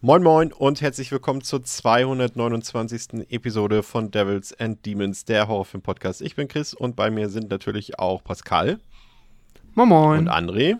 [0.00, 3.28] Moin Moin und herzlich willkommen zur 229.
[3.30, 6.22] Episode von Devils and Demons, der Horrorfilm-Podcast.
[6.22, 8.78] Ich bin Chris und bei mir sind natürlich auch Pascal.
[9.74, 10.18] Moin Moin.
[10.20, 10.76] Und André.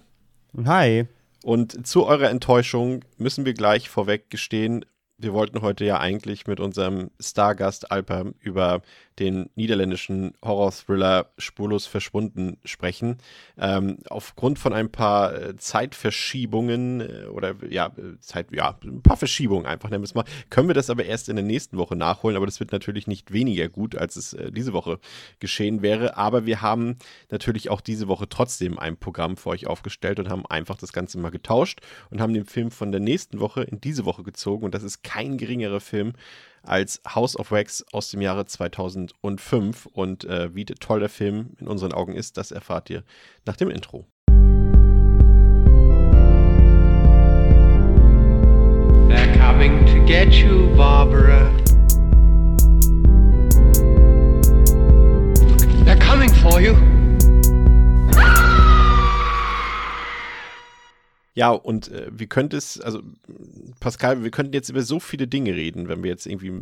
[0.65, 1.09] Hi.
[1.43, 4.84] Und zu eurer Enttäuschung müssen wir gleich vorweg gestehen,
[5.16, 8.82] wir wollten heute ja eigentlich mit unserem Stargast Alper über
[9.19, 13.19] den niederländischen Horror-Thriller Spurlos verschwunden sprechen.
[13.59, 19.67] Ähm, aufgrund von ein paar äh, Zeitverschiebungen äh, oder ja, Zeit, ja, ein paar Verschiebungen
[19.67, 22.37] einfach, nennen wir es mal, können wir das aber erst in der nächsten Woche nachholen.
[22.37, 24.99] Aber das wird natürlich nicht weniger gut, als es äh, diese Woche
[25.41, 26.16] geschehen wäre.
[26.16, 26.97] Aber wir haben
[27.30, 31.19] natürlich auch diese Woche trotzdem ein Programm für euch aufgestellt und haben einfach das Ganze
[31.19, 34.65] mal getauscht und haben den Film von der nächsten Woche in diese Woche gezogen.
[34.65, 36.13] Und das ist kein geringerer Film
[36.62, 39.87] als House of Wax aus dem Jahre 2005.
[39.87, 43.04] Und äh, wie toll der Film in unseren Augen ist, das erfahrt ihr
[43.45, 44.06] nach dem Intro.
[49.09, 51.57] They're coming to get you, Barbara.
[61.39, 63.01] Ja, und äh, wie könnte es, also
[63.79, 66.53] Pascal, wir könnten jetzt über so viele Dinge reden, wenn wir jetzt irgendwie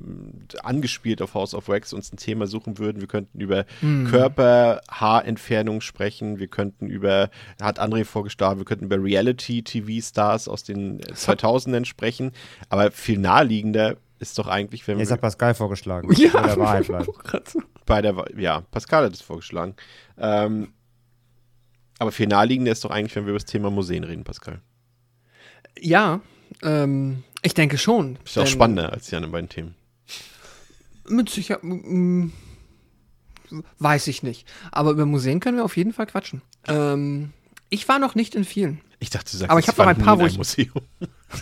[0.63, 3.01] angespielt auf House of Wax uns ein Thema suchen würden.
[3.01, 4.07] Wir könnten über Hm.
[4.07, 11.05] Körper-Haarentfernung sprechen, wir könnten über, hat André vorgeschlagen, wir könnten über Reality-TV-Stars aus den äh,
[11.15, 12.33] 2000ern sprechen.
[12.69, 16.13] Aber viel naheliegender ist doch eigentlich, wenn Jetzt wir hat Pascal vorgeschlagen.
[16.13, 17.07] Ja, Bei der Wahrheit
[17.87, 19.75] bei der, ja, Pascal hat es vorgeschlagen.
[20.19, 20.69] Ähm,
[21.99, 24.61] aber viel naheliegender ist doch eigentlich, wenn wir über das Thema Museen reden, Pascal.
[25.81, 26.21] Ja,
[26.63, 28.19] ähm, ich denke schon.
[28.25, 29.75] Ist ja auch spannender als die anderen beiden Themen.
[31.09, 31.63] Mit Sicherheit.
[33.79, 34.47] Weiß ich nicht.
[34.73, 36.42] Aber über Museen können wir auf jeden Fall quatschen.
[36.67, 37.33] Ähm,
[37.69, 38.81] ich war noch nicht in vielen.
[38.98, 40.73] Ich dachte, du sagst, Aber ich es hab noch ein paar, wo ich- Museum.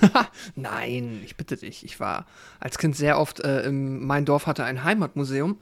[0.56, 1.84] Nein, ich bitte dich.
[1.84, 2.26] Ich war
[2.60, 5.58] als Kind sehr oft äh, im, mein Dorf hatte ein Heimatmuseum,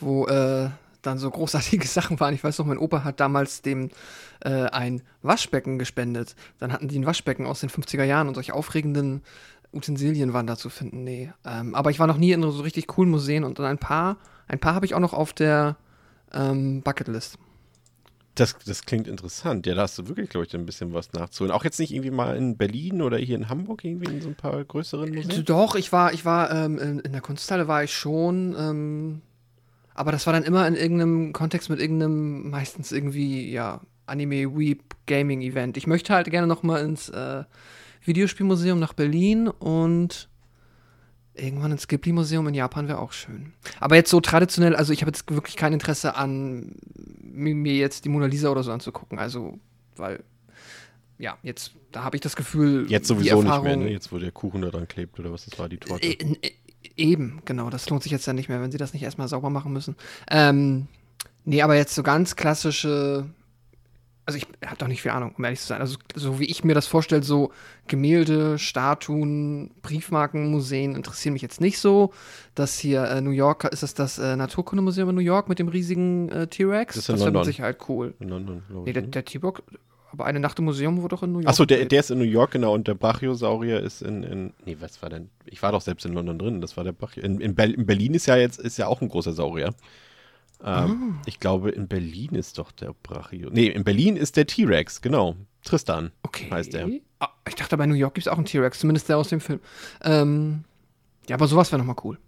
[0.00, 0.70] wo äh,
[1.06, 2.34] dann so großartige Sachen waren.
[2.34, 3.90] Ich weiß noch, mein Opa hat damals dem
[4.40, 6.34] äh, ein Waschbecken gespendet.
[6.58, 9.22] Dann hatten die ein Waschbecken aus den 50er Jahren und solche aufregenden
[9.72, 11.04] Utensilien waren da zu finden.
[11.04, 11.32] Nee.
[11.44, 14.58] Ähm, aber ich war noch nie in so richtig coolen Museen und ein paar, ein
[14.58, 15.76] paar habe ich auch noch auf der
[16.32, 17.38] ähm, Bucketlist.
[18.34, 19.64] Das, das klingt interessant.
[19.66, 21.52] Ja, da hast du wirklich, glaube ich, ein bisschen was nachzuholen.
[21.52, 24.34] Auch jetzt nicht irgendwie mal in Berlin oder hier in Hamburg irgendwie in so ein
[24.34, 25.44] paar größeren Museen?
[25.44, 29.22] Doch, ich war, ich war ähm, in, in der Kunsthalle war ich schon, ähm,
[29.94, 34.82] aber das war dann immer in irgendeinem Kontext mit irgendeinem, meistens irgendwie, ja, Anime Weep
[35.06, 35.76] Gaming Event.
[35.76, 37.44] Ich möchte halt gerne noch mal ins äh,
[38.04, 40.28] Videospielmuseum nach Berlin und
[41.32, 43.52] irgendwann ins Ghibli-Museum in Japan wäre auch schön.
[43.80, 46.76] Aber jetzt so traditionell, also ich habe jetzt wirklich kein Interesse an
[47.22, 49.18] mi- mir jetzt die Mona Lisa oder so anzugucken.
[49.18, 49.58] Also,
[49.96, 50.22] weil,
[51.18, 53.90] ja, jetzt, da habe ich das Gefühl, Jetzt sowieso nicht mehr, Erfahrung- ne?
[53.90, 56.06] Jetzt, wo der Kuchen da dran klebt oder was das war, die Torte.
[56.06, 56.12] E-
[56.42, 56.52] e-
[56.96, 57.70] Eben, genau.
[57.70, 59.96] Das lohnt sich jetzt ja nicht mehr, wenn sie das nicht erstmal sauber machen müssen.
[60.30, 60.86] Ähm,
[61.44, 63.26] nee, aber jetzt so ganz klassische.
[64.26, 65.82] Also ich habe doch nicht viel Ahnung, um ehrlich zu sein.
[65.82, 67.52] Also so wie ich mir das vorstelle, so
[67.88, 72.10] Gemälde, Statuen, Briefmarkenmuseen interessieren mich jetzt nicht so.
[72.54, 75.68] Das hier äh, New York, ist das das äh, Naturkundemuseum in New York mit dem
[75.68, 76.94] riesigen äh, T-Rex?
[76.94, 77.44] Das ist in wäre mit.
[77.44, 78.14] Sicherheit cool.
[78.18, 78.94] In London, glaube Nee, ich.
[78.94, 79.08] der, ne?
[79.08, 79.62] der T-Bock,
[80.14, 81.48] aber eine Nacht im Museum wurde doch in New York.
[81.48, 84.52] Achso, der, der ist in New York, genau, und der Brachiosaurier ist in, in.
[84.64, 85.28] Nee, was war denn?
[85.44, 87.22] Ich war doch selbst in London drin, das war der Brachio.
[87.22, 89.74] In, in, Ber in Berlin ist ja jetzt ist ja auch ein großer Saurier.
[90.64, 93.50] Ähm, Ich glaube, in Berlin ist doch der Brachio.
[93.50, 95.36] Nee, in Berlin ist der T-Rex, genau.
[95.64, 96.48] Tristan Okay.
[96.50, 96.88] heißt der.
[97.20, 99.40] Ah, ich dachte, bei New York gibt es auch einen T-Rex, zumindest der aus dem
[99.40, 99.60] Film.
[100.02, 100.64] Ähm,
[101.28, 102.18] ja, aber sowas wäre nochmal cool.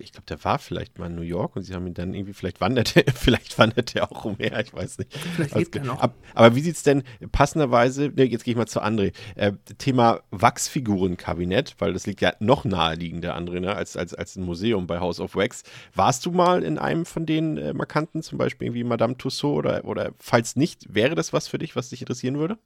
[0.00, 2.32] Ich glaube, der war vielleicht mal in New York und sie haben ihn dann irgendwie,
[2.32, 5.16] vielleicht wandert er, vielleicht wandert er auch umher, ich weiß nicht.
[5.16, 6.00] Vielleicht lebt er noch.
[6.00, 9.52] Ab, aber wie sieht es denn passenderweise, ne, jetzt gehe ich mal zu André, äh,
[9.78, 14.86] Thema Wachsfigurenkabinett, weil das liegt ja noch naheliegender, André, ne, als, als, als ein Museum
[14.86, 15.62] bei House of Wax.
[15.94, 19.84] Warst du mal in einem von den äh, markanten, zum Beispiel irgendwie Madame Tussauds oder,
[19.84, 22.58] oder falls nicht, wäre das was für dich, was dich interessieren würde?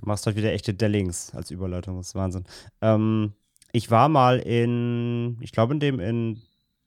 [0.00, 1.98] Du machst heute wieder echte Dellings als Überleitung.
[1.98, 2.44] Das ist Wahnsinn.
[2.80, 3.34] Ähm,
[3.72, 6.40] ich war mal in, ich glaube, in dem in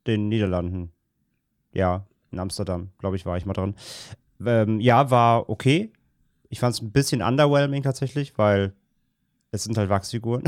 [0.08, 0.92] den Niederlanden.
[1.74, 3.76] Ja, in Amsterdam, glaube ich, war ich mal dran.
[4.46, 5.92] Ähm, ja, war okay.
[6.50, 8.74] Ich fand es ein bisschen underwhelming tatsächlich, weil
[9.52, 10.44] es sind halt Wachsfiguren.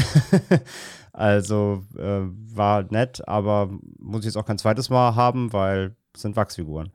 [1.14, 2.22] also äh,
[2.56, 6.92] war nett, aber muss ich jetzt auch kein zweites Mal haben, weil es sind Wachsfiguren.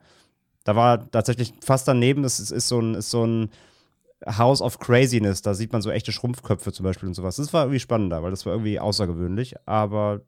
[0.63, 3.49] Da war tatsächlich fast daneben, es ist, ist, so ein, ist so ein
[4.25, 5.41] House of Craziness.
[5.41, 7.37] Da sieht man so echte Schrumpfköpfe zum Beispiel und sowas.
[7.37, 9.55] Das war irgendwie spannender, weil das war irgendwie außergewöhnlich.
[9.65, 10.21] Aber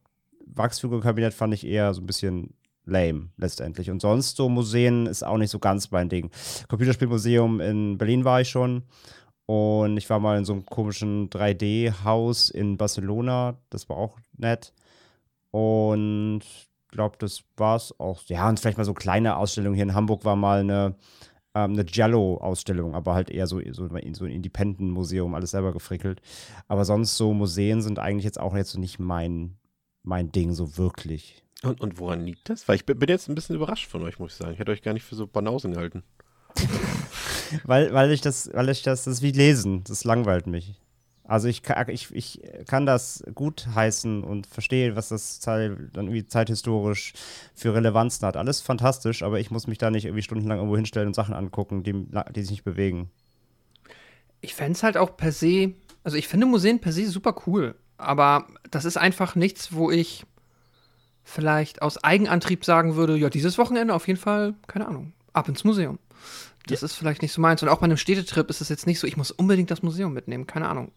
[0.45, 2.53] Wachsfigurenkabinett fand ich eher so ein bisschen
[2.85, 3.89] lame letztendlich.
[3.89, 6.31] Und sonst so Museen ist auch nicht so ganz mein Ding.
[6.67, 8.83] Computerspielmuseum in Berlin war ich schon.
[9.45, 13.57] Und ich war mal in so einem komischen 3D-Haus in Barcelona.
[13.69, 14.73] Das war auch nett.
[15.51, 18.21] Und ich glaube, das war's auch.
[18.27, 19.75] Ja, und vielleicht mal so kleine Ausstellungen.
[19.75, 20.95] Hier in Hamburg war mal eine,
[21.55, 26.21] ähm, eine Giallo-Ausstellung, aber halt eher so, so, so ein Independent-Museum, alles selber gefrickelt.
[26.67, 29.57] Aber sonst so Museen sind eigentlich jetzt auch jetzt so nicht mein,
[30.03, 31.43] mein Ding, so wirklich.
[31.63, 32.67] Und, und woran liegt das?
[32.67, 34.53] Weil ich bin jetzt ein bisschen überrascht von euch, muss ich sagen.
[34.53, 36.03] Ich hätte euch gar nicht für so Banausen gehalten.
[37.63, 40.79] weil, weil ich das, weil ich das, das ist wie lesen, das langweilt mich.
[41.25, 46.27] Also ich, ich, ich kann das gut heißen und verstehe, was das Teil dann irgendwie
[46.27, 47.13] zeithistorisch
[47.55, 48.35] für Relevanzen hat.
[48.35, 51.83] Alles fantastisch, aber ich muss mich da nicht irgendwie stundenlang irgendwo hinstellen und Sachen angucken,
[51.83, 51.93] die,
[52.35, 53.09] die sich nicht bewegen.
[54.41, 55.73] Ich fände es halt auch per se,
[56.03, 60.25] also ich finde Museen per se super cool, aber das ist einfach nichts, wo ich
[61.23, 65.63] vielleicht aus Eigenantrieb sagen würde, ja, dieses Wochenende auf jeden Fall, keine Ahnung, ab ins
[65.63, 65.99] Museum.
[66.67, 66.85] Das ja.
[66.85, 67.63] ist vielleicht nicht so meins.
[67.63, 70.13] Und auch bei einem Städtetrip ist es jetzt nicht so, ich muss unbedingt das Museum
[70.13, 70.91] mitnehmen, keine Ahnung.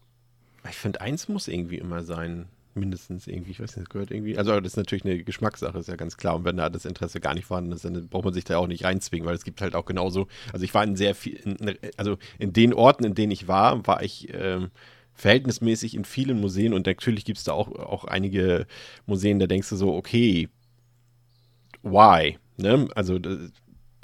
[0.71, 2.47] Ich finde, eins muss irgendwie immer sein.
[2.75, 4.37] Mindestens irgendwie, ich weiß nicht, das gehört irgendwie.
[4.37, 6.37] Also, das ist natürlich eine Geschmackssache, ist ja ganz klar.
[6.37, 8.67] Und wenn da das Interesse gar nicht vorhanden ist, dann braucht man sich da auch
[8.67, 10.29] nicht reinzwingen, weil es gibt halt auch genauso.
[10.53, 13.87] Also, ich war in sehr viel, in, also in den Orten, in denen ich war,
[13.87, 14.71] war ich ähm,
[15.15, 18.67] verhältnismäßig in vielen Museen und natürlich gibt es da auch, auch einige
[19.07, 20.51] Museen, da denkst du so, okay,
[21.83, 22.37] why?
[22.59, 22.89] Ne?
[22.95, 23.19] Also,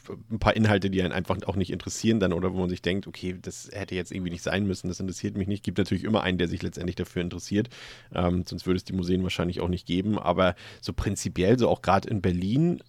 [0.08, 3.06] ein paar Inhalte, die einen einfach auch nicht interessieren dann oder wo man sich denkt,
[3.06, 5.64] okay, das hätte jetzt irgendwie nicht sein müssen, das interessiert mich nicht.
[5.64, 7.68] Gibt natürlich immer einen, der sich letztendlich dafür interessiert,
[8.14, 10.18] ähm, sonst würde es die Museen wahrscheinlich auch nicht geben.
[10.18, 12.82] Aber so prinzipiell, so auch gerade in Berlin,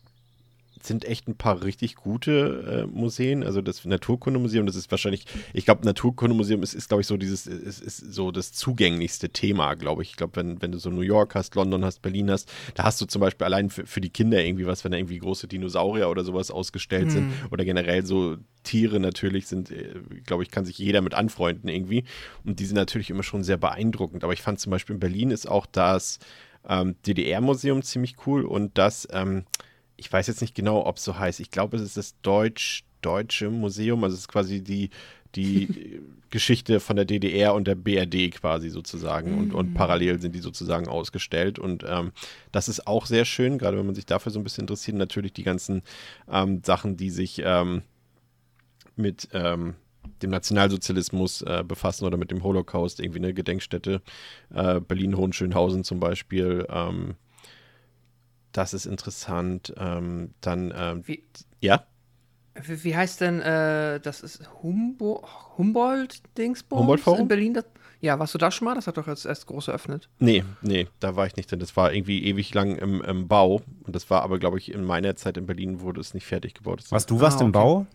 [0.85, 3.43] sind echt ein paar richtig gute äh, Museen.
[3.43, 7.47] Also das Naturkundemuseum, das ist wahrscheinlich, ich glaube, Naturkundemuseum ist, ist glaube ich, so dieses,
[7.47, 10.11] ist, ist so das zugänglichste Thema, glaube ich.
[10.11, 12.99] Ich glaube, wenn, wenn du so New York hast, London hast, Berlin hast, da hast
[13.01, 16.09] du zum Beispiel allein für, für die Kinder irgendwie was, wenn da irgendwie große Dinosaurier
[16.09, 17.11] oder sowas ausgestellt hm.
[17.11, 19.93] sind oder generell so Tiere natürlich sind, äh,
[20.25, 22.03] glaube ich, kann sich jeder mit anfreunden irgendwie.
[22.43, 24.23] Und die sind natürlich immer schon sehr beeindruckend.
[24.23, 26.19] Aber ich fand zum Beispiel in Berlin ist auch das
[26.67, 29.43] ähm, DDR-Museum ziemlich cool und das, ähm,
[30.03, 31.39] ich weiß jetzt nicht genau, ob es so heißt.
[31.39, 34.03] Ich glaube, es ist das Deutsch-Deutsche Museum.
[34.03, 34.89] Also es ist quasi die,
[35.33, 39.37] die Geschichte von der DDR und der BRD quasi sozusagen.
[39.37, 39.73] Und, und mm.
[39.75, 41.57] parallel sind die sozusagen ausgestellt.
[41.57, 42.11] Und ähm,
[42.51, 44.97] das ist auch sehr schön, gerade wenn man sich dafür so ein bisschen interessiert.
[44.97, 45.83] Natürlich die ganzen
[46.29, 47.83] ähm, Sachen, die sich ähm,
[48.97, 49.75] mit ähm,
[50.21, 54.01] dem Nationalsozialismus äh, befassen oder mit dem Holocaust, irgendwie eine Gedenkstätte.
[54.53, 56.67] Äh, Berlin-Hohenschönhausen zum Beispiel.
[56.69, 57.15] Ähm,
[58.53, 59.73] das ist interessant.
[59.77, 61.23] Ähm, dann, ähm, wie,
[61.59, 61.83] ja?
[62.55, 65.27] Wie, wie, heißt denn, äh, das ist Humbo
[65.57, 67.53] Humboldt-Dingsbums Humboldt in Berlin?
[67.55, 67.65] Das,
[67.99, 68.75] ja, warst du da schon mal?
[68.75, 70.09] Das hat doch jetzt erst groß eröffnet.
[70.19, 71.59] Nee, nee, da war ich nicht drin.
[71.59, 73.61] Das war irgendwie ewig lang im, im Bau.
[73.83, 76.53] Und das war aber, glaube ich, in meiner Zeit in Berlin wurde es nicht fertig
[76.53, 76.83] gebaut.
[76.89, 77.45] Was, du warst ah, okay.
[77.45, 77.87] im Bau?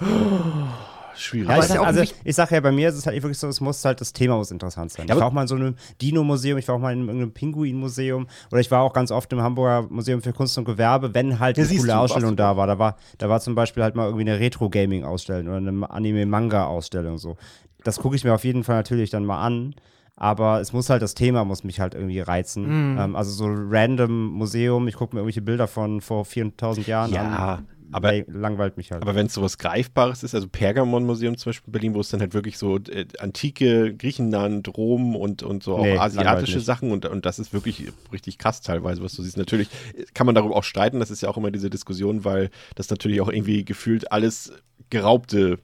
[1.16, 1.48] schwierig.
[1.48, 3.60] Ja, ich sag, also ich sage ja, bei mir ist es halt wirklich so, es
[3.60, 5.06] muss halt, das Thema muss interessant sein.
[5.06, 7.32] Ja, ich war auch mal in so einem Dino-Museum, ich war auch mal in einem
[7.32, 11.38] Pinguin-Museum oder ich war auch ganz oft im Hamburger Museum für Kunst und Gewerbe, wenn
[11.38, 12.66] halt eine coole Ausstellung da war.
[12.66, 12.96] Da war.
[13.18, 17.36] Da war zum Beispiel halt mal irgendwie eine Retro-Gaming-Ausstellung oder eine Anime-Manga-Ausstellung so.
[17.82, 19.74] Das gucke ich mir auf jeden Fall natürlich dann mal an
[20.16, 22.94] aber es muss halt, das Thema muss mich halt irgendwie reizen.
[22.94, 22.98] Mm.
[22.98, 27.22] Ähm, also so random Museum, ich gucke mir irgendwelche Bilder von vor 4000 Jahren ja,
[27.22, 29.02] an aber langweilt mich halt.
[29.02, 32.20] Aber wenn es sowas Greifbares ist, also Pergamon-Museum zum Beispiel in Berlin, wo es dann
[32.20, 37.06] halt wirklich so äh, antike Griechenland, Rom und, und so auch nee, asiatische Sachen und,
[37.06, 39.36] und das ist wirklich richtig krass teilweise, was du siehst.
[39.36, 39.68] Natürlich
[40.12, 43.20] kann man darüber auch streiten, das ist ja auch immer diese Diskussion, weil das natürlich
[43.20, 44.52] auch irgendwie gefühlt alles
[44.90, 45.60] geraubte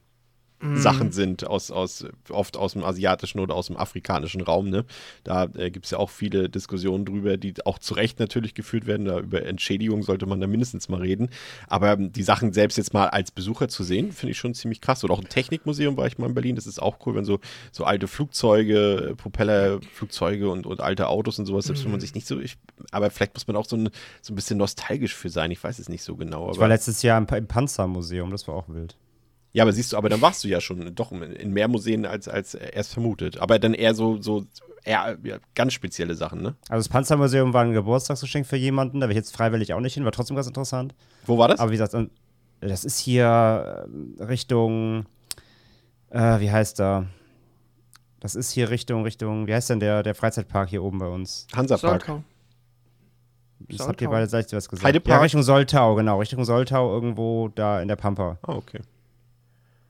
[0.75, 1.11] Sachen mhm.
[1.11, 4.69] sind, aus, aus, oft aus dem asiatischen oder aus dem afrikanischen Raum.
[4.69, 4.85] Ne?
[5.23, 8.85] Da äh, gibt es ja auch viele Diskussionen drüber, die auch zu Recht natürlich geführt
[8.85, 9.05] werden.
[9.05, 11.29] Da über Entschädigung sollte man da mindestens mal reden.
[11.67, 14.81] Aber ähm, die Sachen selbst jetzt mal als Besucher zu sehen, finde ich schon ziemlich
[14.81, 15.03] krass.
[15.03, 16.55] Oder auch ein Technikmuseum war ich mal in Berlin.
[16.55, 17.39] Das ist auch cool, wenn so,
[17.71, 21.85] so alte Flugzeuge, Propellerflugzeuge und, und alte Autos und sowas, selbst mhm.
[21.85, 22.01] wenn man mhm.
[22.01, 22.39] sich nicht so.
[22.39, 22.57] Ich,
[22.91, 23.89] aber vielleicht muss man auch so ein,
[24.21, 25.49] so ein bisschen nostalgisch für sein.
[25.51, 26.51] Ich weiß es nicht so genau.
[26.51, 28.95] ich war letztes Jahr im, im Panzermuseum, das war auch wild.
[29.53, 32.27] Ja, aber siehst du, aber dann warst du ja schon doch in mehr Museen als,
[32.27, 33.37] als erst vermutet.
[33.39, 34.45] Aber dann eher so, so
[34.83, 36.55] eher ja, ganz spezielle Sachen, ne?
[36.69, 39.93] Also das Panzermuseum war ein Geburtstagsgeschenk für jemanden, da wäre ich jetzt freiwillig auch nicht
[39.93, 40.95] hin, war trotzdem ganz interessant.
[41.25, 41.59] Wo war das?
[41.59, 41.95] Aber wie gesagt,
[42.61, 43.87] das ist hier
[44.19, 45.05] äh, Richtung,
[46.09, 47.07] äh, wie heißt da?
[48.19, 51.47] Das ist hier Richtung, Richtung, wie heißt denn der, der Freizeitpark hier oben bei uns?
[51.55, 52.21] Hansapark.
[53.69, 54.85] Das habt ihr beide seid was gesagt.
[54.85, 55.17] Heidepark?
[55.17, 56.19] Ja, Richtung Soltau, genau.
[56.19, 58.37] Richtung Soltau irgendwo da in der Pampa.
[58.43, 58.79] Ah, okay.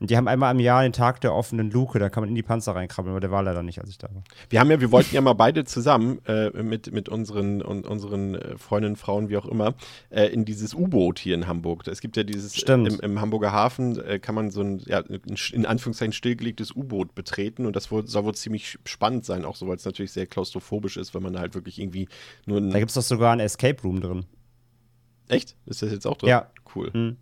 [0.02, 2.34] Und die haben einmal im Jahr den Tag der offenen Luke, da kann man in
[2.34, 4.24] die Panzer reinkrabbeln, aber der war leider nicht, als ich da war.
[4.50, 8.34] Wir haben ja, wir wollten ja mal beide zusammen äh, mit, mit unseren, und, unseren
[8.34, 9.74] äh, Freundinnen, Frauen, wie auch immer,
[10.10, 11.86] äh, in dieses U-Boot hier in Hamburg.
[11.86, 12.88] Es gibt ja dieses Stimmt.
[12.88, 15.20] Im, im Hamburger Hafen äh, kann man so ein, ja, ein
[15.52, 19.68] in Anführungszeichen stillgelegtes U-Boot betreten und das wohl, soll wohl ziemlich spannend sein, auch so,
[19.68, 22.08] weil es natürlich sehr klaustrophobisch ist, wenn man da halt wirklich irgendwie
[22.44, 22.70] nur ein.
[22.70, 24.24] Da gibt es doch sogar ein Escape Room drin.
[25.28, 25.54] Echt?
[25.66, 26.30] Ist das jetzt auch drin?
[26.30, 26.50] Ja.
[26.74, 26.92] Cool.
[26.92, 27.16] Hm.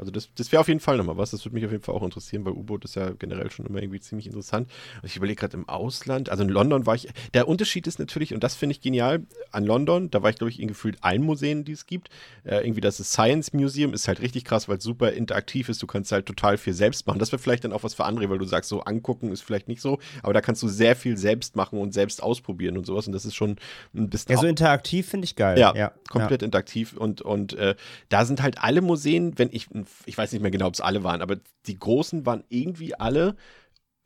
[0.00, 1.30] Also das, das wäre auf jeden Fall nochmal was.
[1.30, 3.82] Das würde mich auf jeden Fall auch interessieren, weil U-Boot ist ja generell schon immer
[3.82, 4.70] irgendwie ziemlich interessant.
[5.02, 8.32] Und ich überlege gerade im Ausland, also in London war ich, der Unterschied ist natürlich,
[8.34, 11.22] und das finde ich genial, an London, da war ich glaube ich in gefühlt allen
[11.22, 12.08] Museen, die es gibt.
[12.44, 15.82] Äh, irgendwie das Science Museum ist halt richtig krass, weil es super interaktiv ist.
[15.82, 17.18] Du kannst halt total viel selbst machen.
[17.18, 19.68] Das wäre vielleicht dann auch was für andere, weil du sagst, so angucken ist vielleicht
[19.68, 23.06] nicht so, aber da kannst du sehr viel selbst machen und selbst ausprobieren und sowas.
[23.06, 23.56] Und das ist schon
[23.94, 25.58] ein bisschen Ja, so interaktiv finde ich geil.
[25.58, 27.74] ja, ja komplett interaktiv und, und äh,
[28.08, 29.68] da sind halt alle Museen, wenn ich,
[30.06, 33.36] ich weiß nicht mehr genau, ob es alle waren, aber die großen waren irgendwie alle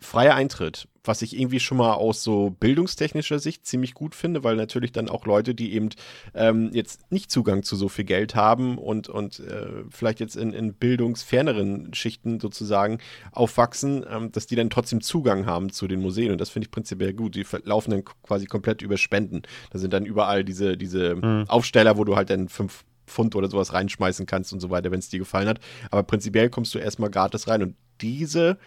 [0.05, 4.57] freier Eintritt, was ich irgendwie schon mal aus so bildungstechnischer Sicht ziemlich gut finde, weil
[4.57, 5.89] natürlich dann auch Leute, die eben
[6.35, 10.53] ähm, jetzt nicht Zugang zu so viel Geld haben und, und äh, vielleicht jetzt in,
[10.53, 12.99] in bildungsferneren Schichten sozusagen
[13.33, 16.71] aufwachsen, ähm, dass die dann trotzdem Zugang haben zu den Museen und das finde ich
[16.71, 17.35] prinzipiell gut.
[17.35, 19.43] Die laufen dann quasi komplett über Spenden.
[19.71, 23.73] Da sind dann überall diese, diese Aufsteller, wo du halt dann fünf Pfund oder sowas
[23.73, 25.61] reinschmeißen kannst und so weiter, wenn es dir gefallen hat.
[25.91, 28.59] Aber prinzipiell kommst du erstmal gratis rein und diese,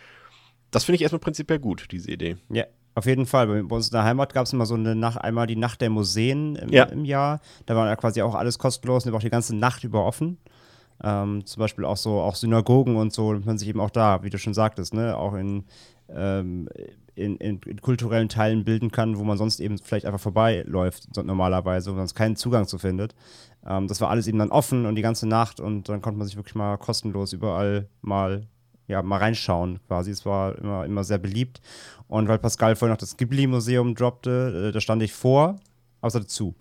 [0.71, 2.37] das finde ich erstmal prinzipiell gut, diese Idee.
[2.49, 2.65] Ja,
[2.95, 3.47] auf jeden Fall.
[3.63, 5.91] Bei, uns in der Heimat gab es immer so eine Nacht, einmal die Nacht der
[5.91, 6.85] Museen im, Ja.
[6.85, 7.41] im Jahr.
[7.67, 10.37] Da war ja quasi auch alles kostenlos und auch die ganze Nacht über offen.
[11.03, 14.23] Ähm, zum Beispiel auch so auch Synagogen und so, damit man sich eben auch da,
[14.23, 15.65] wie du schon sagtest, ne, auch in,
[16.09, 16.69] ähm,
[17.13, 21.91] in, in, in kulturellen Teilen bilden kann, wo man sonst eben vielleicht einfach vorbeiläuft, normalerweise,
[21.91, 23.13] wo man sonst keinen Zugang zu findet.
[23.67, 26.27] Ähm, das war alles eben dann offen und die ganze Nacht und dann konnte man
[26.27, 28.47] sich wirklich mal kostenlos überall mal
[28.87, 30.11] ja, mal reinschauen quasi.
[30.11, 31.61] Es war immer, immer sehr beliebt.
[32.07, 35.57] Und weil Pascal vorhin noch das Ghibli-Museum droppte, äh, da stand ich vor,
[36.01, 36.55] hatte zu,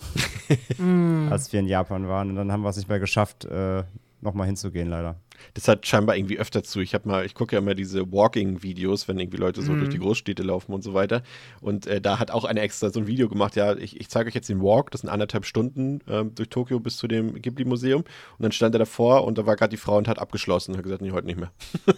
[1.30, 2.30] als wir in Japan waren.
[2.30, 3.84] Und dann haben wir es nicht mehr geschafft, äh,
[4.20, 5.16] nochmal hinzugehen, leider.
[5.55, 6.81] Das hat scheinbar irgendwie öfter zu.
[6.81, 9.99] Ich habe mal, ich gucke ja immer diese Walking-Videos, wenn irgendwie Leute so durch die
[9.99, 11.23] Großstädte laufen und so weiter.
[11.61, 14.28] Und äh, da hat auch einer extra so ein Video gemacht, ja, ich, ich zeige
[14.28, 18.02] euch jetzt den Walk, das sind anderthalb Stunden ähm, durch Tokio bis zu dem Ghibli-Museum.
[18.02, 20.78] Und dann stand er davor und da war gerade die Frau und hat abgeschlossen und
[20.78, 21.52] hat gesagt, nee, heute nicht mehr.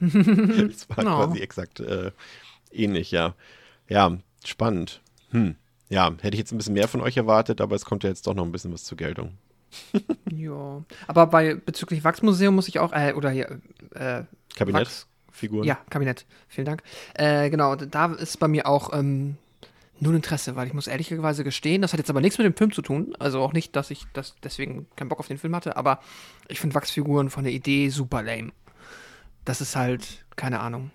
[0.00, 1.26] das war No.
[1.26, 2.12] quasi exakt äh,
[2.72, 3.34] ähnlich, ja.
[3.88, 5.00] Ja, spannend.
[5.30, 5.56] Hm.
[5.88, 8.26] Ja, hätte ich jetzt ein bisschen mehr von euch erwartet, aber es kommt ja jetzt
[8.26, 9.38] doch noch ein bisschen was zur Geltung.
[10.32, 10.82] Ja.
[11.06, 13.60] Aber bei bezüglich Wachsmuseum muss ich auch, äh, oder hier,
[13.94, 14.22] äh,
[14.56, 15.64] Kabinett, Wachs- Figuren.
[15.64, 16.26] Ja, Kabinett.
[16.48, 16.82] Vielen Dank.
[17.14, 19.36] Äh, genau, da ist bei mir auch ähm,
[20.00, 22.72] null Interesse, weil ich muss ehrlicherweise gestehen, das hat jetzt aber nichts mit dem Film
[22.72, 23.14] zu tun.
[23.18, 26.00] Also auch nicht, dass ich das deswegen keinen Bock auf den Film hatte, aber
[26.48, 28.52] ich finde Wachsfiguren von der Idee super lame.
[29.44, 30.90] Das ist halt, keine Ahnung.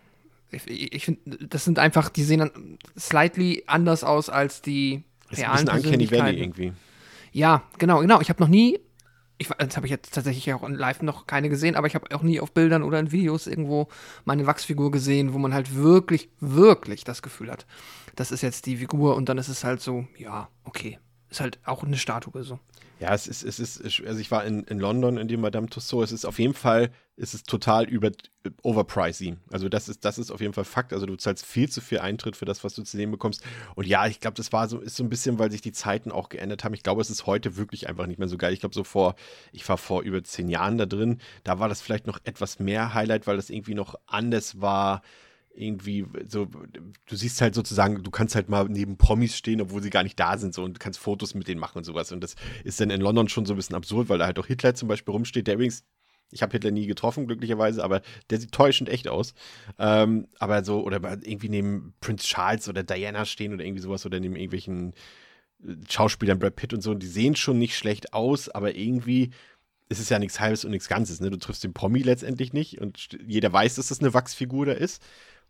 [0.52, 5.40] Ich, ich finde, das sind einfach, die sehen dann slightly anders aus als die Das
[5.40, 6.74] ist ein realen bisschen Uncanny Valley irgendwie.
[7.34, 8.22] Ja, genau, genau.
[8.22, 8.80] Ich habe noch nie,
[9.40, 12.16] ich, das habe ich jetzt tatsächlich auch in live noch keine gesehen, aber ich habe
[12.16, 13.88] auch nie auf Bildern oder in Videos irgendwo
[14.24, 17.66] meine Wachsfigur gesehen, wo man halt wirklich, wirklich das Gefühl hat,
[18.16, 21.00] das ist jetzt die Figur und dann ist es halt so, ja, okay.
[21.34, 22.60] Ist halt auch eine Statue so.
[23.00, 26.12] Ja, es ist, es ist, also ich war in, in London in dem Madame Tussauds,
[26.12, 28.12] es ist auf jeden Fall, es ist total über,
[28.62, 29.38] overpricey.
[29.52, 30.94] Also das ist, das ist auf jeden Fall Fakt.
[30.94, 33.44] Also du zahlst viel zu viel Eintritt für das, was du zu sehen bekommst.
[33.74, 36.12] Und ja, ich glaube, das war so, ist so ein bisschen, weil sich die Zeiten
[36.12, 36.76] auch geändert haben.
[36.76, 38.54] Ich glaube, es ist heute wirklich einfach nicht mehr so geil.
[38.54, 39.16] Ich glaube, so vor,
[39.52, 42.94] ich war vor über zehn Jahren da drin, da war das vielleicht noch etwas mehr
[42.94, 45.02] Highlight, weil das irgendwie noch anders war
[45.56, 49.92] irgendwie so, du siehst halt sozusagen, du kannst halt mal neben Promis stehen, obwohl sie
[49.92, 52.12] gar nicht da sind so und du kannst Fotos mit denen machen und sowas.
[52.12, 54.48] Und das ist dann in London schon so ein bisschen absurd, weil da halt auch
[54.48, 55.84] Hitler zum Beispiel rumsteht, der übrigens,
[56.32, 59.36] ich habe Hitler nie getroffen, glücklicherweise, aber der sieht täuschend echt aus.
[59.78, 64.20] Ähm, aber so, oder irgendwie neben Prince Charles oder Diana stehen oder irgendwie sowas oder
[64.20, 64.94] neben irgendwelchen
[65.64, 69.30] äh, Schauspielern, Brad Pitt und so, und die sehen schon nicht schlecht aus, aber irgendwie
[69.90, 71.20] ist es ja nichts Halbes und nichts Ganzes.
[71.20, 71.30] Ne?
[71.30, 75.04] Du triffst den Promi letztendlich nicht und jeder weiß, dass das eine Wachsfigur da ist.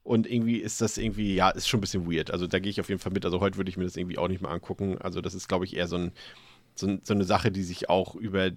[0.04, 2.30] Und irgendwie ist das irgendwie, ja, ist schon ein bisschen weird.
[2.32, 3.24] Also da gehe ich auf jeden Fall mit.
[3.26, 4.98] Also heute würde ich mir das irgendwie auch nicht mehr angucken.
[4.98, 6.12] Also das ist, glaube ich, eher so, ein,
[6.76, 8.52] so, so eine Sache, die sich auch über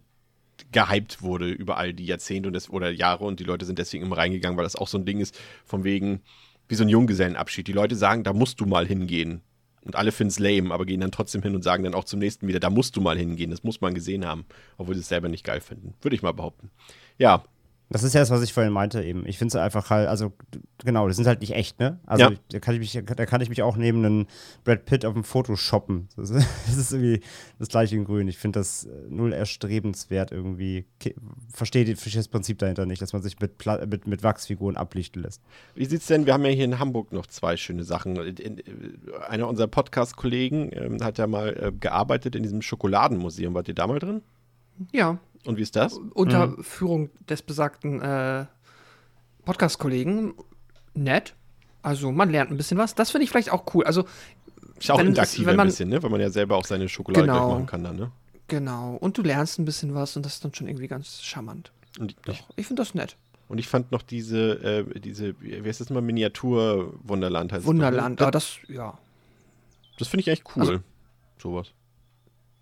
[0.73, 4.05] gehypt wurde über all die Jahrzehnte und das, oder Jahre und die Leute sind deswegen
[4.05, 6.23] immer reingegangen, weil das auch so ein Ding ist, von wegen,
[6.69, 7.69] wie so ein Junggesellenabschied.
[7.69, 9.43] Die Leute sagen, da musst du mal hingehen.
[9.83, 12.19] Und alle finden es lame, aber gehen dann trotzdem hin und sagen dann auch zum
[12.19, 14.45] nächsten wieder, da musst du mal hingehen, das muss man gesehen haben,
[14.79, 15.95] obwohl sie es selber nicht geil finden.
[16.01, 16.71] Würde ich mal behaupten.
[17.19, 17.45] Ja,
[17.89, 19.25] Das ist ja das, was ich vorhin meinte eben.
[19.27, 20.33] Ich finde es einfach halt, also
[20.85, 22.01] genau, die sind halt nicht echt, ne?
[22.05, 22.31] Also Ja.
[22.33, 24.27] ich, da, kann ich mich, da kann ich mich auch neben einen
[24.65, 26.09] Brad Pitt auf dem Foto shoppen.
[26.17, 27.21] Das ist, das ist irgendwie
[27.61, 28.27] das gleiche in grün.
[28.27, 30.85] Ich finde das äh, null erstrebenswert irgendwie.
[31.53, 35.23] Verstehe verstehe das Prinzip dahinter nicht, dass man sich mit, Pla mit, mit Wachsfiguren ablichten
[35.23, 35.41] lässt.
[35.77, 36.27] Wie sieht's denn?
[36.27, 38.17] Wir haben ja hier in Hamburg noch zwei schöne Sachen.
[38.17, 38.63] In,
[39.29, 43.55] einer unserer Podcast-Kollegen ähm, hat ja mal äh, gearbeitet in diesem Schokoladenmuseum.
[43.55, 44.23] Wart ihr da mal drin?
[44.93, 45.95] Ja, Und wie ist das?
[46.15, 46.63] unter Mhm.
[46.65, 48.47] Führung des besagten äh,
[49.45, 50.35] Podcast-Kollegen.
[50.95, 51.35] Nett.
[51.83, 52.95] Also man lernt ein bisschen was.
[52.95, 53.85] Das finde ich vielleicht auch cool.
[53.85, 54.05] Also
[54.79, 56.03] Ist auch interaktiver wenn man- ein bisschen, ne?
[56.03, 57.51] Weil man ja selber auch seine Schokolade Genau.
[57.51, 58.11] machen kann dann, ne?
[58.49, 58.95] genau.
[58.97, 61.73] Und du lernst ein bisschen was und das ist dann schon irgendwie ganz charmant.
[61.99, 63.17] Und ich, Doch, ich finde das nett.
[63.49, 67.69] und ich fand noch diese, äh, diese, wie heißt das mal, Miniatur-Wunderland heißt ne?
[67.69, 68.21] Wunderland.
[68.21, 68.99] Das, Aber das, ja.
[69.99, 70.63] das finde ich echt cool.
[70.63, 70.79] Also-
[71.39, 71.69] Sowas.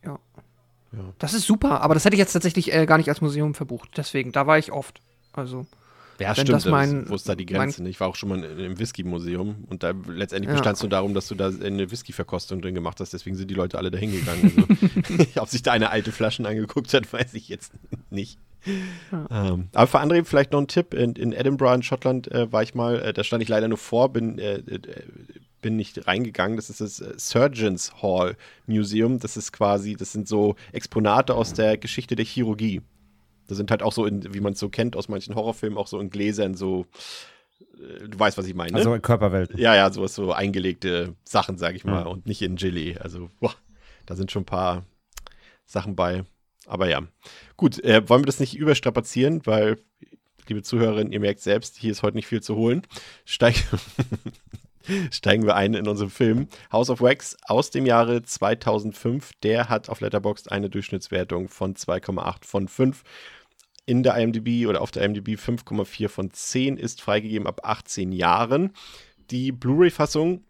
[0.04, 0.18] Ja.
[0.96, 1.04] Ja.
[1.18, 3.90] Das ist super, aber das hätte ich jetzt tatsächlich äh, gar nicht als Museum verbucht.
[3.96, 5.00] Deswegen, da war ich oft.
[5.32, 5.66] Also,
[6.20, 6.50] Ja, Wenn stimmt.
[6.50, 7.82] das mein- wo ist da die mein- Grenze?
[7.82, 7.88] ne?
[7.88, 10.54] Ich war auch schon mal im Whisky-Museum und da letztendlich Ja.
[10.54, 13.12] bestand es nur darum, dass du da eine Whisky-Verkostung drin gemacht hast.
[13.12, 14.64] Deswegen sind die Leute alle dahin gegangen.
[15.08, 17.72] Also, ob sich da eine alte Flaschen angeguckt hat, weiß ich jetzt
[18.10, 18.38] nicht.
[19.30, 20.94] Ähm, aber für André vielleicht noch ein Tipp.
[20.94, 23.76] In, in Edinburgh in Schottland äh, war ich mal, äh, da stand ich leider nur
[23.78, 24.78] vor, bin, äh, äh,
[25.64, 26.56] bin nicht reingegangen.
[26.56, 29.18] Das ist das äh, Surgeons Hall Museum.
[29.18, 32.82] Das ist quasi, das sind so Exponate aus der Geschichte der Chirurgie.
[33.48, 35.86] Da sind halt auch so, in, wie man es so kennt aus manchen Horrorfilmen, auch
[35.86, 36.86] so in Gläsern so,
[37.78, 38.72] äh, du weißt, was ich meine.
[38.72, 38.78] ne?
[38.78, 39.58] Also Körperwelten.
[39.58, 42.10] Ja, ja, sowas so eingelegte Sachen, sag ich mal, Mhm.
[42.10, 42.96] und nicht in Gelee.
[42.98, 43.54] Also, boah,
[44.06, 44.84] da sind schon ein paar
[45.66, 46.24] Sachen bei.
[46.66, 47.02] Aber ja.
[47.56, 49.78] Gut, äh, wollen wir das nicht überstrapazieren, weil,
[50.48, 52.82] liebe Zuhörerinnen, ihr merkt selbst, hier ist heute nicht viel zu holen.
[53.26, 53.56] Steig
[55.10, 56.48] Steigen wir ein in unseren Film.
[56.72, 59.32] House of Wax aus dem Jahre 2005.
[59.42, 63.02] Der hat auf Letterboxd eine Durchschnittswertung von 2,8 von 5
[63.86, 68.72] in der IMDb oder auf der IMDb 5,4 von 10 ist freigegeben ab 18 Jahren.
[69.30, 70.44] Die Blu-ray-Fassung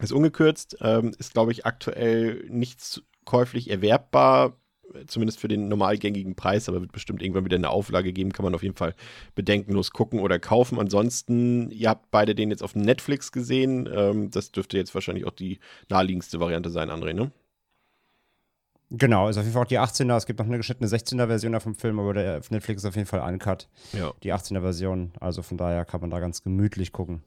[0.00, 4.56] ist ungekürzt, ähm, ist, glaube ich, aktuell nicht käuflich erwerbbar,
[5.06, 8.54] zumindest für den normalgängigen Preis, aber wird bestimmt irgendwann wieder eine Auflage geben, kann man
[8.54, 8.94] auf jeden Fall
[9.34, 10.78] bedenkenlos gucken oder kaufen.
[10.78, 15.32] Ansonsten, ihr habt beide den jetzt auf Netflix gesehen, ähm, das dürfte jetzt wahrscheinlich auch
[15.32, 17.30] die naheliegendste Variante sein, André, ne?
[18.94, 20.16] Genau, ist auf jeden Fall auch die 18er.
[20.16, 23.08] Es gibt noch eine geschnittene 16er-Version vom Film, aber der auf Netflix ist auf jeden
[23.08, 23.66] Fall uncut.
[23.94, 24.12] Ja.
[24.22, 25.12] Die 18er-Version.
[25.18, 27.22] Also von daher kann man da ganz gemütlich gucken.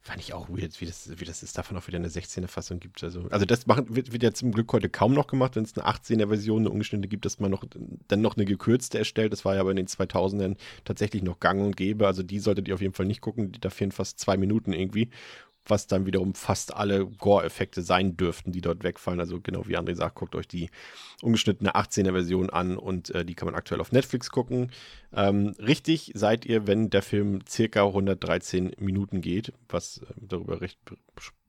[0.00, 3.04] Fand ich auch weird, wie das, wie das ist, davon auch wieder eine 16er-Fassung gibt.
[3.04, 5.76] Also, also das machen, wird, wird ja zum Glück heute kaum noch gemacht, wenn es
[5.76, 7.64] eine 18er-Version, eine ungeschnittene gibt, dass man noch,
[8.08, 9.32] dann noch eine gekürzte erstellt.
[9.32, 12.06] Das war ja aber in den 2000ern tatsächlich noch gang und gäbe.
[12.06, 13.52] Also die solltet ihr auf jeden Fall nicht gucken.
[13.60, 15.10] Da fehlen fast zwei Minuten irgendwie,
[15.68, 19.20] was dann wiederum fast alle Gore-Effekte sein dürften, die dort wegfallen.
[19.20, 20.70] Also genau wie André sagt, guckt euch die
[21.22, 24.70] ungeschnittene 18er-Version an und äh, die kann man aktuell auf Netflix gucken.
[25.12, 30.78] Ähm, richtig seid ihr, wenn der Film circa 113 Minuten geht, was äh, darüber recht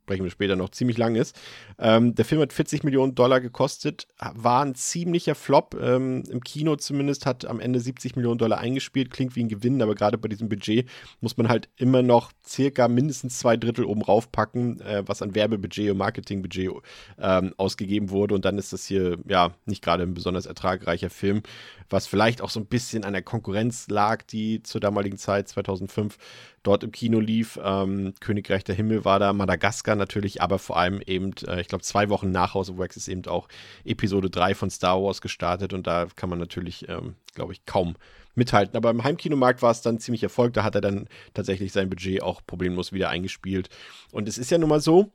[0.10, 1.40] sprechen wir später noch, ziemlich lang ist.
[1.78, 6.78] Ähm, der Film hat 40 Millionen Dollar gekostet, war ein ziemlicher Flop, ähm, im Kino
[6.78, 10.28] zumindest, hat am Ende 70 Millionen Dollar eingespielt, klingt wie ein Gewinn, aber gerade bei
[10.28, 10.90] diesem Budget
[11.22, 15.92] muss man halt immer noch circa mindestens zwei Drittel oben raufpacken, äh, was an Werbebudget
[15.92, 16.72] und Marketingbudget
[17.20, 21.44] ähm, ausgegeben wurde und dann ist das hier ja nicht gerade ein besonders ertragreicher Film,
[21.88, 26.18] was vielleicht auch so ein bisschen an der Konkurrenz lag, die zur damaligen Zeit, 2005,
[26.64, 27.60] dort im Kino lief.
[27.64, 31.84] Ähm, Königreich der Himmel war da, Madagaskar natürlich, aber vor allem eben, äh, ich glaube,
[31.84, 33.48] zwei Wochen nach House of Wax ist eben auch
[33.86, 37.96] Episode 3 von Star Wars gestartet und da kann man natürlich, ähm, glaube ich, kaum
[38.36, 38.76] mithalten.
[38.76, 40.54] Aber im Heimkinomarkt war es dann ziemlich Erfolg.
[40.54, 43.70] Da hat er dann tatsächlich sein Budget auch problemlos wieder eingespielt.
[44.12, 45.12] Und es ist ja nun mal so,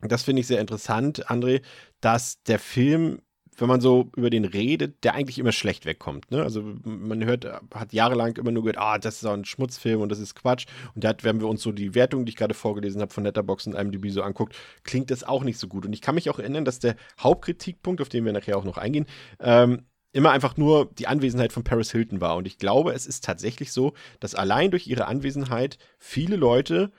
[0.00, 1.62] das finde ich sehr interessant, André,
[2.00, 3.20] dass der Film
[3.58, 6.30] wenn man so über den redet, der eigentlich immer schlecht wegkommt.
[6.30, 6.42] Ne?
[6.42, 10.10] Also man hört, hat jahrelang immer nur gehört, ah, das ist auch ein Schmutzfilm und
[10.10, 10.66] das ist Quatsch.
[10.94, 13.24] Und da hat, wenn wir uns so die Wertung, die ich gerade vorgelesen habe von
[13.24, 15.86] Letterboxd und IMDb so anguckt, klingt das auch nicht so gut.
[15.86, 18.78] Und ich kann mich auch erinnern, dass der Hauptkritikpunkt, auf den wir nachher auch noch
[18.78, 19.06] eingehen,
[19.40, 22.36] ähm, immer einfach nur die Anwesenheit von Paris Hilton war.
[22.36, 26.92] Und ich glaube, es ist tatsächlich so, dass allein durch ihre Anwesenheit viele Leute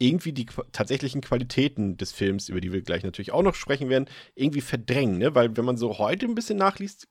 [0.00, 4.08] irgendwie die tatsächlichen Qualitäten des Films, über die wir gleich natürlich auch noch sprechen werden,
[4.34, 5.18] irgendwie verdrängen.
[5.18, 5.34] Ne?
[5.34, 7.06] Weil wenn man so heute ein bisschen nachliest,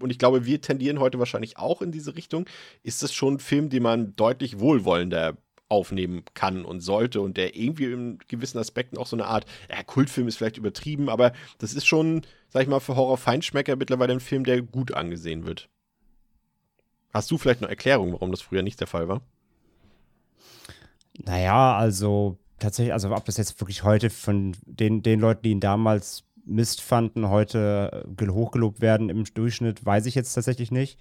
[0.00, 2.46] und ich glaube, wir tendieren heute wahrscheinlich auch in diese Richtung,
[2.82, 5.36] ist das schon ein Film, den man deutlich wohlwollender
[5.68, 9.82] aufnehmen kann und sollte und der irgendwie in gewissen Aspekten auch so eine Art, ja,
[9.82, 14.20] Kultfilm ist vielleicht übertrieben, aber das ist schon, sag ich mal, für Horror-Feinschmecker mittlerweile ein
[14.20, 15.68] Film, der gut angesehen wird.
[17.12, 19.20] Hast du vielleicht noch Erklärung, warum das früher nicht der Fall war?
[21.24, 25.60] Naja, also tatsächlich, also ob das jetzt wirklich heute von den, den Leuten, die ihn
[25.60, 30.98] damals Mist fanden, heute hochgelobt werden im Durchschnitt, weiß ich jetzt tatsächlich nicht.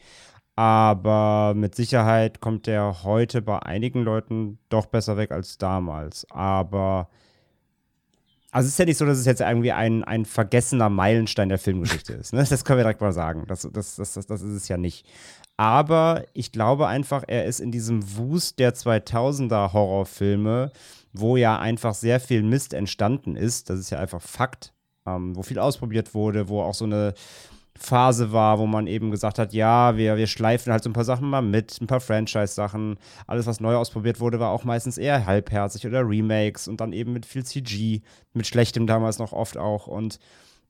[0.56, 6.25] Aber mit Sicherheit kommt der heute bei einigen Leuten doch besser weg als damals.
[6.32, 7.10] Aber
[8.51, 11.60] also es ist ja nicht so, dass es jetzt irgendwie ein, ein vergessener Meilenstein der
[11.60, 12.34] Filmgeschichte ist.
[12.34, 12.43] Ne?
[12.49, 13.45] Das können wir direkt mal sagen.
[13.47, 15.06] Das, das, das, das, das ist es ja nicht.
[15.58, 20.72] Aber ich glaube einfach, er ist in diesem Wust der 2000er Horrorfilme,
[21.13, 23.70] wo ja einfach sehr viel Mist entstanden ist.
[23.70, 24.74] Das ist ja einfach Fakt.
[25.08, 27.13] Ähm, wo viel ausprobiert wurde, wo auch so eine
[27.78, 31.06] Phase war, wo man eben gesagt hat, ja, wir, wir schleifen halt so ein paar
[31.06, 32.98] Sachen mal mit, ein paar Franchise-Sachen.
[33.26, 37.13] Alles, was neu ausprobiert wurde, war auch meistens eher halbherzig oder Remakes und dann eben
[37.13, 38.02] mit viel CG,
[38.34, 39.88] mit schlechtem damals noch oft auch.
[39.88, 40.20] Und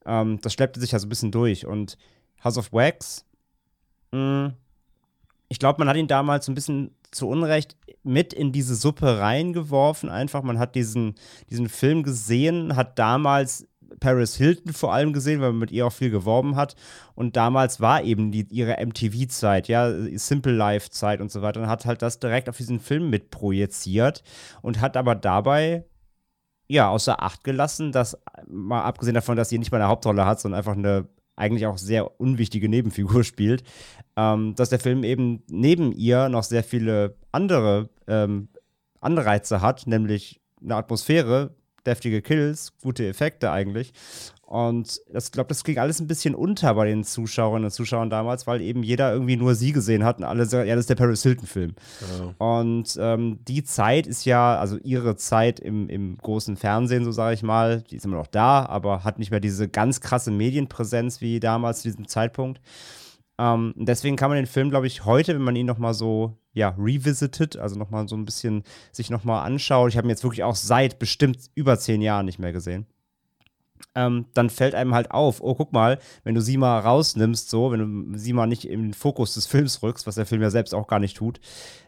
[0.06, 1.65] ähm, das schleppte sich ja so ein bisschen durch.
[1.65, 1.97] Und
[2.43, 3.26] House of Wax,
[4.12, 4.54] mh, mm,
[5.49, 10.10] ich glaube, man hat ihn damals ein bisschen zu Unrecht mit in diese Suppe reingeworfen.
[10.10, 11.15] Einfach, man hat diesen,
[11.49, 13.67] diesen Film gesehen, hat damals
[13.99, 16.75] Paris Hilton vor allem gesehen, weil man mit ihr auch viel geworben hat.
[17.15, 21.62] Und damals war eben die, ihre MTV-Zeit, ja, Simple Life-Zeit und so weiter.
[21.62, 24.23] Und hat halt das direkt auf diesen Film mitprojiziert
[24.62, 25.86] und hat aber dabei
[26.67, 30.41] ja außer Acht gelassen, dass mal abgesehen davon, dass sie nicht mal eine Hauptrolle hat,
[30.41, 31.07] sondern einfach eine
[31.38, 33.63] eigentlich auch sehr unwichtige Nebenfigur spielt,
[34.17, 38.49] ähm, dass der Film eben neben ihr noch sehr viele andere ähm,
[38.99, 43.93] Anreize hat, nämlich eine Atmosphäre, deftige Kills, gute Effekte eigentlich.
[44.41, 48.47] Und ich glaube, das ging alles ein bisschen unter bei den Zuschauerinnen und Zuschauern damals,
[48.47, 50.95] weil eben jeder irgendwie nur sie gesehen hat und alle sagen, ja, das ist der
[50.95, 51.75] Paris Hilton-Film.
[51.99, 52.34] Ja.
[52.38, 57.36] Und ähm, die Zeit ist ja, also ihre Zeit im, im großen Fernsehen, so sage
[57.36, 61.19] ich mal, die ist immer noch da, aber hat nicht mehr diese ganz krasse Medienpräsenz
[61.19, 62.62] wie damals zu diesem Zeitpunkt.
[63.39, 66.69] Ähm, deswegen kann man den Film, glaube ich, heute, wenn man ihn nochmal so, ja,
[66.78, 69.89] revisited, also nochmal so ein bisschen sich nochmal anschaut.
[69.89, 72.88] Ich habe ihn jetzt wirklich auch seit bestimmt über zehn Jahren nicht mehr gesehen.
[73.93, 77.71] Ähm, dann fällt einem halt auf, oh, guck mal, wenn du sie mal rausnimmst, so,
[77.71, 80.50] wenn du sie mal nicht in den Fokus des Films rückst, was der Film ja
[80.50, 81.39] selbst auch gar nicht tut,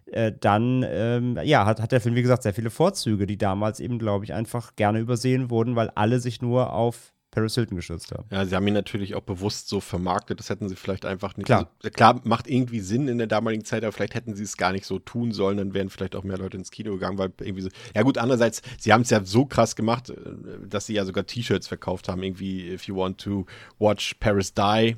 [0.05, 3.79] äh, dann, ähm, ja, hat, hat der Film, wie gesagt, sehr viele Vorzüge, die damals
[3.79, 8.11] eben, glaube ich, einfach gerne übersehen wurden, weil alle sich nur auf Paris Hilton gestürzt
[8.11, 8.25] haben.
[8.31, 10.39] Ja, sie haben ihn natürlich auch bewusst so vermarktet.
[10.39, 11.45] Das hätten sie vielleicht einfach nicht.
[11.45, 11.69] Klar.
[11.83, 14.71] Also, klar, macht irgendwie Sinn in der damaligen Zeit, aber vielleicht hätten sie es gar
[14.71, 15.57] nicht so tun sollen.
[15.57, 17.69] Dann wären vielleicht auch mehr Leute ins Kino gegangen, weil irgendwie so.
[17.95, 20.15] Ja, gut, andererseits, sie haben es ja so krass gemacht, äh,
[20.67, 22.23] dass sie ja sogar T-Shirts verkauft haben.
[22.23, 23.45] Irgendwie, if you want to
[23.77, 24.97] watch Paris die,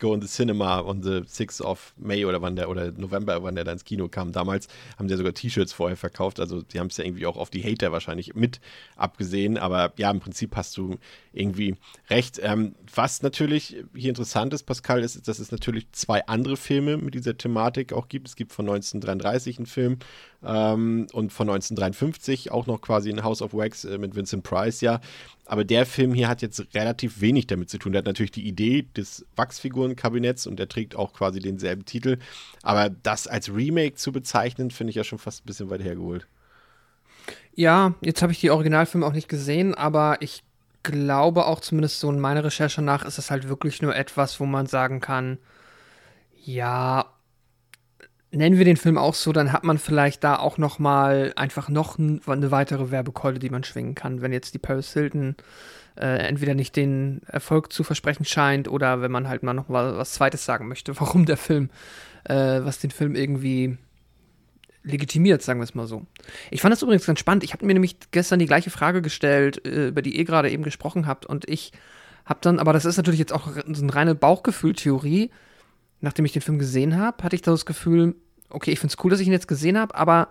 [0.00, 3.54] Go in the Cinema on the 6th of May oder wann der oder November, wann
[3.54, 4.32] der da ins Kino kam.
[4.32, 4.66] Damals
[4.98, 6.40] haben sie ja sogar T-Shirts vorher verkauft.
[6.40, 8.60] Also die haben es ja irgendwie auch auf die Hater wahrscheinlich mit
[8.96, 9.58] abgesehen.
[9.58, 10.96] Aber ja, im Prinzip hast du
[11.32, 11.76] irgendwie
[12.08, 12.40] recht.
[12.42, 17.14] Ähm, was natürlich hier interessant ist, Pascal, ist, dass es natürlich zwei andere Filme mit
[17.14, 18.28] dieser Thematik auch gibt.
[18.28, 19.98] Es gibt von 1933 einen Film
[20.44, 24.80] ähm, und von 1953 auch noch quasi ein House of Wax äh, mit Vincent Price,
[24.80, 25.00] ja.
[25.46, 27.92] Aber der Film hier hat jetzt relativ wenig damit zu tun.
[27.92, 32.18] Der hat natürlich die Idee des Wachsfigurenkabinetts und der trägt auch quasi denselben Titel.
[32.62, 36.26] Aber das als Remake zu bezeichnen, finde ich ja schon fast ein bisschen weit hergeholt.
[37.54, 40.44] Ja, jetzt habe ich die Originalfilme auch nicht gesehen, aber ich
[40.82, 44.46] glaube auch zumindest so in meiner Recherche nach ist es halt wirklich nur etwas, wo
[44.46, 45.38] man sagen kann,
[46.42, 47.06] ja,
[48.32, 51.68] nennen wir den Film auch so, dann hat man vielleicht da auch noch mal einfach
[51.68, 55.36] noch eine weitere Werbekeule, die man schwingen kann, wenn jetzt die Paris Hilton
[55.96, 59.96] äh, entweder nicht den Erfolg zu versprechen scheint oder wenn man halt mal noch mal
[59.96, 61.70] was Zweites sagen möchte, warum der Film,
[62.24, 63.76] äh, was den Film irgendwie
[64.82, 66.06] legitimiert, sagen wir es mal so.
[66.50, 67.44] Ich fand das übrigens ganz spannend.
[67.44, 70.62] Ich habe mir nämlich gestern die gleiche Frage gestellt, äh, über die ihr gerade eben
[70.62, 71.72] gesprochen habt und ich
[72.24, 75.30] habe dann, aber das ist natürlich jetzt auch so eine reine Bauchgefühl-Theorie,
[76.00, 78.14] nachdem ich den Film gesehen habe, hatte ich das Gefühl,
[78.48, 80.28] okay, ich finde es cool, dass ich ihn jetzt gesehen habe, aber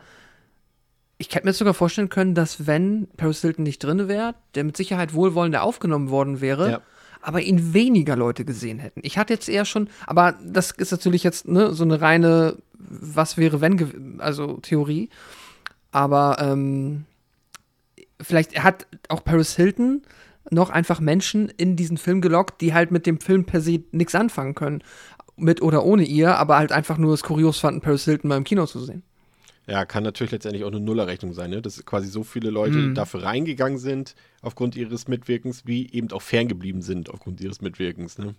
[1.18, 4.64] ich hätte mir jetzt sogar vorstellen können, dass wenn Paris Hilton nicht drin wäre, der
[4.64, 6.82] mit Sicherheit wohlwollender aufgenommen worden wäre, ja.
[7.22, 9.02] aber ihn weniger Leute gesehen hätten.
[9.04, 13.38] Ich hatte jetzt eher schon, aber das ist natürlich jetzt ne, so eine reine Was
[13.38, 15.10] wäre wenn, also Theorie.
[15.92, 17.06] Aber ähm,
[18.22, 20.04] vielleicht hat auch Paris Hilton
[20.52, 24.16] noch einfach Menschen in diesen Film gelockt, die halt mit dem Film per se nichts
[24.16, 24.84] anfangen können
[25.40, 28.44] mit oder ohne ihr, aber halt einfach nur es kurios fanden, Paris Hilton mal im
[28.44, 29.04] Kino zu sehen.
[29.68, 31.62] Ja, kann natürlich letztendlich auch eine Nullerrechnung sein, ne?
[31.62, 32.96] dass quasi so viele Leute mhm.
[32.96, 38.18] dafür reingegangen sind aufgrund ihres Mitwirkens, wie eben auch ferngeblieben sind aufgrund ihres Mitwirkens.
[38.18, 38.34] Ne?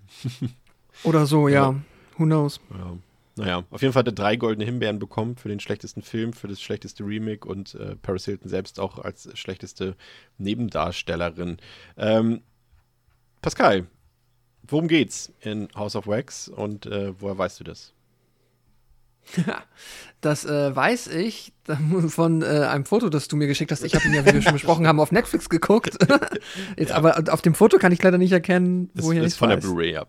[1.05, 1.71] Oder so, ja.
[1.71, 1.81] ja.
[2.19, 2.61] Who knows?
[2.71, 2.97] Ja.
[3.37, 6.49] Naja, auf jeden Fall hat er drei goldene Himbeeren bekommen für den schlechtesten Film, für
[6.49, 9.97] das schlechteste Remake und äh, Paris Hilton selbst auch als schlechteste
[10.37, 11.59] Nebendarstellerin.
[11.97, 12.43] Ähm,
[13.41, 13.87] Pascal,
[14.67, 17.93] Worum geht's in House of Wax und äh, woher weißt du das?
[20.21, 21.53] das äh, weiß ich
[22.09, 23.85] von äh, einem Foto, das du mir geschickt hast.
[23.85, 25.99] Ich habe ihn ja, wie wir schon besprochen haben, auf Netflix geguckt.
[26.77, 26.97] Jetzt, ja.
[26.97, 29.61] Aber auf dem Foto kann ich leider nicht erkennen, woher das, das ist von weiß.
[29.61, 30.07] der Blu-ray, ja.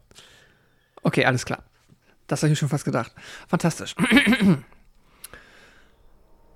[1.03, 1.63] Okay, alles klar.
[2.27, 3.13] Das habe ich mir schon fast gedacht.
[3.47, 3.95] Fantastisch.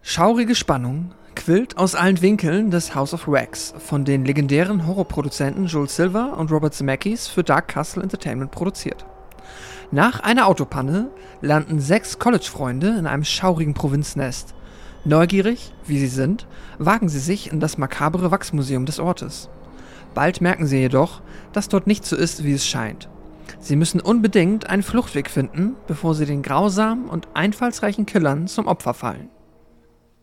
[0.02, 5.90] Schaurige Spannung quillt aus allen Winkeln des House of Wax von den legendären Horrorproduzenten Joel
[5.90, 9.06] Silver und Robert Zemeckis für Dark Castle Entertainment produziert.
[9.92, 14.56] Nach einer Autopanne landen sechs College-Freunde in einem schaurigen Provinznest.
[15.04, 16.48] Neugierig, wie sie sind,
[16.80, 19.50] wagen sie sich in das makabere Wachsmuseum des Ortes.
[20.16, 21.22] Bald merken sie jedoch,
[21.54, 23.10] dass dort nicht so ist, wie es scheint.
[23.60, 28.94] Sie müssen unbedingt einen Fluchtweg finden, bevor sie den grausamen und einfallsreichen Killern zum Opfer
[28.94, 29.30] fallen.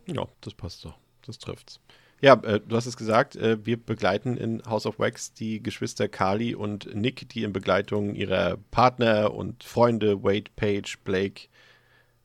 [0.07, 1.02] Ja, das passt doch.
[1.27, 1.81] Das trifft's.
[2.21, 6.09] Ja, äh, du hast es gesagt, äh, wir begleiten in House of Wax die Geschwister
[6.09, 11.49] Carly und Nick, die in Begleitung ihrer Partner und Freunde Wade, Page, Blake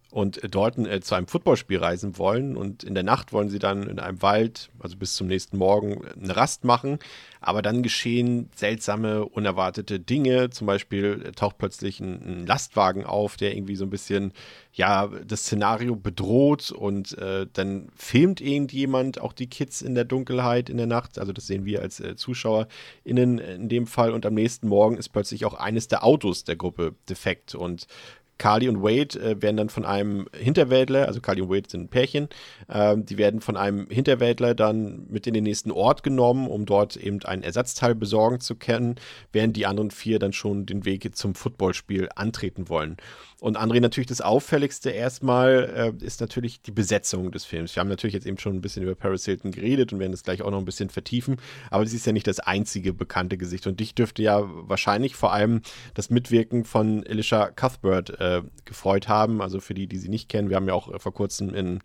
[0.09, 2.55] und Dalton äh, zu einem Footballspiel reisen wollen.
[2.55, 6.05] Und in der Nacht wollen sie dann in einem Wald, also bis zum nächsten Morgen,
[6.05, 6.99] eine Rast machen.
[7.41, 10.49] Aber dann geschehen seltsame, unerwartete Dinge.
[10.49, 14.31] Zum Beispiel äh, taucht plötzlich ein, ein, Lastwagen auf, der irgendwie so ein bisschen,
[14.73, 16.71] ja, das Szenario bedroht.
[16.71, 21.19] Und äh, dann filmt irgendjemand auch die Kids in der Dunkelheit in der Nacht.
[21.19, 24.11] Also das sehen wir als äh, ZuschauerInnen in dem Fall.
[24.11, 27.55] Und am nächsten Morgen ist plötzlich auch eines der Autos der Gruppe defekt.
[27.55, 27.87] Und
[28.37, 31.89] Carly und Wade äh, werden dann von einem Hinterwäldler, also Carly und Wade sind ein
[31.89, 32.29] Pärchen,
[32.67, 36.95] äh, die werden von einem Hinterwäldler dann mit in den nächsten Ort genommen, um dort
[36.95, 38.95] eben ein Ersatzteil besorgen zu können,
[39.31, 42.97] während die anderen vier dann schon den Weg zum Footballspiel antreten wollen.
[43.39, 47.75] Und André, natürlich das Auffälligste erstmal äh, ist natürlich die Besetzung des Films.
[47.75, 50.23] Wir haben natürlich jetzt eben schon ein bisschen über Paris Hilton geredet und werden das
[50.23, 51.37] gleich auch noch ein bisschen vertiefen,
[51.69, 53.67] aber sie ist ja nicht das einzige bekannte Gesicht.
[53.67, 55.61] Und dich dürfte ja wahrscheinlich vor allem
[55.93, 59.39] das Mitwirken von Elisha Cuthbert äh, gefreut haben.
[59.41, 61.79] Also für die, die sie nicht kennen, wir haben ja auch äh, vor kurzem in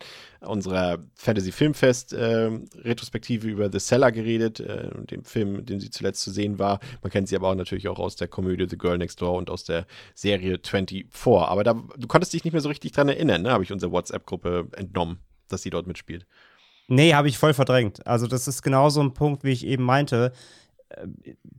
[0.45, 6.21] unserer Fantasy Filmfest äh, Retrospektive über The Cellar geredet, äh, dem Film, den sie zuletzt
[6.21, 6.79] zu sehen war.
[7.01, 9.49] Man kennt sie aber auch natürlich auch aus der Komödie The Girl Next Door und
[9.49, 11.07] aus der Serie 24.
[11.25, 13.51] Aber da, du konntest dich nicht mehr so richtig dran erinnern, ne?
[13.51, 16.25] habe ich unserer WhatsApp-Gruppe entnommen, dass sie dort mitspielt.
[16.87, 18.05] Nee, habe ich voll verdrängt.
[18.05, 20.33] Also das ist genau so ein Punkt, wie ich eben meinte.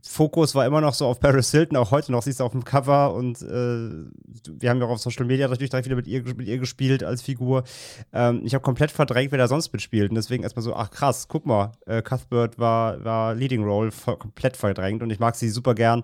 [0.07, 2.63] Fokus war immer noch so auf Paris Hilton, auch heute noch, siehst du auf dem
[2.63, 6.23] Cover und äh, wir haben ja auch auf Social Media natürlich direkt wieder mit ihr,
[6.23, 7.63] mit ihr gespielt als Figur.
[8.13, 11.27] Ähm, ich habe komplett verdrängt, wer da sonst mitspielt und deswegen erstmal so, ach krass,
[11.27, 15.75] guck mal, äh, Cuthbert war, war Leading Role, komplett verdrängt und ich mag sie super
[15.75, 16.03] gern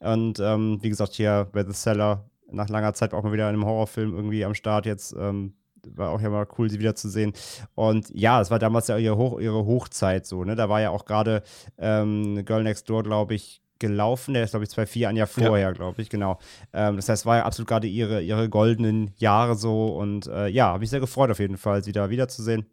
[0.00, 3.54] und ähm, wie gesagt hier bei The Seller nach langer Zeit auch mal wieder in
[3.54, 5.54] einem Horrorfilm irgendwie am Start jetzt ähm,
[5.88, 7.32] war auch ja mal cool, sie wiederzusehen.
[7.74, 10.56] Und ja, es war damals ja ihre, Hoch, ihre Hochzeit so, ne?
[10.56, 11.42] Da war ja auch gerade
[11.78, 14.34] ähm, Girl Next Door, glaube ich, gelaufen.
[14.34, 15.72] Der ist, glaube ich, 2004, ein Jahr vorher, ja.
[15.72, 16.38] glaube ich, genau.
[16.72, 19.88] Ähm, das heißt, war ja absolut gerade ihre, ihre goldenen Jahre so.
[19.88, 22.66] Und äh, ja, habe mich sehr gefreut auf jeden Fall, sie da wiederzusehen.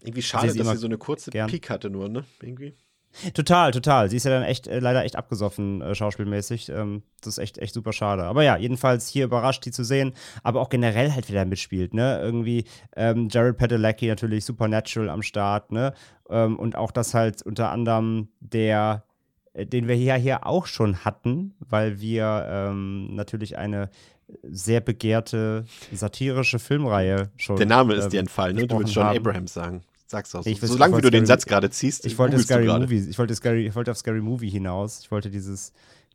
[0.00, 1.48] Irgendwie schade, sie dass sie so eine kurze gern.
[1.48, 2.24] Peak hatte nur, ne?
[2.42, 2.74] Irgendwie.
[3.34, 4.10] Total, total.
[4.10, 6.68] Sie ist ja dann echt, äh, leider echt abgesoffen, äh, schauspielmäßig.
[6.68, 8.24] Ähm, das ist echt, echt super schade.
[8.24, 12.20] Aber ja, jedenfalls hier überrascht, die zu sehen, aber auch generell halt wieder mitspielt, ne?
[12.20, 12.64] Irgendwie
[12.96, 15.94] ähm, Jared Padalecki natürlich Supernatural am Start, ne?
[16.28, 19.04] Ähm, und auch das halt unter anderem der,
[19.52, 23.90] äh, den wir hier, hier auch schon hatten, weil wir ähm, natürlich eine
[24.42, 27.56] sehr begehrte satirische Filmreihe schon.
[27.56, 28.66] Der Name ist dir ähm, entfallen, ne?
[28.66, 29.82] Du willst John Abrahams sagen.
[30.06, 30.42] Sag's auch.
[30.42, 30.66] So.
[30.66, 33.74] Solange wie du den Satz gerade ziehst, ich wollte Scary Movie, ich wollte Scary, ich
[33.74, 35.00] wollte auf Scary Movie hinaus.
[35.00, 35.72] Ich wollte dieses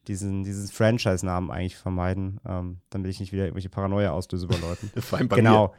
[0.07, 4.89] diesen, diesen Franchise-Namen eigentlich vermeiden, ähm, damit ich nicht wieder irgendwelche Paranoia auslöse über Leuten.
[5.01, 5.73] vor allem bei genau.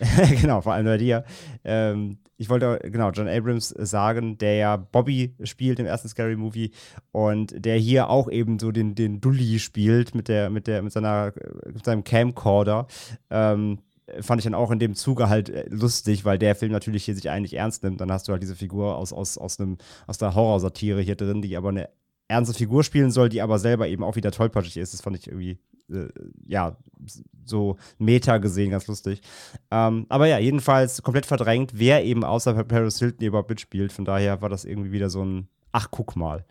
[0.40, 1.24] genau, vor allem bei dir.
[1.62, 6.72] Ähm, ich wollte, genau, John Abrams sagen, der ja Bobby spielt im ersten Scary Movie
[7.12, 10.92] und der hier auch eben so den, den Dully spielt mit der, mit der, mit
[10.92, 11.32] seiner,
[11.72, 12.88] mit seinem Camcorder.
[13.30, 13.78] Ähm,
[14.20, 17.14] fand ich dann auch in dem Zuge halt äh, lustig, weil der Film natürlich hier
[17.14, 18.00] sich eigentlich ernst nimmt.
[18.00, 21.42] Dann hast du halt diese Figur aus, aus, aus, einem, aus der Horrorsatire hier drin,
[21.42, 21.88] die aber eine
[22.28, 24.94] ernste Figur spielen soll, die aber selber eben auch wieder tollpatschig ist.
[24.94, 25.58] Das fand ich irgendwie,
[25.90, 26.08] äh,
[26.46, 26.76] ja,
[27.44, 29.20] so Meta gesehen ganz lustig.
[29.70, 33.92] Ähm, aber ja, jedenfalls komplett verdrängt, wer eben außer Paris Hilton überhaupt mitspielt.
[33.92, 36.44] Von daher war das irgendwie wieder so ein, ach, guck mal.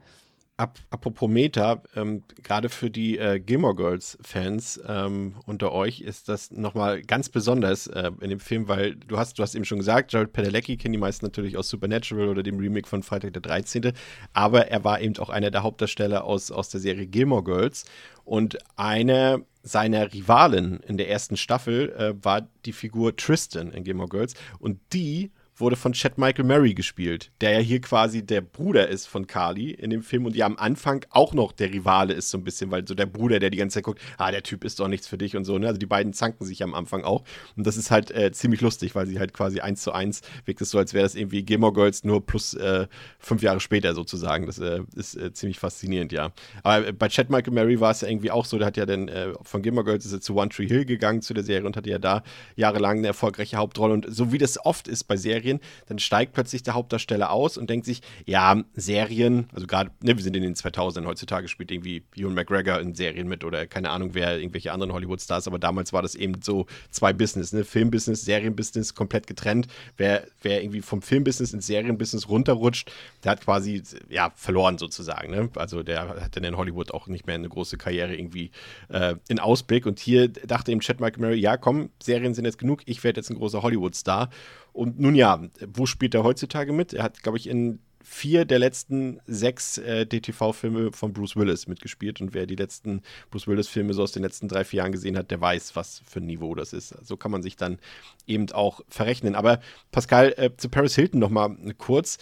[0.55, 6.29] Ap apropos Meta, ähm, gerade für die äh, Gilmore Girls Fans ähm, unter euch ist
[6.29, 9.79] das nochmal ganz besonders äh, in dem Film, weil du hast, du hast eben schon
[9.79, 13.41] gesagt, Jared Padalecki kennen die meisten natürlich aus Supernatural oder dem Remake von Freitag der
[13.41, 13.93] 13.,
[14.33, 17.85] aber er war eben auch einer der Hauptdarsteller aus, aus der Serie Gilmore Girls
[18.23, 24.09] und einer seiner Rivalen in der ersten Staffel äh, war die Figur Tristan in Gilmore
[24.09, 28.87] Girls und die wurde von Chad Michael Murray gespielt, der ja hier quasi der Bruder
[28.87, 32.29] ist von Carly in dem Film und ja am Anfang auch noch der Rivale ist
[32.29, 34.63] so ein bisschen, weil so der Bruder, der die ganze Zeit guckt, ah, der Typ
[34.63, 35.67] ist doch nichts für dich und so, ne?
[35.67, 37.23] Also die beiden zanken sich am Anfang auch
[37.55, 40.61] und das ist halt äh, ziemlich lustig, weil sie halt quasi eins zu eins wirkt
[40.61, 42.87] es so, als wäre das irgendwie Gilmore Girls nur plus äh,
[43.19, 44.47] fünf Jahre später sozusagen.
[44.47, 46.31] Das äh, ist äh, ziemlich faszinierend, ja.
[46.63, 49.07] Aber bei Chad Michael Murray war es ja irgendwie auch so, der hat ja dann
[49.07, 51.77] äh, von Gilmore Girls ist er zu One Tree Hill gegangen zu der Serie und
[51.77, 52.23] hatte ja da
[52.55, 55.42] jahrelang eine erfolgreiche Hauptrolle und so wie das oft ist bei Serien,
[55.88, 60.23] dann steigt plötzlich der Hauptdarsteller aus und denkt sich, ja, Serien, also gerade, ne, wir
[60.23, 64.12] sind in den 2000ern, heutzutage spielt irgendwie Ewan McGregor in Serien mit oder keine Ahnung
[64.13, 68.95] wer, irgendwelche anderen Hollywood-Stars, aber damals war das eben so zwei Business, ne, Filmbusiness, Serienbusiness
[68.95, 69.67] komplett getrennt.
[69.97, 72.91] Wer, wer irgendwie vom Filmbusiness ins Serienbusiness runterrutscht,
[73.23, 77.27] der hat quasi, ja, verloren sozusagen, ne, also der hat dann in Hollywood auch nicht
[77.27, 78.51] mehr eine große Karriere irgendwie
[78.89, 79.86] äh, in Ausblick.
[79.86, 83.19] Und hier dachte eben Chad Michael Murray, ja, komm, Serien sind jetzt genug, ich werde
[83.19, 84.29] jetzt ein großer Hollywood-Star
[84.73, 86.93] und nun ja, wo spielt er heutzutage mit?
[86.93, 92.19] Er hat, glaube ich, in vier der letzten sechs äh, DTV-Filme von Bruce Willis mitgespielt.
[92.19, 95.31] Und wer die letzten Bruce Willis-Filme so aus den letzten drei, vier Jahren gesehen hat,
[95.31, 96.89] der weiß, was für ein Niveau das ist.
[97.05, 97.79] So kann man sich dann
[98.27, 99.36] eben auch verrechnen.
[99.36, 102.17] Aber Pascal, äh, zu Paris Hilton nochmal kurz.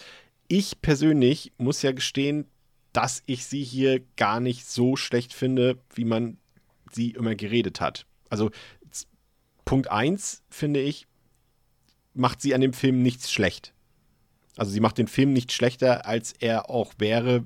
[0.46, 2.46] Ich persönlich muss ja gestehen,
[2.92, 6.36] dass ich sie hier gar nicht so schlecht finde, wie man
[6.92, 8.06] sie immer geredet hat.
[8.28, 8.50] Also
[9.64, 11.06] Punkt 1 finde ich,
[12.14, 13.72] macht sie an dem Film nichts schlecht.
[14.56, 17.44] Also sie macht den Film nicht schlechter, als er auch wäre,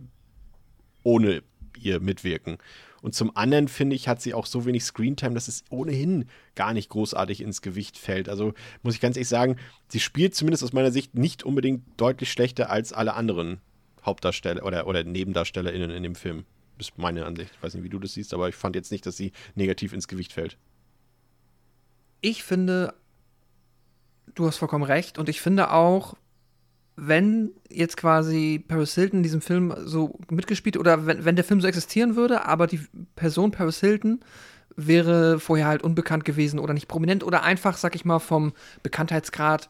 [1.02, 1.42] ohne
[1.79, 2.59] ihr Mitwirken.
[3.02, 6.24] Und zum anderen finde ich, hat sie auch so wenig Screentime, dass es ohnehin
[6.57, 8.29] gar nicht großartig ins Gewicht fällt.
[8.29, 9.57] Also muss ich ganz ehrlich sagen,
[9.88, 13.61] sie spielt zumindest aus meiner Sicht nicht unbedingt deutlich schlechter als alle anderen
[14.05, 16.46] Hauptdarsteller oder, oder NebendarstellerInnen in dem Film.
[16.79, 17.52] Das ist meine Ansicht.
[17.55, 19.92] Ich weiß nicht, wie du das siehst, aber ich fand jetzt nicht, dass sie negativ
[19.92, 20.59] ins Gewicht fällt.
[22.20, 22.94] Ich finde,
[24.35, 25.19] du hast vollkommen recht.
[25.19, 26.17] Und ich finde auch,
[26.97, 31.61] wenn jetzt quasi Paris Hilton in diesem Film so mitgespielt oder wenn, wenn der Film
[31.61, 32.81] so existieren würde, aber die
[33.15, 34.21] Person Paris Hilton
[34.77, 39.69] wäre vorher halt unbekannt gewesen oder nicht prominent oder einfach, sag ich mal, vom Bekanntheitsgrad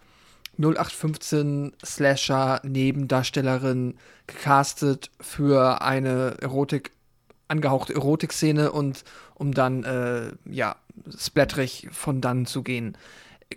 [0.59, 6.92] 0815 Slasher Nebendarstellerin gecastet für eine Erotik
[7.49, 10.77] angehauchte Erotikszene und um dann äh, ja
[11.16, 12.97] splatterig von dann zu gehen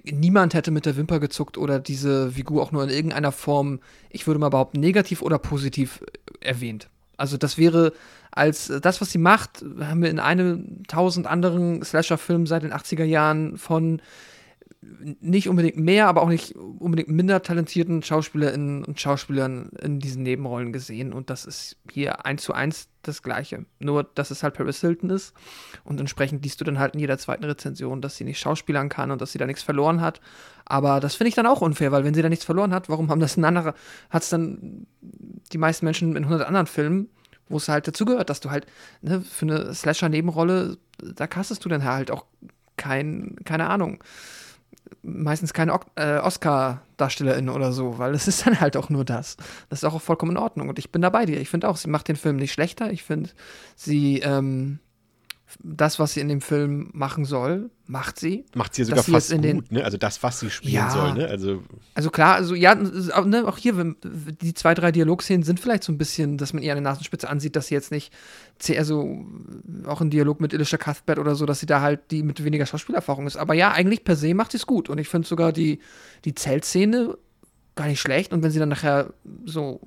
[0.03, 4.27] niemand hätte mit der Wimper gezuckt oder diese Figur auch nur in irgendeiner Form, ich
[4.27, 6.01] würde mal behaupten, negativ oder positiv
[6.41, 6.89] äh, erwähnt.
[7.17, 7.93] Also das wäre
[8.31, 12.73] als äh, das, was sie macht, haben wir in einem tausend anderen Slasher-Filmen seit den
[12.73, 14.01] 80er Jahren von
[14.81, 20.71] nicht unbedingt mehr, aber auch nicht unbedingt minder talentierten Schauspielerinnen und Schauspielern in diesen Nebenrollen
[20.71, 21.11] gesehen.
[21.11, 23.65] Und das ist hier eins zu eins das Gleiche.
[23.79, 25.33] Nur, dass es halt Paris Hilton ist.
[25.83, 29.11] Und entsprechend liest du dann halt in jeder zweiten Rezension, dass sie nicht schauspielern kann
[29.11, 30.21] und dass sie da nichts verloren hat.
[30.65, 33.09] Aber das finde ich dann auch unfair, weil wenn sie da nichts verloren hat, warum
[33.09, 33.73] haben das ein anderer,
[34.09, 37.09] hat es dann die meisten Menschen in 100 anderen Filmen,
[37.49, 38.65] wo es halt dazugehört, dass du halt
[39.01, 42.25] ne, für eine Slasher-Nebenrolle, da kastest du dann halt auch
[42.77, 44.01] kein, keine Ahnung,
[45.01, 49.37] meistens keine äh, Oscar-Darstellerin oder so, weil es ist dann halt auch nur das.
[49.69, 50.69] Das ist auch vollkommen in Ordnung.
[50.69, 51.39] Und ich bin da bei dir.
[51.39, 52.91] Ich finde auch, sie macht den Film nicht schlechter.
[52.91, 53.29] Ich finde,
[53.75, 54.79] sie ähm,
[55.63, 58.45] das, was sie in dem Film machen soll, macht sie.
[58.53, 59.83] Macht sie sogar fast gut, den, ne?
[59.83, 61.27] Also das, was sie spielen ja, soll, ne?
[61.27, 61.63] Also,
[61.95, 65.97] also klar, also ja, ne, auch hier, die zwei, drei Dialogszenen sind vielleicht so ein
[65.97, 68.13] bisschen, dass man ihr an der Nasenspitze ansieht, dass sie jetzt nicht
[68.77, 69.25] also
[69.85, 72.65] auch ein Dialog mit Elisha Cuthbert oder so, dass sie da halt die mit weniger
[72.65, 73.37] Schauspielerfahrung ist.
[73.37, 74.89] Aber ja, eigentlich per se macht sie es gut.
[74.89, 75.79] Und ich finde sogar die,
[76.25, 77.17] die Zeltszene
[77.75, 78.33] gar nicht schlecht.
[78.33, 79.13] Und wenn sie dann nachher
[79.45, 79.79] so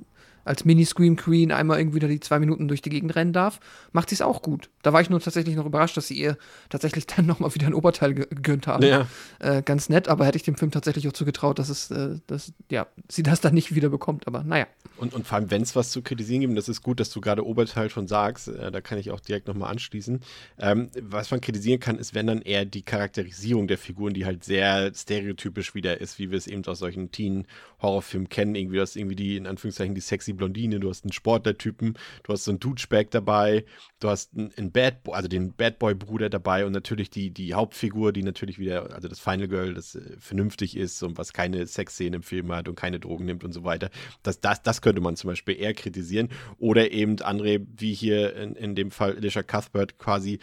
[0.44, 3.60] als Mini-Scream Queen einmal irgendwie da die zwei Minuten durch die Gegend rennen darf,
[3.92, 4.70] macht sie es auch gut.
[4.82, 6.36] Da war ich nur tatsächlich noch überrascht, dass sie ihr
[6.68, 8.84] tatsächlich dann nochmal wieder ein Oberteil gegönnt haben.
[8.84, 9.06] Ja.
[9.38, 12.52] Äh, ganz nett, aber hätte ich dem Film tatsächlich auch zugetraut, dass es, äh, dass,
[12.70, 14.66] ja, sie das dann nicht wieder bekommt, aber naja.
[14.96, 17.20] Und, und vor allem, wenn es was zu kritisieren gibt, das ist gut, dass du
[17.20, 20.20] gerade Oberteil schon sagst, äh, da kann ich auch direkt nochmal anschließen.
[20.58, 24.44] Ähm, was man kritisieren kann, ist, wenn dann eher die Charakterisierung der Figuren, die halt
[24.44, 29.16] sehr stereotypisch wieder ist, wie wir es eben aus solchen Teen-Horrorfilmen kennen, irgendwie, das irgendwie
[29.16, 32.60] die, in Anführungszeichen, die sexy sexy Blondine, du hast einen Sportler-Typen, du hast so einen
[32.60, 33.64] Douchebag dabei,
[34.00, 38.12] du hast einen, Bad Boy, also den Bad Boy-Bruder dabei und natürlich die, die Hauptfigur,
[38.12, 42.16] die natürlich wieder, also das Final Girl, das äh, vernünftig ist und was keine Sexszene
[42.16, 43.90] im Film hat und keine Drogen nimmt und so weiter.
[44.22, 46.28] Das, das, das könnte man zum Beispiel eher kritisieren.
[46.58, 50.38] Oder eben André, wie hier in, in dem Fall Alicia Cuthbert quasi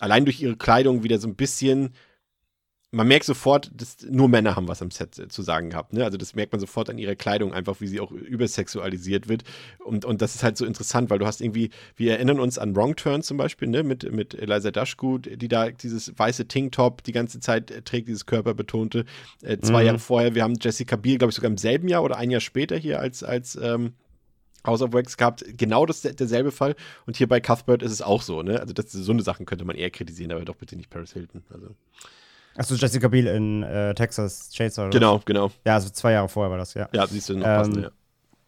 [0.00, 1.94] allein durch ihre Kleidung wieder so ein bisschen
[2.94, 5.92] man merkt sofort, dass nur Männer haben was am Set zu sagen gehabt.
[5.92, 6.04] Ne?
[6.04, 9.44] Also das merkt man sofort an ihrer Kleidung, einfach wie sie auch übersexualisiert wird.
[9.78, 12.74] Und, und das ist halt so interessant, weil du hast irgendwie, wir erinnern uns an
[12.76, 13.82] Wrong Turn zum Beispiel, ne?
[13.82, 18.26] mit, mit Eliza Dushku, die da dieses weiße Ting-Top die ganze Zeit äh, trägt, dieses
[18.26, 19.04] körperbetonte.
[19.42, 19.86] Äh, zwei Mhm.
[19.86, 22.40] Jahre vorher, wir haben Jessica Biel, glaube ich, sogar im selben Jahr oder ein Jahr
[22.40, 23.94] später hier als, als ähm,
[24.66, 26.74] House of Wax gehabt, genau das derselbe Fall.
[27.06, 28.60] Und hier bei Cuthbert ist es auch so, ne?
[28.60, 31.42] Also das, so eine Sachen könnte man eher kritisieren, aber doch bitte nicht Paris Hilton.
[31.50, 31.74] Also.
[32.56, 34.82] Achso, Jessica Biel in äh, Texas Chainsaw.
[34.84, 34.94] oder was?
[34.94, 35.50] Genau, genau.
[35.66, 36.88] Ja, also zwei Jahre vorher war das, ja.
[36.92, 37.90] Ja, siehst du noch Ähm, passend, ja.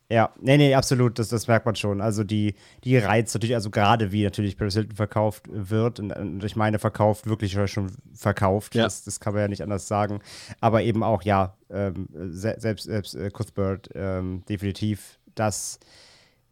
[0.08, 2.00] Ja, nee, nee, absolut, das, das merkt man schon.
[2.00, 2.54] Also die,
[2.84, 6.78] die Reiz natürlich, also gerade wie natürlich Paris Hilton verkauft wird, und, und ich meine
[6.78, 8.84] verkauft, wirklich schon verkauft, Ja.
[8.84, 10.20] das, das kann man ja nicht anders sagen.
[10.60, 15.80] Aber eben auch, ja, ähm, se selbst, selbst äh, Cuthbert, ähm, definitiv, das,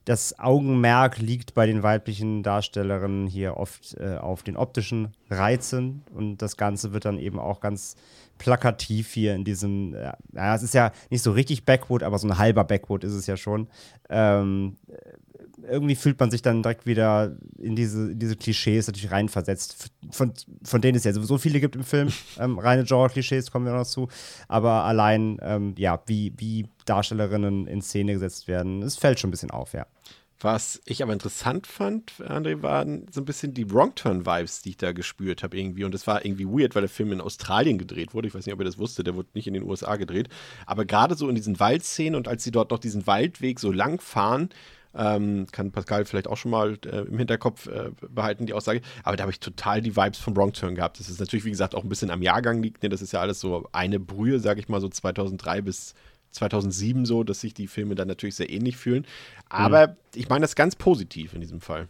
[0.05, 6.39] das Augenmerk liegt bei den weiblichen Darstellerinnen hier oft äh, auf den optischen Reizen und
[6.39, 7.97] das Ganze wird dann eben auch ganz
[8.39, 12.29] plakativ hier in diesem, äh, ja, es ist ja nicht so richtig Backwood, aber so
[12.29, 13.69] ein halber Backwood ist es ja schon.
[14.11, 14.95] Ähm, äh,
[15.69, 20.33] irgendwie fühlt man sich dann direkt wieder in diese, in diese Klischees natürlich reinversetzt, von,
[20.63, 22.09] von denen es ja sowieso viele gibt im Film.
[22.37, 24.09] Ähm, reine Genre-Klischees kommen wir noch zu.
[24.49, 29.31] Aber allein, ähm, ja, wie, wie Darstellerinnen in Szene gesetzt werden, es fällt schon ein
[29.31, 29.87] bisschen auf, ja.
[30.41, 34.93] Was ich aber interessant fand, André, waren so ein bisschen die Wrong-Turn-Vibes, die ich da
[34.93, 35.85] gespürt habe irgendwie.
[35.85, 38.29] Und das war irgendwie weird, weil der Film in Australien gedreht wurde.
[38.29, 40.29] Ich weiß nicht, ob ihr das wusstet, der wurde nicht in den USA gedreht.
[40.67, 44.01] Aber gerade so in diesen Waldszenen und als sie dort noch diesen Waldweg so lang
[44.01, 44.51] fahren,
[44.97, 48.81] ähm, kann Pascal vielleicht auch schon mal äh, im Hinterkopf äh, behalten, die Aussage.
[49.03, 51.01] Aber da habe ich total die Vibes von Wrong Turn gehabt.
[51.01, 52.83] Das ist natürlich, wie gesagt, auch ein bisschen am Jahrgang liegt.
[52.83, 52.89] Ne?
[52.89, 55.95] Das ist ja alles so eine Brühe, sage ich mal, so 2003 bis
[56.31, 59.07] 2007 so, dass sich die Filme dann natürlich sehr ähnlich fühlen.
[59.49, 61.89] Aber ich meine das ganz positiv in diesem Fall.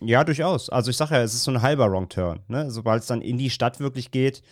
[0.00, 0.70] Ja, durchaus.
[0.70, 2.40] Also ich sage ja, es ist so ein halber Wrong Turn.
[2.48, 2.70] Ne?
[2.70, 4.42] Sobald es dann in die Stadt wirklich geht,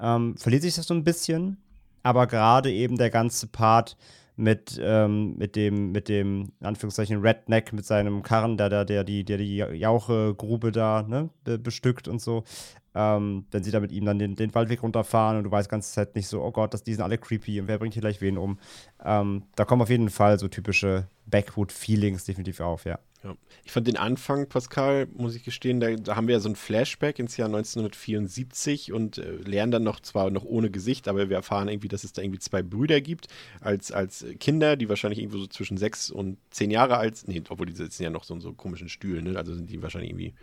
[0.00, 1.58] ähm, verliert sich das so ein bisschen.
[2.02, 3.96] Aber gerade eben der ganze Part
[4.42, 9.04] mit, ähm, mit dem, mit dem, in Anführungszeichen, Redneck, mit seinem Karren, der, der, der
[9.04, 12.42] die, der die Jauchegrube da ne, be bestückt und so.
[12.94, 15.92] Ähm, wenn sie da mit ihm dann den, den Waldweg runterfahren und du weißt ganze
[15.92, 18.20] Zeit nicht so, oh Gott, das, die sind alle creepy und wer bringt hier gleich
[18.20, 18.58] wen um.
[19.02, 22.98] Ähm, da kommen auf jeden Fall so typische Backwood-Feelings definitiv auf, ja.
[23.24, 23.36] Ja.
[23.64, 26.56] Ich fand den Anfang, Pascal, muss ich gestehen, da, da haben wir ja so ein
[26.56, 31.36] Flashback ins Jahr 1974 und äh, lernen dann noch, zwar noch ohne Gesicht, aber wir
[31.36, 33.28] erfahren irgendwie, dass es da irgendwie zwei Brüder gibt,
[33.60, 37.28] als, als Kinder, die wahrscheinlich irgendwo so zwischen sechs und zehn Jahre alt sind.
[37.28, 39.38] Nee, obwohl die sitzen ja noch so in so komischen Stühlen, ne?
[39.38, 40.34] also sind die wahrscheinlich irgendwie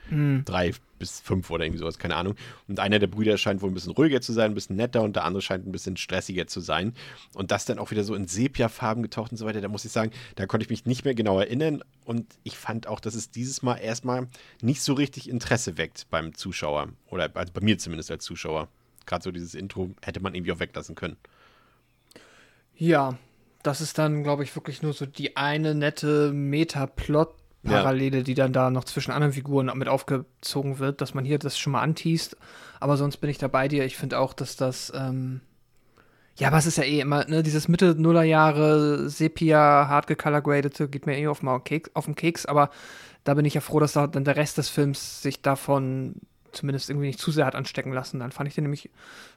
[0.46, 2.36] drei bis fünf oder irgendwie sowas, keine Ahnung.
[2.68, 5.16] Und einer der Brüder scheint wohl ein bisschen ruhiger zu sein, ein bisschen netter und
[5.16, 6.94] der andere scheint ein bisschen stressiger zu sein.
[7.34, 9.92] Und das dann auch wieder so in Sepiafarben getaucht und so weiter, da muss ich
[9.92, 13.32] sagen, da konnte ich mich nicht mehr genau erinnern und ich fand auch, dass es
[13.32, 14.28] dieses Mal erstmal
[14.62, 18.68] nicht so richtig Interesse weckt beim Zuschauer oder also bei mir zumindest als Zuschauer.
[19.06, 21.18] Gerade so dieses Intro hätte man irgendwie auch weglassen können.
[22.76, 23.18] Ja,
[23.64, 28.70] das ist dann, glaube ich, wirklich nur so die eine nette Meta-Plot-Parallele, die dann da
[28.70, 32.38] noch zwischen anderen Figuren mit aufgezogen wird, dass man hier das schon mal anteast.
[32.80, 33.84] Aber sonst bin ich da bei dir.
[33.84, 35.42] Ich finde auch, dass das, ähm
[36.40, 40.88] ja, aber es ist ja eh immer, ne, dieses Mitte Nuller Jahre Sepia, hart gecolorgradete,
[40.88, 42.70] geht mir eh auf, mal Keks, auf den Keks, aber
[43.26, 46.16] da bin ich ja froh, dass da dann der Rest des Films sich davon
[46.52, 48.20] zumindest irgendwie nicht zu sehr hat anstecken lassen.
[48.20, 48.90] Dann fand ich den nämlich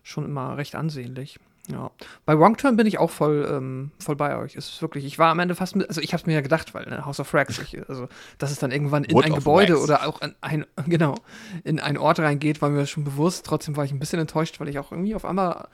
[0.02, 1.38] schon immer recht ansehnlich.
[1.70, 1.90] Ja.
[2.24, 4.56] Bei Wrong Turn bin ich auch voll, ähm, voll bei euch.
[4.56, 6.74] Es ist wirklich, ich war am Ende fast mit, also ich hab's mir ja gedacht,
[6.74, 9.74] weil ne, House of Rags, ich, also dass es dann irgendwann in Wood ein Gebäude
[9.74, 9.84] Wax.
[9.84, 11.14] oder auch in ein, genau,
[11.64, 13.46] in einen Ort reingeht, war mir schon bewusst.
[13.46, 15.68] Trotzdem war ich ein bisschen enttäuscht, weil ich auch irgendwie auf einmal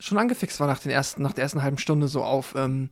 [0.00, 2.88] schon angefixt war nach, den ersten, nach der ersten halben Stunde so auf, ähm,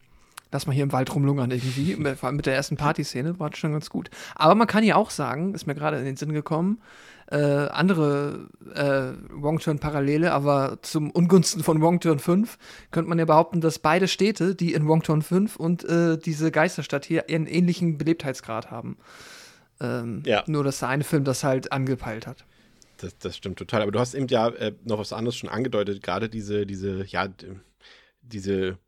[0.52, 1.96] lass mal hier im Wald rumlungern irgendwie.
[1.98, 4.10] Mit, vor allem mit der ersten Partyszene war schon ganz gut.
[4.34, 6.80] Aber man kann ja auch sagen, ist mir gerade in den Sinn gekommen,
[7.30, 12.56] äh, andere äh, Wrong Turn Parallele, aber zum Ungunsten von Wrong Turn 5
[12.90, 16.50] könnte man ja behaupten, dass beide Städte, die in Wrong Turn 5 und äh, diese
[16.50, 18.96] Geisterstadt hier einen ähnlichen Belebtheitsgrad haben.
[19.80, 20.42] Ähm, Ja.
[20.46, 22.44] Nur, dass der eine Film das halt angepeilt hat.
[22.98, 23.82] Das, das stimmt total.
[23.82, 27.28] Aber du hast eben ja äh, noch was anderes schon angedeutet, gerade diese, diese, ja,
[28.20, 28.78] diese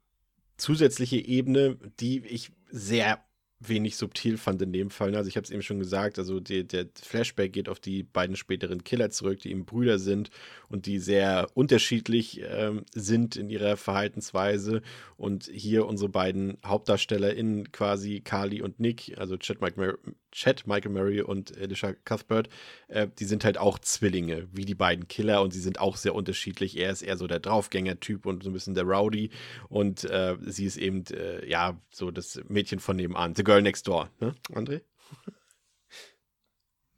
[0.56, 3.24] zusätzliche Ebene, die ich sehr
[3.60, 5.14] wenig subtil fand in dem Fall.
[5.14, 8.34] Also ich habe es eben schon gesagt, also die, der Flashback geht auf die beiden
[8.34, 10.30] späteren Killer zurück, die eben Brüder sind
[10.68, 14.80] und die sehr unterschiedlich ähm, sind in ihrer Verhaltensweise.
[15.16, 19.98] Und hier unsere beiden HauptdarstellerInnen quasi Carly und Nick, also Chad Michael, Mur
[20.32, 22.48] Chad Michael Murray und Alicia Cuthbert,
[22.88, 26.14] äh, die sind halt auch Zwillinge, wie die beiden Killer und sie sind auch sehr
[26.14, 26.78] unterschiedlich.
[26.78, 29.30] Er ist eher so der Draufgänger-Typ und so ein bisschen der Rowdy
[29.68, 33.88] und äh, sie ist eben, äh, ja, so das Mädchen von nebenan, the girl next
[33.88, 34.80] door, ne, André?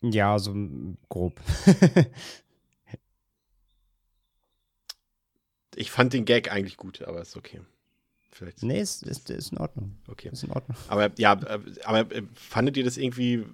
[0.03, 0.55] Ja, so
[1.09, 1.41] grob.
[5.75, 7.63] Ich fand den Gag eigentlich gut, aber ist okay.
[8.31, 8.63] Vielleicht.
[8.63, 9.97] Nee, ist, ist, ist in Ordnung.
[10.07, 10.29] Okay.
[10.31, 10.77] Ist in Ordnung.
[10.89, 13.47] Aber ja, äh, aber äh, fandet ihr das irgendwie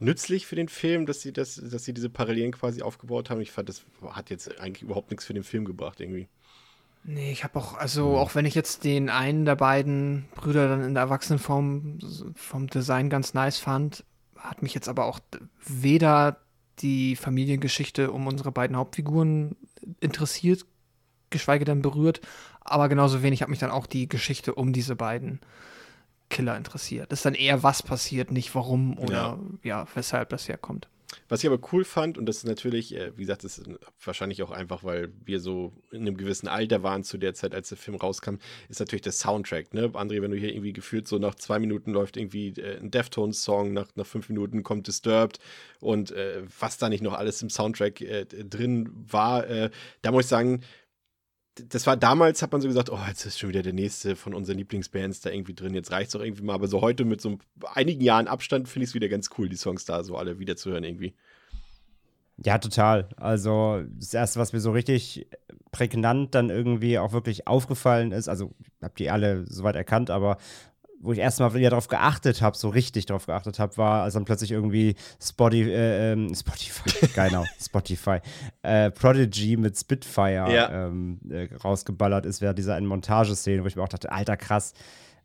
[0.00, 3.40] nützlich für den Film, dass sie, das, dass sie diese Parallelen quasi aufgebaut haben?
[3.40, 6.26] Ich fand, das hat jetzt eigentlich überhaupt nichts für den Film gebracht, irgendwie.
[7.06, 10.82] Nee, ich habe auch, also auch wenn ich jetzt den einen der beiden Brüder dann
[10.82, 11.98] in der Erwachsenenform
[12.34, 14.04] vom Design ganz nice fand,
[14.38, 15.20] hat mich jetzt aber auch
[15.66, 16.38] weder
[16.78, 19.54] die Familiengeschichte um unsere beiden Hauptfiguren
[20.00, 20.64] interessiert,
[21.28, 22.22] geschweige denn berührt,
[22.62, 25.40] aber genauso wenig hat mich dann auch die Geschichte um diese beiden
[26.30, 27.12] Killer interessiert.
[27.12, 30.88] Das ist dann eher, was passiert, nicht warum oder ja, ja weshalb das herkommt.
[31.28, 33.68] Was ich aber cool fand, und das ist natürlich, äh, wie gesagt, das ist
[34.02, 37.68] wahrscheinlich auch einfach, weil wir so in einem gewissen Alter waren zu der Zeit, als
[37.68, 38.36] der Film rauskam,
[38.68, 39.74] ist natürlich der Soundtrack.
[39.74, 39.88] Ne?
[39.88, 43.72] André, wenn du hier irgendwie gefühlt so nach zwei Minuten läuft irgendwie äh, ein Deftones-Song,
[43.72, 45.38] nach, nach fünf Minuten kommt Disturbed
[45.80, 49.70] und äh, was da nicht noch alles im Soundtrack äh, drin war, äh,
[50.02, 50.62] da muss ich sagen,
[51.54, 54.34] das war damals, hat man so gesagt, oh, jetzt ist schon wieder der nächste von
[54.34, 56.54] unseren Lieblingsbands da irgendwie drin, jetzt reicht es doch irgendwie mal.
[56.54, 57.38] Aber so heute mit so
[57.74, 60.56] einigen Jahren Abstand finde ich es wieder ganz cool, die Songs da so alle wieder
[60.56, 61.14] zu hören irgendwie.
[62.44, 63.08] Ja, total.
[63.16, 65.28] Also das erste, was mir so richtig
[65.70, 68.52] prägnant dann irgendwie auch wirklich aufgefallen ist, also
[68.82, 70.38] habt ihr alle soweit erkannt, aber
[71.04, 74.24] wo ich erstmal wieder darauf geachtet habe, so richtig darauf geachtet habe, war, als dann
[74.24, 78.18] plötzlich irgendwie Spotify, äh, ähm, Spotify, genau, Spotify,
[78.62, 80.86] äh, Prodigy mit Spitfire ja.
[80.86, 84.72] ähm, äh, rausgeballert ist, während dieser einen Montageszene, wo ich mir auch dachte, alter krass,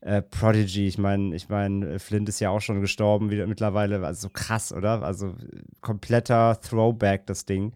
[0.01, 4.27] äh, Prodigy, ich meine, ich meine, Flint ist ja auch schon gestorben wieder mittlerweile, also
[4.27, 5.03] so krass, oder?
[5.03, 5.35] Also
[5.81, 7.73] kompletter Throwback, das Ding.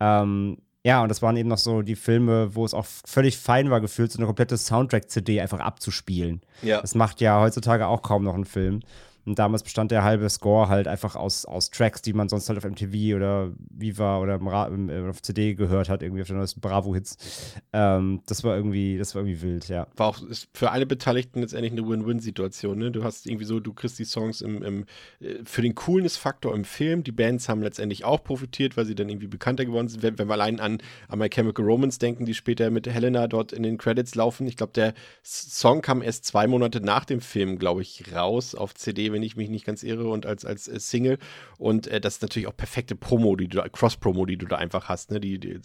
[0.00, 3.70] Ähm, ja, und das waren eben noch so die Filme, wo es auch völlig fein
[3.70, 6.42] war, gefühlt, so eine komplette Soundtrack-CD einfach abzuspielen.
[6.62, 6.80] Ja.
[6.80, 8.82] Das macht ja heutzutage auch kaum noch ein Film.
[9.26, 12.58] Und damals bestand der halbe Score halt einfach aus, aus Tracks, die man sonst halt
[12.58, 16.60] auf MTV oder Viva oder im, im, auf CD gehört hat, irgendwie auf den neuesten
[16.60, 17.56] Bravo-Hits.
[17.72, 19.88] Ähm, das war irgendwie, das war irgendwie wild, ja.
[19.96, 20.20] War auch
[20.54, 22.90] für alle Beteiligten letztendlich eine Win-Win-Situation, ne?
[22.92, 24.84] Du hast irgendwie so, du kriegst die Songs im, im
[25.20, 27.02] äh, für den Coolness-Faktor im Film.
[27.02, 30.02] Die Bands haben letztendlich auch profitiert, weil sie dann irgendwie bekannter geworden sind.
[30.02, 33.52] Wenn, wenn wir allein an, an My Chemical Romance denken, die später mit Helena dort
[33.52, 34.46] in den Credits laufen.
[34.46, 38.74] Ich glaube, der Song kam erst zwei Monate nach dem Film, glaube ich, raus auf
[38.74, 41.18] CD, wenn ich mich nicht ganz irre, und als, als äh, Single.
[41.58, 44.90] Und äh, das ist natürlich auch perfekte Promo, die du Cross-Promo, die du da einfach
[44.90, 45.10] hast.
[45.10, 45.20] Ne?
[45.20, 45.58] Die, die,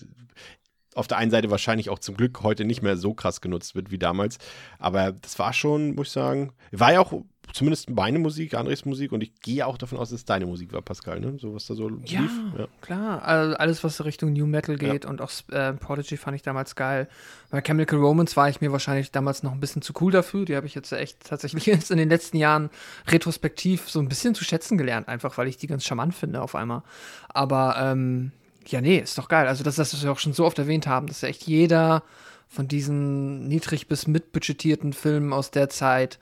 [0.95, 3.91] auf der einen Seite wahrscheinlich auch zum Glück heute nicht mehr so krass genutzt wird
[3.91, 4.37] wie damals.
[4.79, 7.13] Aber das war schon, muss ich sagen, war ja auch
[7.53, 10.73] zumindest meine Musik, Andres Musik und ich gehe auch davon aus, dass es deine Musik
[10.73, 11.37] war, Pascal, ne?
[11.39, 12.31] So was da so ja, lief.
[12.57, 13.23] Ja, klar.
[13.23, 15.09] Also alles, was Richtung New Metal geht ja.
[15.09, 17.07] und auch äh, Prodigy fand ich damals geil.
[17.49, 20.45] Bei Chemical Romance war ich mir wahrscheinlich damals noch ein bisschen zu cool dafür.
[20.45, 22.69] Die habe ich jetzt echt tatsächlich jetzt in den letzten Jahren
[23.07, 26.55] retrospektiv so ein bisschen zu schätzen gelernt, einfach weil ich die ganz charmant finde auf
[26.55, 26.83] einmal.
[27.29, 28.31] Aber ähm,
[28.67, 29.47] ja, nee, ist doch geil.
[29.47, 32.03] Also das, das was wir auch schon so oft erwähnt haben, dass echt jeder
[32.47, 36.19] von diesen niedrig bis mitbudgetierten Filmen aus der Zeit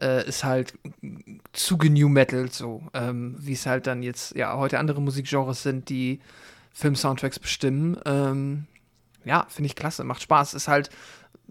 [0.00, 0.74] äh, ist halt
[1.52, 5.88] zu New Metal so, ähm, wie es halt dann jetzt ja heute andere Musikgenres sind,
[5.88, 6.20] die
[6.72, 7.98] Film-Soundtracks bestimmen.
[8.04, 8.66] Ähm,
[9.24, 10.54] ja, finde ich klasse, macht Spaß.
[10.54, 10.90] Ist halt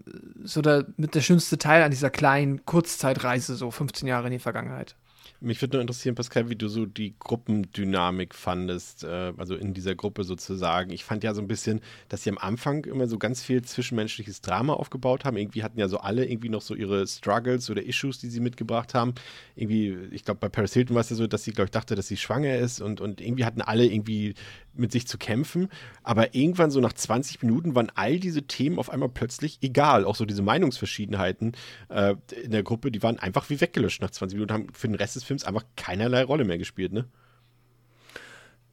[0.06, 0.10] äh,
[0.42, 4.38] so der, mit der schönste Teil an dieser kleinen Kurzzeitreise, so 15 Jahre in die
[4.38, 4.96] Vergangenheit.
[5.40, 9.94] Mich würde nur interessieren, Pascal, wie du so die Gruppendynamik fandest, äh, also in dieser
[9.94, 10.90] Gruppe sozusagen.
[10.90, 14.40] Ich fand ja so ein bisschen, dass sie am Anfang immer so ganz viel zwischenmenschliches
[14.40, 15.36] Drama aufgebaut haben.
[15.36, 18.94] Irgendwie hatten ja so alle irgendwie noch so ihre Struggles oder Issues, die sie mitgebracht
[18.94, 19.14] haben.
[19.54, 21.94] Irgendwie, ich glaube, bei Paris Hilton war es ja so, dass sie, glaube ich, dachte,
[21.94, 24.34] dass sie schwanger ist und, und irgendwie hatten alle irgendwie
[24.78, 25.68] mit sich zu kämpfen.
[26.02, 30.04] Aber irgendwann so nach 20 Minuten waren all diese Themen auf einmal plötzlich egal.
[30.04, 31.52] Auch so diese Meinungsverschiedenheiten
[31.88, 34.96] äh, in der Gruppe, die waren einfach wie weggelöscht nach 20 Minuten, haben für den
[34.96, 37.06] Rest des Films einfach keinerlei Rolle mehr gespielt, ne?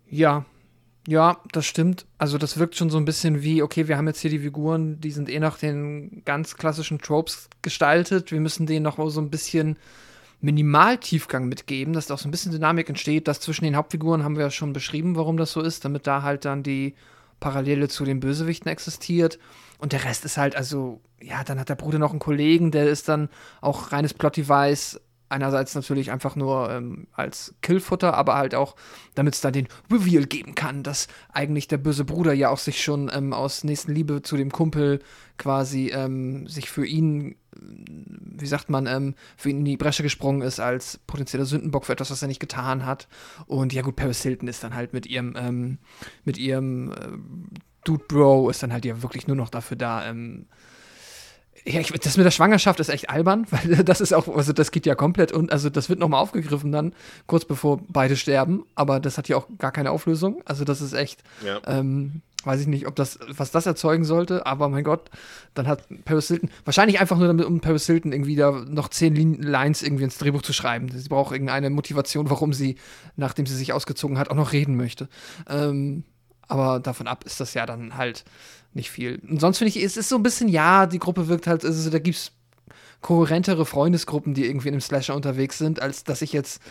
[0.07, 0.45] Ja,
[1.07, 2.05] ja, das stimmt.
[2.17, 4.99] Also das wirkt schon so ein bisschen wie, okay, wir haben jetzt hier die Figuren,
[4.99, 8.31] die sind eh nach den ganz klassischen Tropes gestaltet.
[8.31, 9.77] Wir müssen denen noch so ein bisschen
[10.45, 13.27] Minimaltiefgang mitgeben, dass da auch so ein bisschen Dynamik entsteht.
[13.27, 16.21] Das zwischen den Hauptfiguren haben wir ja schon beschrieben, warum das so ist, damit da
[16.21, 16.95] halt dann die
[17.39, 19.39] Parallele zu den Bösewichten existiert.
[19.79, 22.87] Und der Rest ist halt, also, ja, dann hat der Bruder noch einen Kollegen, der
[22.87, 23.29] ist dann
[23.59, 28.75] auch reines Plot-Device, einerseits natürlich einfach nur ähm, als Killfutter, aber halt auch,
[29.15, 32.83] damit es da den Reveal geben kann, dass eigentlich der böse Bruder ja auch sich
[32.83, 34.99] schon ähm, aus Nächstenliebe zu dem Kumpel
[35.37, 40.41] quasi ähm, sich für ihn, wie sagt man, ähm, für ihn in die Bresche gesprungen
[40.41, 43.07] ist als potenzieller Sündenbock für etwas, was er nicht getan hat.
[43.47, 45.77] Und ja gut, Paris Hilton ist dann halt mit ihrem, ähm,
[46.23, 46.95] mit ihrem äh,
[47.83, 50.47] Dude Bro ist dann halt ja wirklich nur noch dafür da, ähm,
[51.67, 54.69] Ja, ich, das mit der Schwangerschaft ist echt albern, weil das ist auch, also das
[54.71, 56.93] geht ja komplett und also das wird nochmal aufgegriffen dann,
[57.25, 60.41] kurz bevor beide sterben, aber das hat ja auch gar keine Auflösung.
[60.45, 61.59] Also das ist echt, Ja.
[61.65, 65.09] ähm, weiß ich nicht, ob das, was das erzeugen sollte, aber mein Gott,
[65.55, 69.15] dann hat Paris Hilton, wahrscheinlich einfach nur damit, um Paris Hilton irgendwie da noch zehn
[69.15, 70.89] Lin- Lines irgendwie ins Drehbuch zu schreiben.
[70.89, 72.75] Sie braucht irgendeine Motivation, warum sie,
[73.15, 75.09] nachdem sie sich ausgezogen hat, auch noch reden möchte.
[75.49, 76.03] Ähm,
[76.47, 78.23] aber davon ab ist das ja dann halt
[78.75, 79.21] nicht viel.
[79.27, 81.89] Und sonst finde ich, es ist so ein bisschen, ja, die Gruppe wirkt halt, also
[81.89, 82.31] da gibt es
[83.01, 86.61] kohärentere Freundesgruppen, die irgendwie in einem Slasher unterwegs sind, als dass ich jetzt,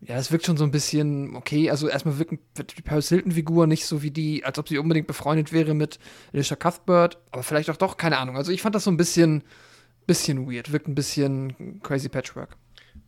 [0.00, 3.66] ja, es wirkt schon so ein bisschen, okay, also erstmal wirkt wird die Paris Hilton-Figur
[3.66, 5.98] nicht so wie die, als ob sie unbedingt befreundet wäre mit
[6.32, 8.36] Alicia Cuthbert, aber vielleicht auch doch, keine Ahnung.
[8.36, 9.42] Also ich fand das so ein bisschen,
[10.06, 12.56] bisschen weird, wirkt ein bisschen crazy Patchwork.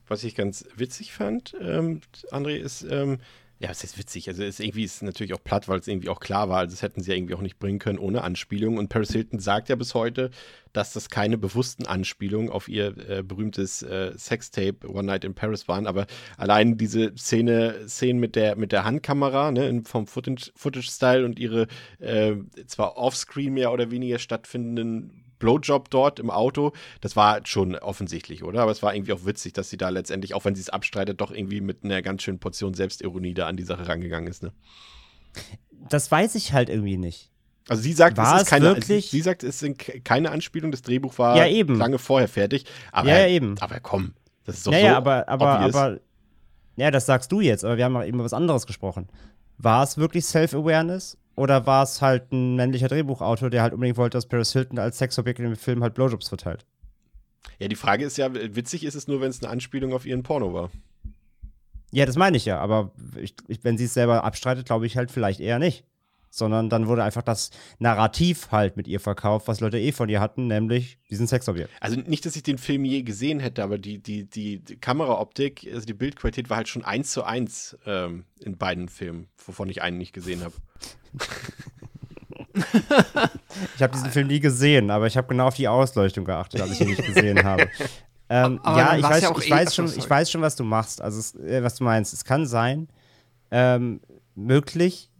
[0.07, 3.19] Was ich ganz witzig fand, ähm, André, ist, ähm,
[3.65, 4.29] ja, es ist witzig.
[4.29, 6.59] Also es ist irgendwie ist natürlich auch platt, weil es irgendwie auch klar war.
[6.59, 8.77] Also das hätten sie ja irgendwie auch nicht bringen können ohne Anspielung.
[8.77, 10.31] Und Paris Hilton sagt ja bis heute,
[10.75, 15.67] dass das keine bewussten Anspielungen auf ihr äh, berühmtes äh, Sextape One Night in Paris
[15.67, 15.87] waren.
[15.87, 16.07] Aber
[16.37, 21.67] allein diese Szene, Szenen mit der mit der Handkamera, ne, vom Footage- Footage-Style und ihre
[22.01, 22.35] äh,
[22.67, 26.73] zwar offscreen mehr oder weniger stattfindenden Blowjob dort im Auto,
[27.03, 28.63] das war schon offensichtlich, oder?
[28.63, 31.21] Aber es war irgendwie auch witzig, dass sie da letztendlich, auch wenn sie es abstreitet,
[31.21, 34.53] doch irgendwie mit einer ganz schönen Portion Selbstironie da an die Sache rangegangen ist, ne?
[35.91, 37.31] Das weiß ich halt irgendwie nicht.
[37.69, 40.71] Also sie sagt, War es ist keine, wirklich- sie sagt, es sind ke- keine Anspielung,
[40.71, 41.77] das Drehbuch war Ja, eben.
[41.77, 42.65] lange vorher fertig.
[42.93, 43.57] Aber, Ja, ja, eben.
[43.61, 44.13] aber komm,
[44.45, 45.75] das ist doch Naja, so aber, aber, obvious.
[45.75, 46.01] aber,
[46.77, 49.09] ja, das sagst du jetzt, aber wir haben auch eben über was anderes gesprochen.
[49.59, 54.17] War es wirklich Self-Awareness oder war es halt ein männlicher Drehbuchautor, der halt unbedingt wollte,
[54.17, 56.65] dass Paris Hilton als Sexobjekt in dem Film halt Blowjobs verteilt?
[57.59, 60.23] Ja, die Frage ist ja, witzig ist es nur, wenn es eine Anspielung auf ihren
[60.23, 60.71] Porno war.
[61.93, 64.97] Ja, das meine ich ja, aber ich, ich, wenn sie es selber abstreitet, glaube ich
[64.97, 65.85] halt vielleicht eher nicht.
[66.37, 70.21] Sondern dann wurde einfach das Narrativ halt mit ihr verkauft, was Leute eh von ihr
[70.21, 71.71] hatten, nämlich diesen Sexobjekt.
[71.81, 75.87] Also nicht, dass ich den Film je gesehen hätte, aber die, die, die, Kameraoptik, also
[75.87, 79.97] die Bildqualität war halt schon eins zu eins ähm, in beiden Filmen, wovon ich einen
[79.97, 80.55] nicht gesehen habe.
[83.77, 86.73] Ich habe diesen Film nie gesehen, aber ich habe genau auf die Ausleuchtung geachtet, als
[86.73, 87.69] ich ihn nicht gesehen habe.
[88.29, 91.01] Ähm, ja, ich weiß, ja ich, eh- weiß schon, ich weiß schon, was du machst,
[91.01, 92.13] also äh, was du meinst.
[92.13, 92.89] Es kann sein,
[93.53, 94.01] ähm,
[94.35, 95.11] möglich,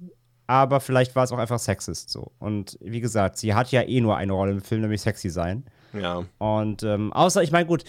[0.47, 2.33] aber vielleicht war es auch einfach sexist so.
[2.39, 5.65] Und wie gesagt, sie hat ja eh nur eine Rolle im Film, nämlich sexy sein.
[5.93, 6.25] Ja.
[6.39, 7.85] Und ähm, außer, ich meine, gut,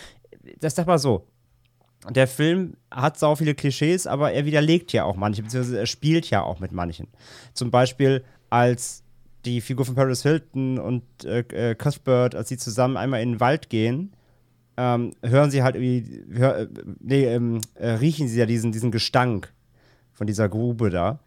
[0.59, 1.27] das sag mal so.
[2.09, 6.29] Der Film hat sau viele Klischees, aber er widerlegt ja auch manche, beziehungsweise er spielt
[6.29, 7.07] ja auch mit manchen.
[7.53, 9.03] Zum Beispiel, als
[9.43, 13.39] die Figur von Paris Hilton und äh, äh, Cuthbert, als sie zusammen einmal in den
[13.39, 14.13] Wald gehen,
[14.77, 16.67] ähm, hören sie halt irgendwie, hör, äh,
[16.99, 19.53] nee, ähm, äh, riechen sie ja diesen, diesen Gestank
[20.13, 21.19] von dieser Grube da.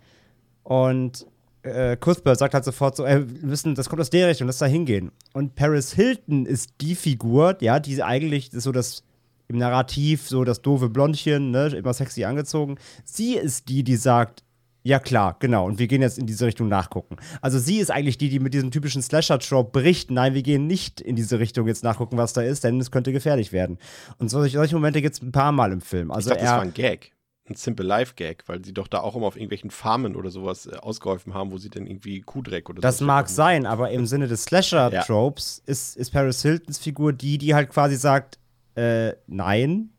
[0.69, 1.25] Und
[1.63, 4.59] äh, Cuthbert sagt halt sofort so, ey, wir müssen, das kommt aus der Richtung, lass
[4.59, 5.13] da hingehen.
[5.33, 9.03] Und Paris Hilton ist die Figur, ja, die eigentlich ist so das
[9.49, 12.77] im Narrativ so das doofe Blondchen, ne, immer sexy angezogen.
[13.03, 14.45] Sie ist die, die sagt,
[14.83, 17.17] ja klar, genau, und wir gehen jetzt in diese Richtung nachgucken.
[17.41, 21.01] Also sie ist eigentlich die, die mit diesem typischen Slasher-Trope berichten, nein, wir gehen nicht
[21.01, 23.79] in diese Richtung jetzt nachgucken, was da ist, denn es könnte gefährlich werden.
[24.19, 26.11] Und solche, solche Momente gibt es ein paar Mal im Film.
[26.11, 27.13] Also ich dachte, das war er, ein Gag.
[27.49, 30.67] Ein Simple Life Gag, weil sie doch da auch immer auf irgendwelchen Farmen oder sowas
[30.67, 34.07] äh, ausgeholfen haben, wo sie dann irgendwie Kuhdreck oder Das so mag sein, aber im
[34.07, 38.39] Sinne des Slasher-Tropes ist, ist Paris Hiltons Figur die, die halt quasi sagt,
[38.75, 39.91] äh, nein,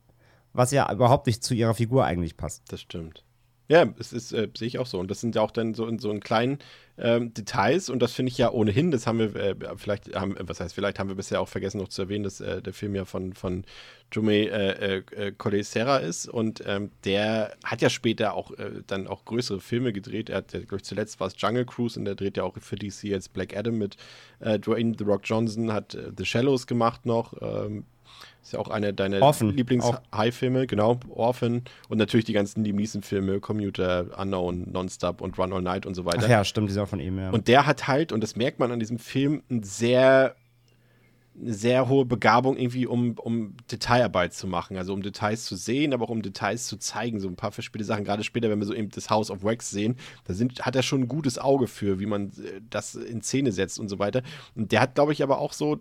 [0.54, 2.72] was ja überhaupt nicht zu ihrer Figur eigentlich passt.
[2.72, 3.24] Das stimmt.
[3.70, 5.00] Ja, es ist, äh, sehe ich auch so.
[5.00, 6.58] Und das sind ja auch dann so in so in kleinen
[7.00, 7.90] ähm, Details.
[7.90, 11.00] Und das finde ich ja ohnehin, das haben wir, äh, vielleicht haben, was heißt, vielleicht
[11.00, 13.64] haben wir bisher auch vergessen noch zu erwähnen, dass äh, der Film ja von, von
[14.12, 16.28] Jume äh, äh, Corday Serra ist.
[16.28, 20.30] Und ähm, der hat ja später auch äh, dann auch größere Filme gedreht.
[20.30, 22.76] Er hat, glaube ich, zuletzt war es Jungle Cruise und der dreht ja auch für
[22.76, 23.98] DC jetzt Black Adam mit
[24.40, 27.34] äh, Dwayne The Rock Johnson, hat äh, The Shallows gemacht noch.
[27.42, 27.86] Ähm,
[28.42, 29.20] ist ja auch einer deiner.
[29.20, 31.00] Lieblings-High-Filme, genau.
[31.10, 35.96] Orphan und natürlich die ganzen Liam Neeson-Filme, Commuter, Unknown, Nonstop und Run All Night und
[35.96, 36.22] so weiter.
[36.24, 37.30] Ach ja, stimmt, die ist auch von ihm, ja.
[37.30, 40.36] Und der hat halt, und das merkt man an diesem Film, ein sehr,
[41.40, 44.78] eine sehr hohe Begabung irgendwie, um, um Detailarbeit zu machen.
[44.78, 47.20] Also um Details zu sehen, aber auch um Details zu zeigen.
[47.20, 48.04] So ein paar verspielte Sachen.
[48.04, 50.84] Gerade später, wenn wir so eben das House of Wax sehen, da sind, hat er
[50.84, 54.22] schon ein gutes Auge für, wie man äh, das in Szene setzt und so weiter.
[54.56, 55.80] Und der hat, glaube ich, aber auch so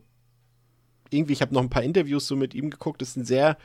[1.10, 3.56] irgendwie, ich habe noch ein paar Interviews so mit ihm geguckt, ist ein sehr,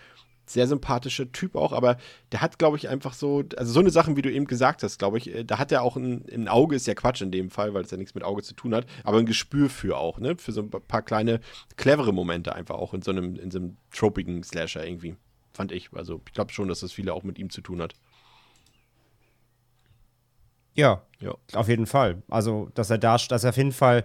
[0.45, 1.97] sehr sympathischer Typ auch, aber
[2.33, 4.99] der hat, glaube ich, einfach so, also so eine Sachen, wie du eben gesagt hast,
[4.99, 7.49] glaube ich, äh, da hat er auch ein, ein Auge, ist ja Quatsch in dem
[7.49, 10.19] Fall, weil es ja nichts mit Auge zu tun hat, aber ein Gespür für auch,
[10.19, 11.39] ne, für so ein paar kleine,
[11.77, 15.15] clevere Momente einfach auch in so einem, in so einem tropigen Slasher irgendwie,
[15.53, 15.89] fand ich.
[15.93, 17.93] Also ich glaube schon, dass das viele auch mit ihm zu tun hat.
[20.75, 21.35] ja, Ja.
[21.53, 22.21] auf jeden Fall.
[22.29, 24.03] Also, dass er da, dass er auf jeden Fall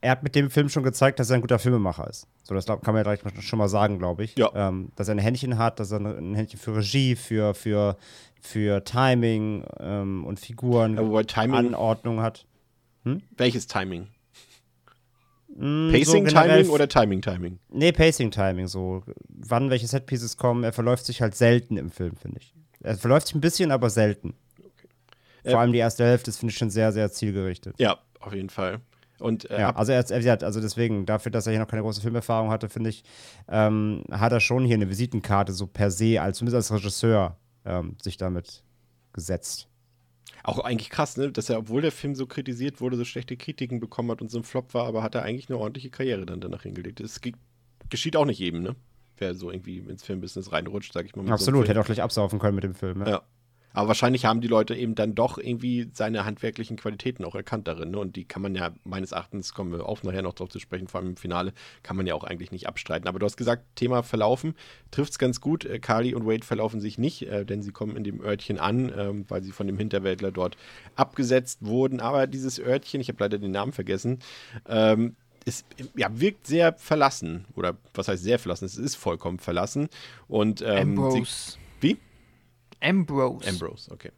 [0.00, 2.26] er hat mit dem Film schon gezeigt, dass er ein guter Filmemacher ist.
[2.44, 4.36] So, das kann man ja direkt schon mal sagen, glaube ich.
[4.36, 4.50] Ja.
[4.54, 7.96] Ähm, dass er ein Händchen hat, dass er ein Händchen für Regie, für, für,
[8.40, 12.46] für Timing ähm, und Figuren, Ja, Timing, Anordnung hat.
[13.36, 14.08] welches Timing?
[15.48, 17.58] Mm, Pacing, so Timing oder Timing, Timing?
[17.70, 19.02] Nee, Pacing Timing, so.
[19.28, 22.54] Wann welche Setpieces kommen, er verläuft sich halt selten im Film, finde ich.
[22.82, 24.34] Er verläuft sich ein bisschen, aber selten.
[25.44, 27.74] Vor Äh, allem die erste Hälfte, das finde ich schon sehr, sehr zielgerichtet.
[27.78, 28.80] Ja, auf jeden Fall.
[29.18, 31.82] Und äh, Ja, also er, er, hat- also deswegen, dafür, dass er hier noch keine
[31.82, 33.02] große Filmerfahrung hatte, finde ich,
[33.48, 37.96] ähm, hat er schon hier eine Visitenkarte so per se, als zumindest als Regisseur, ähm,
[38.02, 38.62] sich damit
[39.12, 39.68] gesetzt.
[40.44, 41.32] auch eigentlich krass, ne?
[41.32, 44.38] dass er, obwohl der Film so kritisiert wurde, so schlechte Kritiken bekommen hat und so
[44.38, 47.00] ein Flop war, aber hat er eigentlich eine ordentliche Karriere dann danach hingelegt.
[47.00, 47.32] Das ge-
[47.88, 48.76] geschieht auch nicht jedem, ne?
[49.18, 51.26] Wer so irgendwie ins Filmbusiness reinrutscht, sag ich mal.
[51.26, 51.68] so Absolut, Film.
[51.68, 53.00] hätte auch gleich absaufen können mit dem Film.
[53.00, 53.08] Ja.
[53.08, 53.22] Ja.
[53.76, 57.90] Aber wahrscheinlich haben die Leute eben dann doch irgendwie seine handwerklichen Qualitäten auch erkannt darin.
[57.90, 57.98] Ne?
[57.98, 60.88] Und die kann man ja meines Erachtens, kommen wir auch nachher noch drauf zu sprechen,
[60.88, 61.52] vor allem im Finale,
[61.82, 63.06] kann man ja auch eigentlich nicht abstreiten.
[63.06, 64.54] Aber du hast gesagt, Thema Verlaufen
[64.92, 65.66] trifft es ganz gut.
[65.66, 68.90] Äh, Carly und Wade verlaufen sich nicht, äh, denn sie kommen in dem Örtchen an,
[68.96, 70.56] ähm, weil sie von dem Hinterwäldler dort
[70.94, 72.00] abgesetzt wurden.
[72.00, 74.20] Aber dieses Örtchen, ich habe leider den Namen vergessen,
[74.66, 77.44] ähm, ist, ja, wirkt sehr verlassen.
[77.54, 78.64] Oder was heißt sehr verlassen?
[78.64, 79.90] Es ist vollkommen verlassen.
[80.28, 81.26] Und, ähm, sie,
[81.82, 81.98] wie?
[82.80, 83.48] Ambrose.
[83.48, 84.10] Ambrose, okay.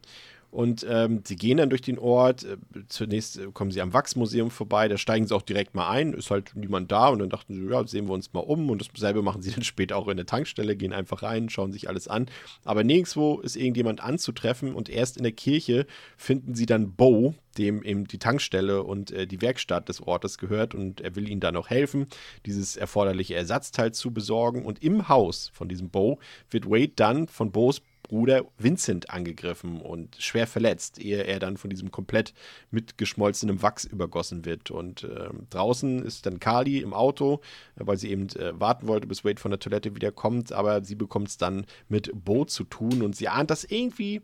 [0.50, 2.44] Und ähm, sie gehen dann durch den Ort.
[2.44, 2.56] Äh,
[2.88, 4.88] Zunächst äh, kommen sie am Wachsmuseum vorbei.
[4.88, 6.14] Da steigen sie auch direkt mal ein.
[6.14, 7.08] Ist halt niemand da.
[7.08, 8.70] Und dann dachten sie, ja, sehen wir uns mal um.
[8.70, 10.74] Und dasselbe machen sie dann später auch in der Tankstelle.
[10.74, 12.26] Gehen einfach rein, schauen sich alles an.
[12.64, 14.74] Aber nirgendwo ist irgendjemand anzutreffen.
[14.74, 15.86] Und erst in der Kirche
[16.16, 20.74] finden sie dann Bo, dem eben die Tankstelle und äh, die Werkstatt des Ortes gehört.
[20.74, 22.06] Und er will ihnen da noch helfen,
[22.46, 24.64] dieses erforderliche Ersatzteil zu besorgen.
[24.64, 30.16] Und im Haus von diesem Bo wird Wade dann von Bos Bruder Vincent angegriffen und
[30.18, 32.34] schwer verletzt, ehe er dann von diesem komplett
[32.70, 34.70] mit geschmolzenem Wachs übergossen wird.
[34.70, 37.40] Und ähm, draußen ist dann Carly im Auto,
[37.76, 40.82] äh, weil sie eben äh, warten wollte, bis Wade von der Toilette wieder kommt, aber
[40.82, 44.22] sie bekommt es dann mit Bo zu tun und sie ahnt, dass irgendwie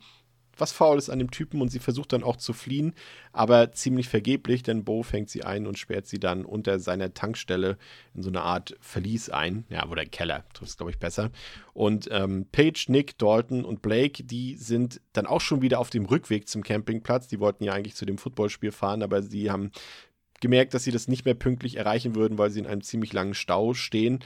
[0.59, 2.95] was faul ist an dem Typen und sie versucht dann auch zu fliehen,
[3.33, 7.79] aber ziemlich vergeblich, denn Bo fängt sie ein und sperrt sie dann unter seiner Tankstelle
[8.15, 9.65] in so eine Art Verlies ein.
[9.69, 11.31] Ja, oder Keller, trifft es, glaube ich, besser.
[11.73, 16.07] Und ähm, Paige, Nick, Dalton und Blake, die sind dann auch schon wieder auf dem
[16.07, 17.29] Rückweg zum Campingplatz.
[17.29, 19.71] Die wollten ja eigentlich zu dem Footballspiel fahren, aber sie haben
[20.41, 23.35] gemerkt, dass sie das nicht mehr pünktlich erreichen würden, weil sie in einem ziemlich langen
[23.35, 24.21] Stau stehen,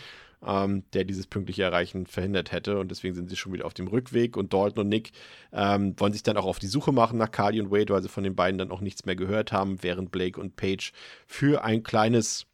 [0.47, 2.79] ähm, der dieses pünktliche Erreichen verhindert hätte.
[2.79, 4.37] Und deswegen sind sie schon wieder auf dem Rückweg.
[4.37, 5.13] Und Dalton und Nick
[5.53, 8.09] ähm, wollen sich dann auch auf die Suche machen nach Carly und Wade, weil sie
[8.09, 10.93] von den beiden dann auch nichts mehr gehört haben, während Blake und Paige
[11.27, 12.47] für ein kleines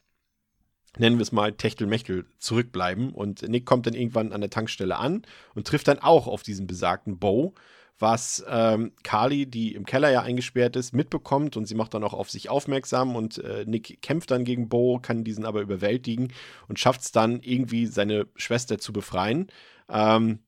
[0.97, 3.11] nennen wir es mal Techtelmechtel zurückbleiben.
[3.11, 5.23] Und Nick kommt dann irgendwann an der Tankstelle an
[5.55, 7.55] und trifft dann auch auf diesen besagten Bo,
[7.99, 12.15] was ähm, Carly, die im Keller ja eingesperrt ist, mitbekommt und sie macht dann auch
[12.15, 16.33] auf sich aufmerksam und äh, Nick kämpft dann gegen Bo, kann diesen aber überwältigen
[16.69, 19.49] und schafft es dann irgendwie seine Schwester zu befreien.
[19.89, 20.41] Ähm,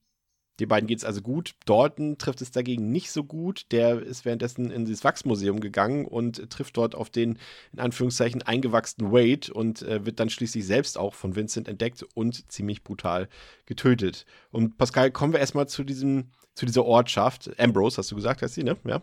[0.59, 1.55] die beiden geht es also gut.
[1.67, 3.67] Dalton trifft es dagegen nicht so gut.
[3.73, 7.39] Der ist währenddessen in dieses Wachsmuseum gegangen und trifft dort auf den,
[7.73, 12.51] in Anführungszeichen, eingewachsenen Wade und äh, wird dann schließlich selbst auch von Vincent entdeckt und
[12.51, 13.29] ziemlich brutal
[13.67, 14.25] getötet.
[14.51, 17.51] Und Pascal, kommen wir erstmal zu diesem, zu dieser Ortschaft.
[17.59, 18.77] Ambrose, hast du gesagt, heißt sie, ne?
[18.87, 19.03] Ja.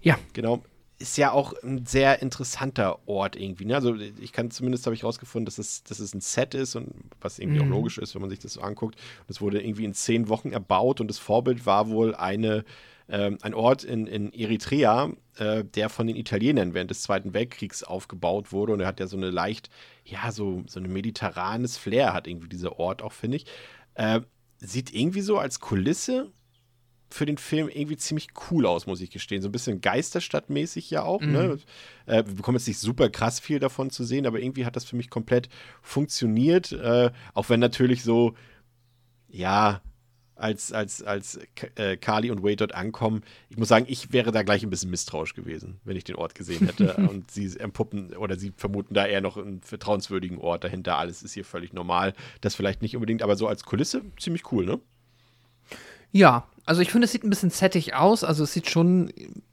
[0.00, 0.18] Ja.
[0.32, 0.62] Genau.
[0.98, 3.66] Ist ja auch ein sehr interessanter Ort irgendwie.
[3.66, 3.74] Ne?
[3.74, 6.90] Also ich kann zumindest habe ich rausgefunden, dass es, dass es ein Set ist und
[7.20, 7.70] was irgendwie auch Mhm.
[7.72, 8.98] logisch ist, wenn man sich das so anguckt.
[9.26, 12.64] Das wurde irgendwie in zehn Wochen erbaut und das Vorbild war wohl eine,
[13.10, 17.82] ähm, ein Ort in, in Eritrea, äh, der von den Italienern während des Zweiten Weltkriegs
[17.82, 19.68] aufgebaut wurde und er hat ja so eine leicht,
[20.06, 23.44] ja, so, so ein mediterranes Flair hat irgendwie dieser Ort auch, finde ich.
[23.96, 24.20] Äh,
[24.58, 26.32] sieht irgendwie so als Kulisse
[27.08, 29.42] für den Film irgendwie ziemlich cool aus, muss ich gestehen.
[29.42, 31.20] So ein bisschen Geisterstadtmäßig ja auch.
[31.20, 31.58] Ne?
[32.06, 34.84] Äh, wir bekommen jetzt nicht super krass viel davon zu sehen, aber irgendwie hat das
[34.84, 35.48] für mich komplett
[35.82, 36.72] funktioniert.
[36.72, 38.34] Äh, auch wenn natürlich so,
[39.28, 39.82] ja,
[40.36, 41.40] als, als, als
[41.76, 44.90] äh, Carly und Wade dort ankommen, ich muss sagen, ich wäre da gleich ein bisschen
[44.90, 46.94] misstrauisch gewesen, wenn ich den Ort gesehen hätte.
[47.08, 50.98] und sie empuppen oder sie vermuten da eher noch einen vertrauenswürdigen Ort dahinter.
[50.98, 52.12] Alles ist hier völlig normal.
[52.42, 54.80] Das vielleicht nicht unbedingt, aber so als Kulisse ziemlich cool, ne?
[56.16, 58.24] Ja, also ich finde, es sieht ein bisschen settig aus.
[58.24, 59.12] Also es sieht schon,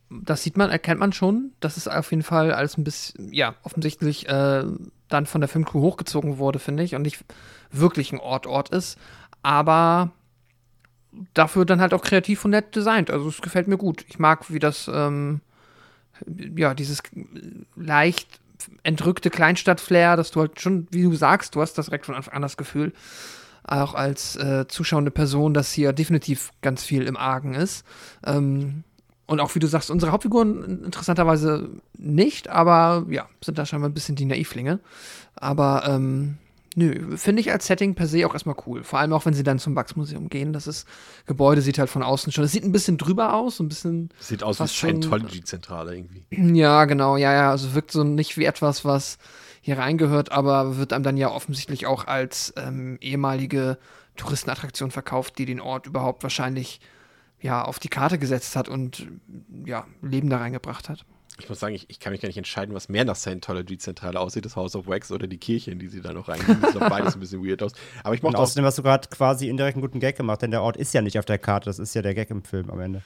[0.10, 1.52] das sieht man, erkennt man schon.
[1.60, 4.64] Das ist auf jeden Fall alles ein bisschen, ja, offensichtlich äh,
[5.10, 6.96] dann von der Filmcrew hochgezogen wurde, finde ich.
[6.96, 7.24] Und nicht
[7.70, 8.98] wirklich ein Ort Ort ist.
[9.42, 10.12] Aber
[11.34, 13.12] dafür dann halt auch kreativ und nett designt.
[13.12, 14.06] Also es gefällt mir gut.
[14.08, 15.42] Ich mag, wie das, ähm,
[16.56, 17.04] ja, dieses
[17.76, 18.40] leicht
[18.84, 22.36] entrückte Kleinstadt-Flair, dass du halt schon, wie du sagst, du hast das direkt von Anfang
[22.36, 22.94] an das Gefühl,
[23.66, 27.86] auch als äh, zuschauende Person, dass hier definitiv ganz viel im Argen ist.
[28.26, 28.84] Ähm,
[29.26, 33.94] Und auch wie du sagst, unsere Hauptfiguren interessanterweise nicht, aber ja, sind da scheinbar ein
[33.94, 34.80] bisschen die Naivlinge.
[35.36, 36.38] Aber ähm,
[36.76, 38.84] nö, finde ich als Setting per se auch erstmal cool.
[38.84, 40.52] Vor allem auch, wenn sie dann zum Wachsmuseum gehen.
[40.52, 40.86] Das ist,
[41.26, 44.10] Gebäude sieht halt von außen schon, es sieht ein bisschen drüber aus, so ein bisschen.
[44.20, 46.26] Sieht aus wie Scientology-Zentrale irgendwie.
[46.32, 47.52] Ja, genau, ja, ja.
[47.52, 49.18] Also wirkt so nicht wie etwas, was
[49.64, 53.78] hier reingehört, aber wird einem dann ja offensichtlich auch als ähm, ehemalige
[54.18, 56.82] Touristenattraktion verkauft, die den Ort überhaupt wahrscheinlich
[57.42, 59.08] ja auf die Karte gesetzt hat und
[59.66, 61.06] ja, Leben da reingebracht hat.
[61.40, 64.44] Ich muss sagen, ich, ich kann mich gar nicht entscheiden, was mehr nach Scientology-Zentrale aussieht,
[64.44, 66.60] das House of Wax oder die Kirche, in die sie da noch reingehen.
[66.62, 67.72] Das sieht doch beides ein bisschen weird aus.
[68.04, 70.42] Aber ich Und mochte auch außerdem hast du gerade quasi indirekt einen guten Gag gemacht,
[70.42, 72.44] denn der Ort ist ja nicht auf der Karte, das ist ja der Gag im
[72.44, 73.02] Film am Ende.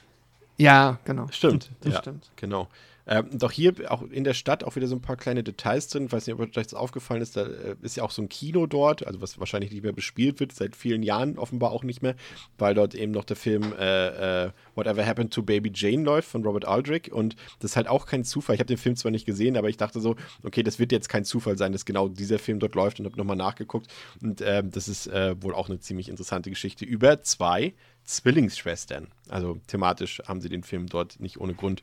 [0.56, 1.28] Ja, genau.
[1.30, 2.32] Stimmt, Das ja, stimmt.
[2.34, 2.68] Genau.
[3.08, 6.06] Ähm, doch hier auch in der Stadt auch wieder so ein paar kleine Details drin.
[6.06, 7.36] Ich weiß nicht, ob euch das aufgefallen ist.
[7.36, 10.40] Da äh, ist ja auch so ein Kino dort, also was wahrscheinlich nicht mehr bespielt
[10.40, 12.14] wird, seit vielen Jahren offenbar auch nicht mehr,
[12.58, 16.44] weil dort eben noch der Film äh, äh, Whatever Happened to Baby Jane läuft von
[16.44, 17.10] Robert Aldrich.
[17.10, 18.56] Und das ist halt auch kein Zufall.
[18.56, 21.08] Ich habe den Film zwar nicht gesehen, aber ich dachte so, okay, das wird jetzt
[21.08, 23.90] kein Zufall sein, dass genau dieser Film dort läuft und habe nochmal nachgeguckt.
[24.20, 27.72] Und ähm, das ist äh, wohl auch eine ziemlich interessante Geschichte über zwei
[28.04, 29.08] Zwillingsschwestern.
[29.28, 31.82] Also thematisch haben sie den Film dort nicht ohne Grund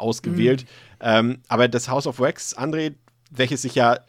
[0.00, 0.66] ausgewählt.
[1.00, 2.94] Ähm, aber das House of Wax, André,
[3.30, 4.00] welches sich ja, äh,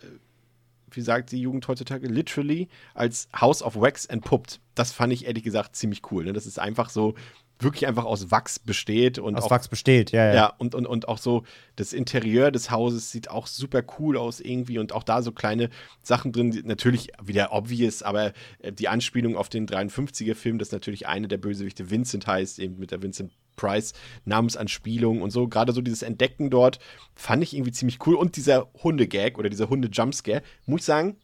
[0.91, 5.43] wie sagt die Jugend heutzutage, literally als House of Wax entpuppt, das fand ich ehrlich
[5.43, 6.25] gesagt ziemlich cool.
[6.25, 6.33] Ne?
[6.33, 7.15] Das ist einfach so,
[7.63, 10.33] wirklich einfach aus Wachs besteht und Aus auch Wachs besteht, ja, ja.
[10.33, 11.43] ja, und, und, und auch so
[11.75, 15.69] das Interieur des Hauses sieht auch super cool aus irgendwie und auch da so kleine
[16.01, 21.07] Sachen drin, die natürlich wieder obvious, aber äh, die Anspielung auf den 53er-Film, dass natürlich
[21.07, 23.93] eine der Bösewichte Vincent heißt, eben mit der Vincent Price
[24.25, 26.79] Namensanspielung und so, gerade so dieses Entdecken dort
[27.15, 31.17] fand ich irgendwie ziemlich cool und dieser Hunde-Gag oder dieser Hunde-Jumpscare, muss ich sagen,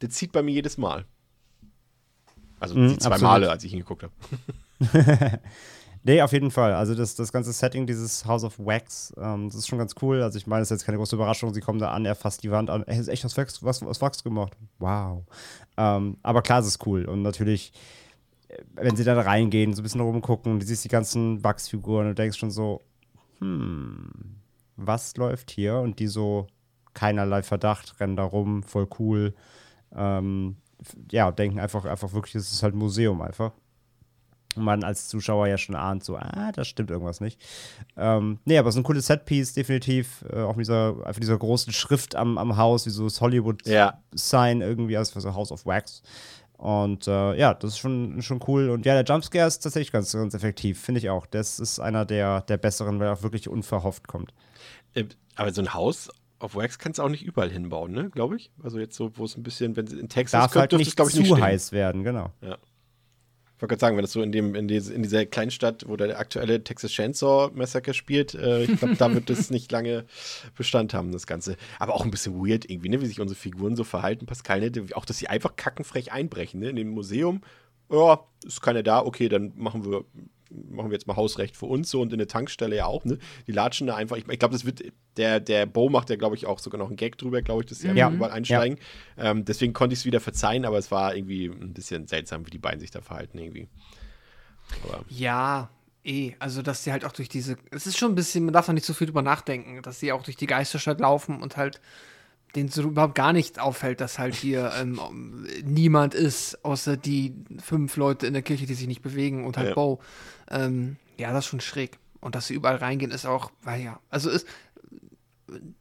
[0.00, 1.04] der zieht bei mir jedes Mal.
[2.60, 3.30] Also Mhm, die zwei absolut.
[3.32, 4.12] Male, als ich ihn geguckt habe.
[6.06, 6.74] Nee, auf jeden Fall.
[6.74, 10.20] Also das, das ganze Setting dieses House of Wax, ähm, das ist schon ganz cool.
[10.20, 11.54] Also ich meine, es ist jetzt keine große Überraschung.
[11.54, 12.82] Sie kommen da an, er fasst die Wand an.
[12.82, 14.52] Er ist echt aus Wachs, was, aus Wachs gemacht.
[14.78, 15.24] Wow.
[15.78, 17.06] Ähm, aber klar, es ist cool.
[17.06, 17.72] Und natürlich,
[18.74, 22.38] wenn sie dann reingehen, so ein bisschen rumgucken, du siehst die ganzen Wachsfiguren und denkst
[22.38, 22.82] schon so,
[23.38, 24.10] hm,
[24.76, 25.76] was läuft hier?
[25.78, 26.46] Und die so,
[26.94, 29.34] keinerlei Verdacht, rennen da rum, voll cool.
[29.94, 30.56] Ähm,
[31.10, 33.52] ja, denken einfach, einfach wirklich, es ist halt ein Museum einfach.
[34.56, 37.40] Und man als Zuschauer ja schon ahnt, so, ah, da stimmt irgendwas nicht.
[37.96, 40.24] Ähm, nee, aber es ist ein cooles Setpiece, definitiv.
[40.32, 43.22] Äh, auch mit dieser, einfach dieser großen Schrift am, am Haus, wie so das Ja.
[43.26, 46.02] Hollywood-Sign irgendwie, also so House of Wax.
[46.64, 48.70] Und äh, ja, das ist schon, schon cool.
[48.70, 51.26] Und ja, der Jumpscare ist tatsächlich ganz, ganz effektiv, finde ich auch.
[51.26, 54.32] Das ist einer der, der besseren, weil er auch wirklich unverhofft kommt.
[54.94, 55.04] Äh,
[55.36, 56.08] Aber so ein Haus
[56.38, 58.08] auf Wax kannst du auch nicht überall hinbauen, ne?
[58.08, 58.50] Glaube ich.
[58.62, 60.88] Also jetzt so, wo es ein bisschen, wenn es in Texas Darf könnte, halt nicht
[60.88, 62.30] es, glaube ich, zu nicht heiß werden, genau.
[62.40, 62.48] Ich
[63.60, 66.18] wollte gerade sagen, wenn das so in, dem, in, diese, in dieser Kleinstadt, wo der
[66.18, 70.04] aktuelle Texas Chainsaw Massacre spielt, äh, ich glaube, da wird das nicht lange
[70.56, 71.56] Bestand haben, das Ganze.
[71.78, 73.00] Aber auch ein bisschen weird irgendwie, ne?
[73.00, 74.72] wie sich unsere Figuren so verhalten, Pascal, ne?
[74.94, 76.70] auch, dass sie einfach kackenfrech einbrechen, ne?
[76.70, 77.42] in dem Museum.
[77.90, 80.04] Ja, ist keiner da, okay, dann machen wir,
[80.50, 83.18] machen wir jetzt mal Hausrecht für uns so und in der Tankstelle ja auch, ne?
[83.46, 84.16] Die latschen da einfach.
[84.16, 84.82] Ich, ich glaube, das wird,
[85.16, 87.66] der, der Bo macht ja, glaube ich, auch sogar noch einen Gag drüber, glaube ich,
[87.68, 88.10] dass sie einfach Ja.
[88.10, 88.78] überall einsteigen.
[89.16, 92.50] Ähm, deswegen konnte ich es wieder verzeihen, aber es war irgendwie ein bisschen seltsam, wie
[92.50, 93.68] die beiden sich da verhalten, irgendwie.
[94.84, 95.70] Aber Ja,
[96.04, 96.34] eh.
[96.38, 97.56] Also, dass sie halt auch durch diese.
[97.70, 100.12] Es ist schon ein bisschen, man darf da nicht so viel drüber nachdenken, dass sie
[100.12, 101.80] auch durch die Geisterstadt laufen und halt
[102.56, 107.96] denen so überhaupt gar nicht auffällt, dass halt hier ähm, niemand ist, außer die fünf
[107.96, 109.74] Leute in der Kirche, die sich nicht bewegen und halt Ja.
[109.74, 110.00] Bo.
[110.50, 111.98] Ähm, ja, das ist schon schräg.
[112.20, 114.46] Und dass sie überall reingehen, ist auch, weil ja, also ist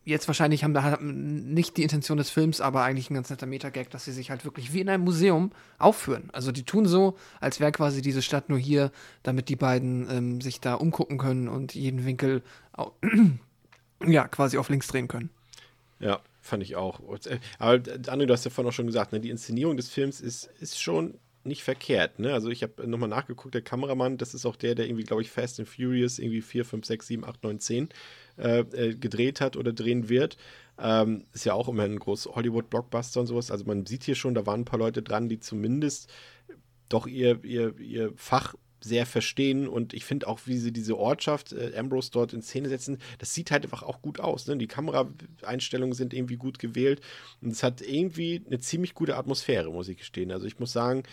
[0.03, 3.89] jetzt wahrscheinlich haben da nicht die Intention des Films, aber eigentlich ein ganz netter Metagag,
[3.89, 6.29] dass sie sich halt wirklich wie in einem Museum aufführen.
[6.33, 8.91] Also die tun so, als wäre quasi diese Stadt nur hier,
[9.23, 12.43] damit die beiden ähm, sich da umgucken können und jeden Winkel
[14.05, 15.29] ja quasi auf links drehen können.
[15.99, 16.99] ja, fand ich auch.
[17.57, 20.49] Aber André, du hast ja vorhin auch schon gesagt, ne, die Inszenierung des Films ist,
[20.59, 22.19] ist schon nicht verkehrt.
[22.19, 22.33] Ne?
[22.33, 25.31] Also ich habe nochmal nachgeguckt, der Kameramann, das ist auch der, der irgendwie, glaube ich,
[25.31, 27.89] Fast and Furious irgendwie 4, 5, 6, 7, 8, 9, 10
[28.37, 30.37] äh, äh, gedreht hat oder drehen wird.
[30.79, 33.51] Ähm, ist ja auch immer ein großer Hollywood-Blockbuster und sowas.
[33.51, 36.11] Also man sieht hier schon, da waren ein paar Leute dran, die zumindest
[36.89, 41.53] doch ihr, ihr, ihr Fach sehr verstehen und ich finde auch, wie sie diese Ortschaft
[41.53, 44.47] äh, Ambrose dort in Szene setzen, das sieht halt einfach auch gut aus.
[44.47, 44.57] Ne?
[44.57, 47.01] Die Kameraeinstellungen sind irgendwie gut gewählt
[47.41, 50.31] und es hat irgendwie eine ziemlich gute Atmosphäre, muss ich gestehen.
[50.31, 51.03] Also ich muss sagen,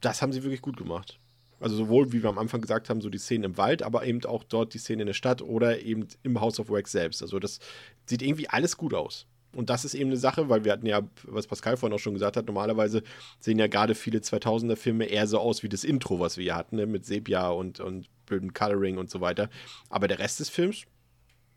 [0.00, 1.18] das haben sie wirklich gut gemacht.
[1.58, 4.22] Also sowohl, wie wir am Anfang gesagt haben, so die Szenen im Wald, aber eben
[4.26, 7.22] auch dort die Szene in der Stadt oder eben im House of Wax selbst.
[7.22, 7.60] Also das
[8.04, 9.26] sieht irgendwie alles gut aus.
[9.56, 12.14] Und das ist eben eine Sache, weil wir hatten ja, was Pascal vorhin auch schon
[12.14, 13.02] gesagt hat, normalerweise
[13.40, 16.76] sehen ja gerade viele 2000er-Filme eher so aus wie das Intro, was wir hier hatten,
[16.76, 16.86] ne?
[16.86, 19.48] mit Sepia und, und Farbbilden, Coloring und so weiter.
[19.88, 20.84] Aber der Rest des Films,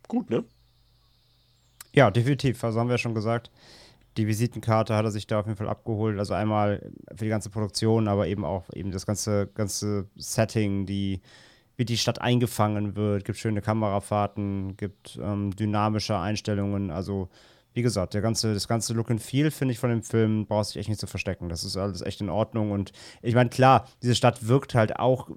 [0.08, 0.44] gut, ne?
[1.94, 2.64] Ja, definitiv.
[2.64, 3.52] Also haben wir ja schon gesagt,
[4.18, 6.20] die Visitenkarte hat er sich da auf jeden Fall abgeholt.
[6.20, 11.22] Also einmal für die ganze Produktion, aber eben auch eben das ganze, ganze Setting, die,
[11.78, 16.92] wie die Stadt eingefangen wird, gibt schöne Kamerafahrten, gibt ähm, dynamische Einstellungen.
[16.92, 17.30] Also
[17.74, 20.74] wie gesagt, der ganze, das ganze Look and Feel, finde ich, von dem Film, brauchst
[20.76, 21.50] du echt nicht zu verstecken.
[21.50, 22.72] Das ist alles echt in Ordnung.
[22.72, 22.92] Und
[23.22, 25.30] ich meine, klar, diese Stadt wirkt halt auch,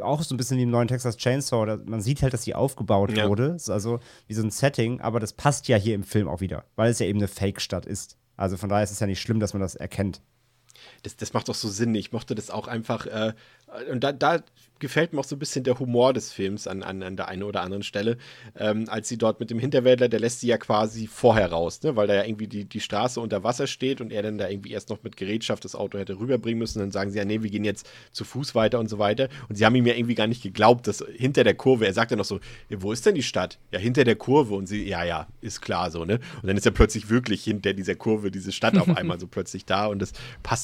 [0.00, 1.78] auch so ein bisschen wie im neuen Texas Chainsaw.
[1.86, 3.28] Man sieht halt, dass sie aufgebaut Ja.
[3.28, 3.46] wurde.
[3.56, 6.64] ist also wie so ein Setting, aber das passt ja hier im Film auch wieder,
[6.74, 8.18] weil es ja eben eine Fake-Stadt ist.
[8.36, 10.20] Also von daher ist es ja nicht schlimm, dass man das erkennt.
[11.02, 11.94] Das, das macht doch so Sinn.
[11.94, 13.06] Ich mochte das auch einfach.
[13.06, 13.32] Äh,
[13.90, 14.42] und da, da
[14.78, 17.42] gefällt mir auch so ein bisschen der Humor des Films an, an, an der einen
[17.42, 18.18] oder anderen Stelle.
[18.56, 21.96] Ähm, als sie dort mit dem Hinterwäldler, der lässt sie ja quasi vorher raus, ne?
[21.96, 24.72] weil da ja irgendwie die, die Straße unter Wasser steht und er dann da irgendwie
[24.72, 26.78] erst noch mit Gerätschaft das Auto hätte rüberbringen müssen.
[26.78, 29.28] Dann sagen sie ja, nee, wir gehen jetzt zu Fuß weiter und so weiter.
[29.48, 32.10] Und sie haben ihm ja irgendwie gar nicht geglaubt, dass hinter der Kurve, er sagt
[32.10, 33.58] ja noch so, wo ist denn die Stadt?
[33.72, 34.54] Ja, hinter der Kurve.
[34.54, 36.20] Und sie, ja, ja, ist klar so, ne?
[36.42, 39.64] Und dann ist ja plötzlich wirklich hinter dieser Kurve diese Stadt auf einmal so plötzlich
[39.64, 39.86] da.
[39.86, 40.12] Und das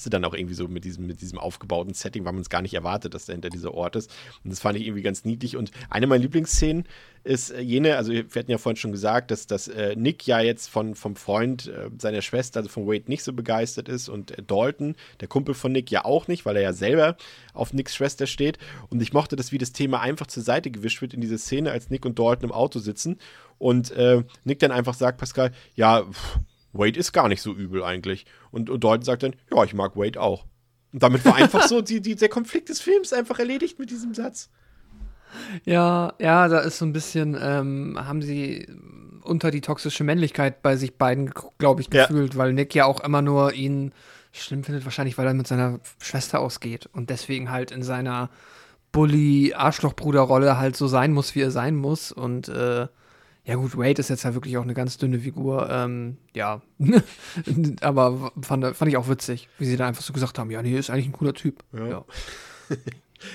[0.03, 2.61] passte dann auch irgendwie so mit diesem, mit diesem aufgebauten Setting, weil man es gar
[2.61, 4.11] nicht erwartet, dass dahinter dieser Ort ist.
[4.43, 5.57] Und das fand ich irgendwie ganz niedlich.
[5.57, 6.85] Und eine meiner Lieblingsszenen
[7.23, 10.41] ist äh, jene, also wir hatten ja vorhin schon gesagt, dass, dass äh, Nick ja
[10.41, 14.33] jetzt von, vom Freund äh, seiner Schwester, also von Wade, nicht so begeistert ist und
[14.33, 17.17] äh, Dalton, der Kumpel von Nick, ja auch nicht, weil er ja selber
[17.55, 18.59] auf Nicks Schwester steht.
[18.91, 21.71] Und ich mochte das, wie das Thema einfach zur Seite gewischt wird in dieser Szene,
[21.71, 23.19] als Nick und Dalton im Auto sitzen
[23.59, 26.41] und äh, Nick dann einfach sagt, Pascal, ja, pff,
[26.73, 28.27] Wade ist gar nicht so übel eigentlich.
[28.51, 30.47] Und, und Dalton sagt dann, ja, ich mag Wade auch.
[30.93, 34.15] Und damit war einfach so die, die, der Konflikt des Films einfach erledigt mit diesem
[34.15, 34.51] Satz.
[35.65, 38.67] Ja, ja, da ist so ein bisschen, ähm, haben sie
[39.23, 42.07] unter die toxische Männlichkeit bei sich beiden, glaube ich, Ja.
[42.07, 43.93] gefühlt, weil Nick ja auch immer nur ihn
[44.33, 48.31] schlimm findet, wahrscheinlich, weil er mit seiner Schwester ausgeht und deswegen halt in seiner
[48.93, 52.13] Bully-Arschloch-Bruder-Rolle halt so sein muss, wie er sein muss.
[52.13, 52.87] Und äh,
[53.45, 55.69] ja gut, Wade ist jetzt ja wirklich auch eine ganz dünne Figur.
[55.69, 56.63] Ähm, ja,
[57.81, 60.79] aber fand, fand ich auch witzig, wie sie da einfach so gesagt haben, ja, nee,
[60.79, 61.65] ist eigentlich ein cooler Typ.
[61.73, 61.89] Ja.
[61.89, 62.05] Ja.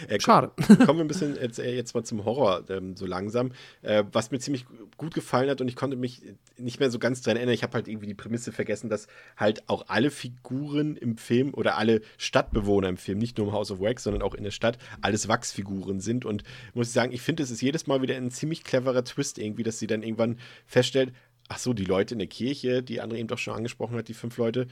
[0.08, 0.52] Äh, Schade.
[0.86, 3.52] Kommen wir ein bisschen jetzt, äh, jetzt mal zum Horror ähm, so langsam.
[3.82, 4.66] Äh, was mir ziemlich
[4.98, 6.22] gut gefallen hat und ich konnte mich
[6.58, 7.54] nicht mehr so ganz dran erinnern.
[7.54, 11.78] Ich habe halt irgendwie die Prämisse vergessen, dass halt auch alle Figuren im Film oder
[11.78, 14.78] alle Stadtbewohner im Film, nicht nur im House of Wax, sondern auch in der Stadt,
[15.02, 16.26] alles Wachsfiguren sind.
[16.26, 19.38] Und muss ich sagen, ich finde, es ist jedes Mal wieder ein ziemlich cleverer Twist
[19.38, 21.14] irgendwie, dass sie dann irgendwann feststellt,
[21.50, 24.14] ach so, die Leute in der Kirche, die andere eben doch schon angesprochen hat, die
[24.14, 24.68] fünf Leute,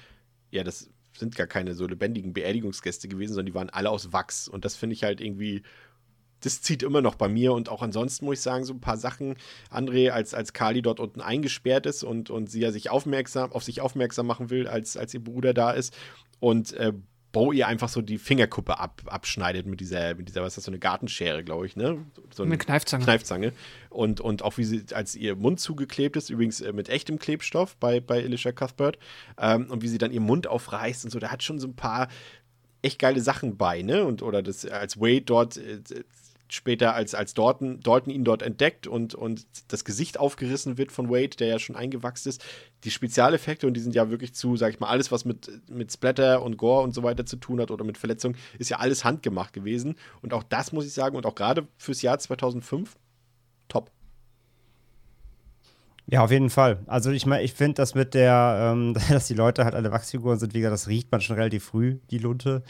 [0.52, 4.48] ja, das sind gar keine so lebendigen Beerdigungsgäste gewesen, sondern die waren alle aus Wachs.
[4.48, 5.64] Und das finde ich halt irgendwie,
[6.42, 7.54] das zieht immer noch bei mir.
[7.54, 9.36] Und auch ansonsten muss ich sagen, so ein paar Sachen.
[9.72, 13.64] André, als, als Kali dort unten eingesperrt ist und, und sie ja sich aufmerksam, auf
[13.64, 15.96] sich aufmerksam machen will, als, als ihr Bruder da ist.
[16.40, 16.94] Und äh,
[17.36, 20.64] Bo ihr einfach so die Fingerkuppe ab, abschneidet mit dieser, mit dieser, was ist das,
[20.66, 21.98] so eine Gartenschere, glaube ich, ne?
[22.34, 23.04] So Eine Kneifzange.
[23.04, 23.54] Kneifzange.
[23.90, 27.76] Und, und auch wie sie, als ihr Mund zugeklebt ist, übrigens äh, mit echtem Klebstoff
[27.76, 28.98] bei, bei Alicia Cuthbert,
[29.38, 31.76] ähm, und wie sie dann ihren Mund aufreißt und so, da hat schon so ein
[31.76, 32.08] paar
[32.82, 34.06] echt geile Sachen bei, ne?
[34.06, 35.82] Und, oder das, als Wade dort äh,
[36.48, 41.10] später, als, als Dalton, Dalton ihn dort entdeckt und, und das Gesicht aufgerissen wird von
[41.10, 42.44] Wade, der ja schon eingewachsen ist.
[42.84, 45.92] Die Spezialeffekte, und die sind ja wirklich zu, sag ich mal, alles, was mit, mit
[45.92, 49.04] Splatter und Gore und so weiter zu tun hat oder mit Verletzungen, ist ja alles
[49.04, 49.96] handgemacht gewesen.
[50.22, 52.96] Und auch das muss ich sagen, und auch gerade fürs Jahr 2005,
[53.68, 53.92] top.
[56.08, 56.80] Ja, auf jeden Fall.
[56.86, 60.38] Also ich meine, ich finde das mit der, ähm, dass die Leute halt alle Wachsfiguren
[60.38, 62.64] sind, wie gesagt, das riecht man schon relativ früh, die Lunte.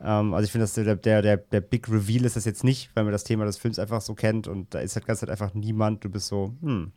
[0.00, 2.90] Ähm, also ich finde, dass der, der, der, der Big Reveal ist das jetzt nicht,
[2.94, 5.30] weil man das Thema des Films einfach so kennt und da ist halt ganz halt
[5.30, 6.04] einfach niemand.
[6.04, 6.92] Du bist so, hm.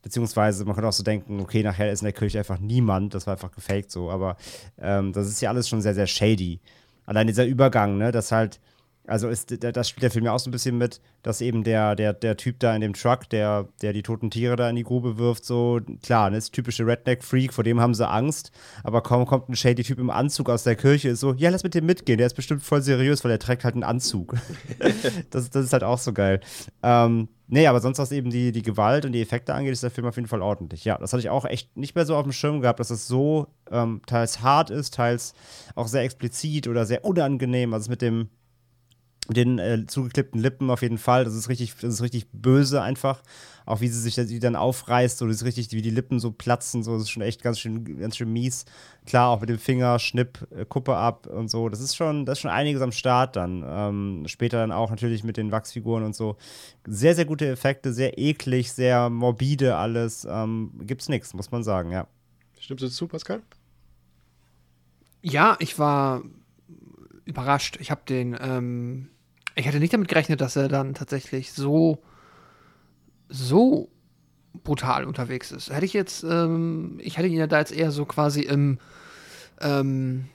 [0.00, 3.26] Beziehungsweise man könnte auch so denken, okay, nachher ist in der Kirche einfach niemand, das
[3.26, 4.36] war einfach gefaked so, aber
[4.78, 6.60] ähm, das ist ja alles schon sehr, sehr shady.
[7.04, 8.60] Allein dieser Übergang, ne, das halt,
[9.08, 11.64] also ist, da- das spielt der Film ja auch so ein bisschen mit, dass eben
[11.64, 14.76] der, der, der Typ da in dem Truck, der, der die toten Tiere da in
[14.76, 18.52] die Grube wirft, so, klar, ne, ist typische Redneck-Freak, vor dem haben sie Angst,
[18.84, 21.64] aber kaum kommt ein shady Typ im Anzug aus der Kirche, ist so, ja, lass
[21.64, 24.34] mit dem mitgehen, der ist bestimmt voll seriös, weil der trägt halt einen Anzug.
[25.30, 26.40] das, das ist halt auch so geil.
[26.82, 29.90] Ähm, nee, aber sonst, was eben die, die Gewalt und die Effekte angeht, ist der
[29.90, 30.84] Film auf jeden Fall ordentlich.
[30.84, 33.06] Ja, das hatte ich auch echt nicht mehr so auf dem Schirm gehabt, dass es
[33.08, 35.34] so ähm, teils hart ist, teils
[35.74, 37.74] auch sehr explizit oder sehr unangenehm.
[37.74, 38.28] Also mit dem
[39.28, 41.24] mit den äh, zugeklippten Lippen auf jeden Fall.
[41.24, 43.22] Das ist richtig, das ist richtig böse einfach.
[43.66, 46.32] Auch wie sie sich die dann aufreißt, so das ist richtig, wie die Lippen so
[46.32, 48.64] platzen, so das ist schon echt ganz schön, ganz schön mies.
[49.04, 51.68] Klar, auch mit dem Finger, Schnipp, äh, Kuppe ab und so.
[51.68, 53.62] Das ist schon, das ist schon einiges am Start dann.
[53.66, 56.36] Ähm, später dann auch natürlich mit den Wachsfiguren und so.
[56.86, 60.26] Sehr, sehr gute Effekte, sehr eklig, sehr morbide alles.
[60.28, 62.06] Ähm, gibt's nichts, muss man sagen, ja.
[62.58, 63.42] Stimmst du zu, Pascal?
[65.20, 66.22] Ja, ich war
[67.28, 67.76] überrascht.
[67.80, 69.08] Ich habe den ähm,
[69.58, 71.98] Ich hätte nicht damit gerechnet, dass er dann tatsächlich so,
[73.28, 73.88] so
[74.62, 75.70] brutal unterwegs ist.
[75.70, 78.78] Hätte ich jetzt, ähm, ich hätte ihn ja da jetzt eher so quasi im,
[79.60, 80.26] ähm,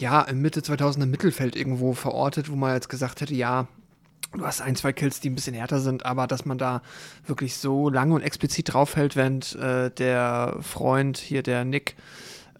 [0.00, 3.68] ja, im Mitte 2000er Mittelfeld irgendwo verortet, wo man jetzt gesagt hätte, ja,
[4.32, 6.82] du hast ein, zwei Kills, die ein bisschen härter sind, aber dass man da
[7.24, 11.94] wirklich so lange und explizit draufhält, während äh, der Freund hier, der Nick,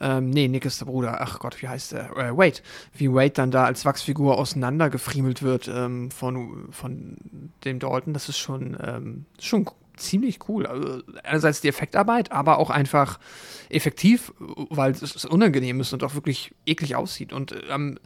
[0.03, 2.11] ähm, nee, Nick ist der Bruder, ach Gott, wie heißt der?
[2.17, 2.59] Äh, Wade,
[2.93, 7.17] wie Wade dann da als Wachsfigur auseinandergefriemelt wird ähm, von, von
[7.65, 10.67] dem Dalton, das ist schon, ähm, schon ziemlich cool.
[10.67, 13.21] Also einerseits die Effektarbeit, aber auch einfach
[13.69, 17.33] effektiv, weil es unangenehm ist und auch wirklich eklig aussieht.
[17.33, 17.97] Und äh, am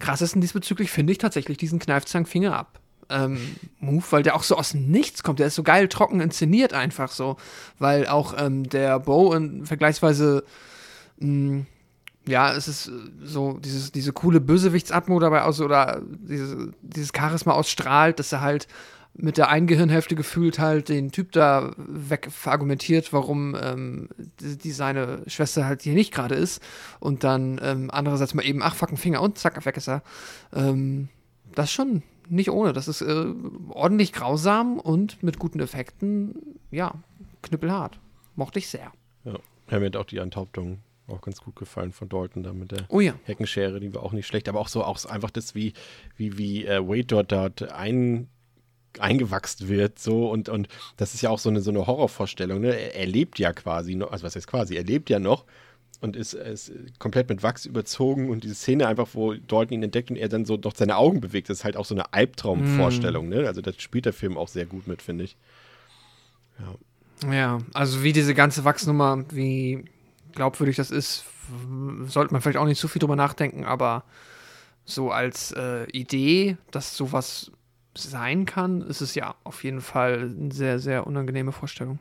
[0.00, 2.80] krassesten diesbezüglich finde ich tatsächlich diesen Kneifzangenfinger ab.
[3.10, 3.38] Ähm,
[3.78, 5.38] Move, weil der auch so aus Nichts kommt.
[5.38, 7.36] Der ist so geil trocken inszeniert einfach so,
[7.78, 10.44] weil auch ähm, der Bow in vergleichsweise
[11.18, 11.66] mh,
[12.28, 12.92] ja, es ist äh,
[13.22, 18.68] so dieses, diese coole Bösewichtsatmo dabei aus oder diese, dieses Charisma ausstrahlt, dass er halt
[19.14, 24.08] mit der einen Gehirnhälfte gefühlt halt den Typ da weg verargumentiert, warum ähm,
[24.38, 26.62] die, seine Schwester halt hier nicht gerade ist.
[27.00, 30.02] Und dann ähm, andererseits mal eben, ach, fuck, ein Finger und zack, weg ist er.
[30.52, 31.08] Ähm,
[31.54, 32.72] das schon nicht ohne.
[32.72, 33.26] Das ist äh,
[33.70, 36.36] ordentlich grausam und mit guten Effekten,
[36.70, 36.94] ja,
[37.42, 37.98] knüppelhart.
[38.36, 38.92] Mochte ich sehr.
[39.24, 40.78] Ja, mir hat auch die Enthauptung
[41.08, 43.14] auch ganz gut gefallen von Dalton da mit der oh ja.
[43.24, 45.72] Heckenschere, die war auch nicht schlecht, aber auch so auch einfach das, wie,
[46.16, 48.28] wie, wie äh, Wade dort, dort ein
[48.98, 52.74] eingewachsen wird, so und, und das ist ja auch so eine, so eine Horrorvorstellung, ne?
[52.74, 55.44] Er, er lebt ja quasi noch, also was heißt quasi, er lebt ja noch
[56.00, 60.10] und ist, ist komplett mit Wachs überzogen und diese Szene einfach, wo Dalton ihn entdeckt
[60.10, 63.26] und er dann so noch seine Augen bewegt, das ist halt auch so eine Albtraumvorstellung,
[63.26, 63.30] mm.
[63.30, 63.46] ne?
[63.46, 65.36] Also das spielt der Film auch sehr gut mit, finde ich.
[66.58, 66.74] Ja.
[67.32, 69.84] Ja, also wie diese ganze Wachsnummer, wie
[70.38, 71.24] glaubwürdig das ist,
[72.06, 74.04] sollte man vielleicht auch nicht zu viel drüber nachdenken, aber
[74.84, 77.50] so als äh, Idee, dass sowas
[77.94, 81.98] sein kann, ist es ja auf jeden Fall eine sehr, sehr unangenehme Vorstellung.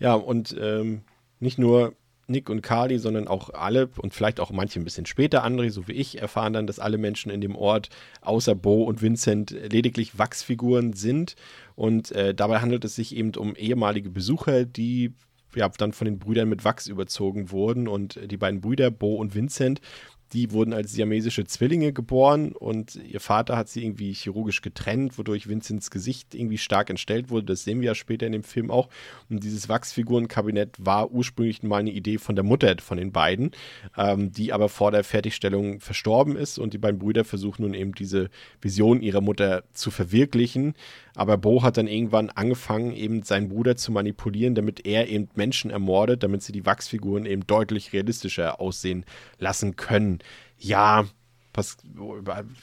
[0.00, 1.02] Ja, und ähm,
[1.38, 1.94] nicht nur
[2.26, 5.88] Nick und Carly, sondern auch alle und vielleicht auch manche ein bisschen später, André, so
[5.88, 7.88] wie ich, erfahren dann, dass alle Menschen in dem Ort
[8.22, 11.34] außer Bo und Vincent lediglich Wachsfiguren sind.
[11.76, 15.12] Und äh, dabei handelt es sich eben um ehemalige Besucher, die
[15.54, 17.88] ja, dann von den Brüdern mit Wachs überzogen wurden.
[17.88, 19.80] Und die beiden Brüder, Bo und Vincent,
[20.32, 25.48] die wurden als siamesische Zwillinge geboren und ihr Vater hat sie irgendwie chirurgisch getrennt, wodurch
[25.48, 27.46] Vincents Gesicht irgendwie stark entstellt wurde.
[27.46, 28.88] Das sehen wir ja später in dem Film auch.
[29.28, 33.50] Und dieses Wachsfigurenkabinett war ursprünglich mal eine Idee von der Mutter von den beiden,
[33.96, 37.92] ähm, die aber vor der Fertigstellung verstorben ist und die beiden Brüder versuchen nun eben
[37.92, 38.30] diese
[38.60, 40.74] Vision ihrer Mutter zu verwirklichen.
[41.14, 45.70] Aber Bo hat dann irgendwann angefangen, eben seinen Bruder zu manipulieren, damit er eben Menschen
[45.70, 49.04] ermordet, damit sie die Wachsfiguren eben deutlich realistischer aussehen
[49.38, 50.20] lassen können.
[50.58, 51.06] Ja,
[51.52, 51.78] Pas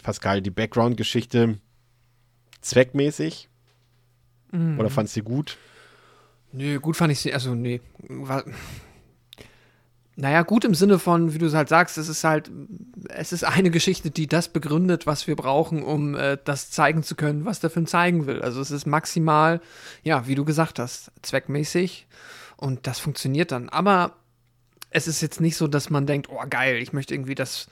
[0.03, 1.59] Pascal, die Background-Geschichte
[2.61, 3.49] zweckmäßig?
[4.51, 4.79] Mhm.
[4.79, 5.57] Oder fandst du gut?
[6.53, 8.43] Nö, gut fand ich sie, also nee, war,
[10.20, 12.49] naja, gut im Sinne von, wie du es halt sagst, es ist halt,
[13.09, 17.15] es ist eine Geschichte, die das begründet, was wir brauchen, um äh, das zeigen zu
[17.15, 18.41] können, was der Film zeigen will.
[18.41, 19.61] Also es ist maximal,
[20.01, 22.07] ja, wie du gesagt hast, zweckmäßig
[22.55, 23.70] und das funktioniert dann.
[23.70, 24.15] Aber
[24.89, 27.68] es ist jetzt nicht so, dass man denkt, oh geil, ich möchte irgendwie das,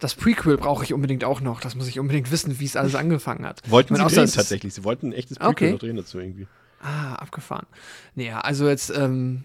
[0.00, 1.60] das Prequel brauche ich unbedingt auch noch.
[1.60, 3.60] Das muss ich unbedingt wissen, wie es alles angefangen hat.
[3.68, 4.72] Wollten sie drehen tatsächlich.
[4.72, 5.72] Sie wollten ein echtes Prequel okay.
[5.72, 6.46] noch drehen dazu irgendwie.
[6.80, 7.66] Ah, abgefahren.
[8.14, 9.42] Naja, also jetzt, ähm,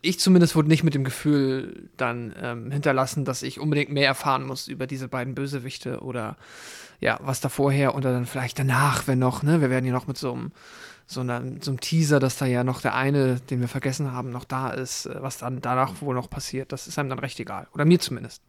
[0.00, 4.46] ich zumindest wurde nicht mit dem Gefühl dann ähm, hinterlassen, dass ich unbedingt mehr erfahren
[4.46, 6.36] muss über diese beiden Bösewichte oder
[7.00, 9.60] ja, was da vorher oder dann vielleicht danach, wenn noch, ne?
[9.60, 10.52] Wir werden ja noch mit so einem
[11.06, 14.30] so, einer, so einem Teaser, dass da ja noch der eine, den wir vergessen haben,
[14.30, 16.72] noch da ist, äh, was dann danach wohl noch passiert.
[16.72, 17.68] Das ist einem dann recht egal.
[17.74, 18.42] Oder mir zumindest.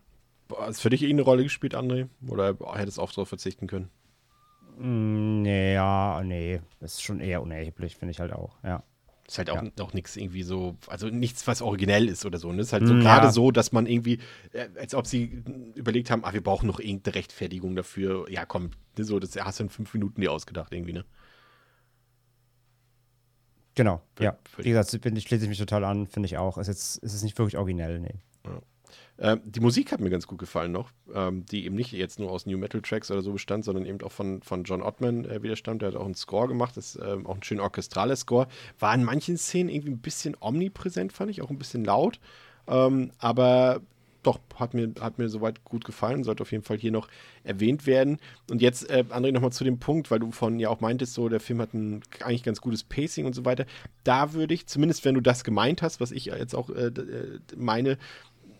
[0.55, 2.07] Hat es für dich irgendeine Rolle gespielt, André?
[2.27, 3.89] Oder hättest du auch darauf verzichten können?
[4.77, 6.61] Mm, nee, ja, nee.
[6.79, 8.83] Das ist schon eher unerheblich, finde ich halt auch, ja.
[9.27, 9.71] Ist halt auch, ja.
[9.79, 12.49] auch nichts irgendwie so, also nichts, was originell ist oder so.
[12.49, 12.61] Und ne?
[12.61, 13.31] es ist halt so mm, gerade ja.
[13.31, 14.19] so, dass man irgendwie,
[14.51, 15.43] äh, als ob sie
[15.75, 18.29] überlegt haben, ah, wir brauchen noch irgendeine Rechtfertigung dafür.
[18.29, 21.05] Ja, komm, so, das hast du in fünf Minuten dir ausgedacht irgendwie, ne?
[23.75, 24.37] Genau, für, ja.
[24.43, 26.57] Für Wie gesagt, bin, schließe ich mich total an, finde ich auch.
[26.57, 28.19] Ist jetzt, ist es nicht wirklich originell, nee.
[28.45, 28.61] Ja.
[29.19, 32.31] Ähm, die Musik hat mir ganz gut gefallen noch, ähm, die eben nicht jetzt nur
[32.31, 35.43] aus New Metal Tracks oder so bestand, sondern eben auch von, von John Ottman äh,
[35.43, 35.81] wieder stammt.
[35.81, 38.47] Der hat auch einen Score gemacht, das ist ähm, auch ein schön orchestraler Score.
[38.79, 42.19] War in manchen Szenen irgendwie ein bisschen omnipräsent, fand ich, auch ein bisschen laut.
[42.67, 43.81] Ähm, aber
[44.23, 47.07] doch, hat mir, hat mir soweit gut gefallen, sollte auf jeden Fall hier noch
[47.43, 48.17] erwähnt werden.
[48.49, 51.29] Und jetzt, äh, André, nochmal zu dem Punkt, weil du von ja auch meintest, so,
[51.29, 53.65] der Film hat ein eigentlich ganz gutes Pacing und so weiter.
[54.03, 57.39] Da würde ich, zumindest wenn du das gemeint hast, was ich jetzt auch äh, äh
[57.55, 57.97] meine,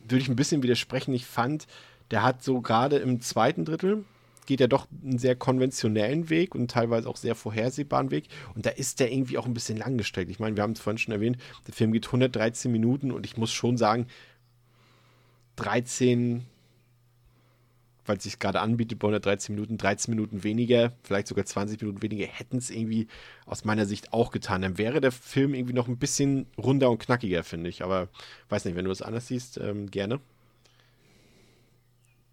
[0.03, 1.13] würde ich ein bisschen widersprechen.
[1.13, 1.67] Ich fand,
[2.11, 4.05] der hat so gerade im zweiten Drittel
[4.45, 8.27] geht ja doch einen sehr konventionellen Weg und teilweise auch sehr vorhersehbaren Weg.
[8.55, 10.29] Und da ist der irgendwie auch ein bisschen langgestreckt.
[10.29, 13.37] Ich meine, wir haben es vorhin schon erwähnt, der Film geht 113 Minuten und ich
[13.37, 14.07] muss schon sagen,
[15.55, 16.45] 13,
[18.05, 22.01] weil es sich gerade anbietet, bei 113 Minuten, 13 Minuten weniger, vielleicht sogar 20 Minuten
[22.01, 23.07] weniger, hätten es irgendwie
[23.45, 24.61] aus meiner Sicht auch getan.
[24.61, 27.83] Dann wäre der Film irgendwie noch ein bisschen runder und knackiger, finde ich.
[27.83, 28.09] Aber
[28.49, 30.19] weiß nicht, wenn du das anders siehst, ähm, gerne.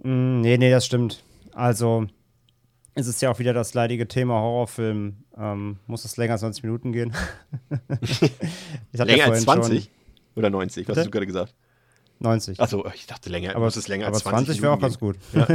[0.03, 1.23] Mm, nee, nee, das stimmt.
[1.53, 2.07] Also,
[2.95, 5.25] es ist ja auch wieder das leidige Thema Horrorfilm.
[5.37, 7.15] Ähm, muss es länger als 20 Minuten gehen?
[8.93, 9.85] länger ja als 20?
[9.85, 9.93] Schon,
[10.37, 10.89] Oder 90?
[10.89, 11.55] Was hast du gerade gesagt?
[12.21, 12.61] 90.
[12.61, 13.57] Achso, ich dachte länger.
[13.57, 15.17] Aber, es länger als 20, 20 wäre auch ganz gut.
[15.33, 15.47] Ja.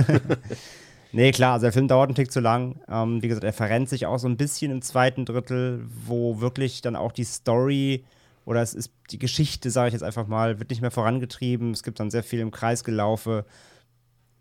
[1.12, 2.82] nee, klar, also der Film dauert einen Tick zu lang.
[2.90, 6.82] Ähm, wie gesagt, er verrennt sich auch so ein bisschen im zweiten Drittel, wo wirklich
[6.82, 8.04] dann auch die Story
[8.46, 11.72] oder es ist die Geschichte, sage ich jetzt einfach mal, wird nicht mehr vorangetrieben.
[11.72, 13.46] Es gibt dann sehr viel im Kreis gelaufe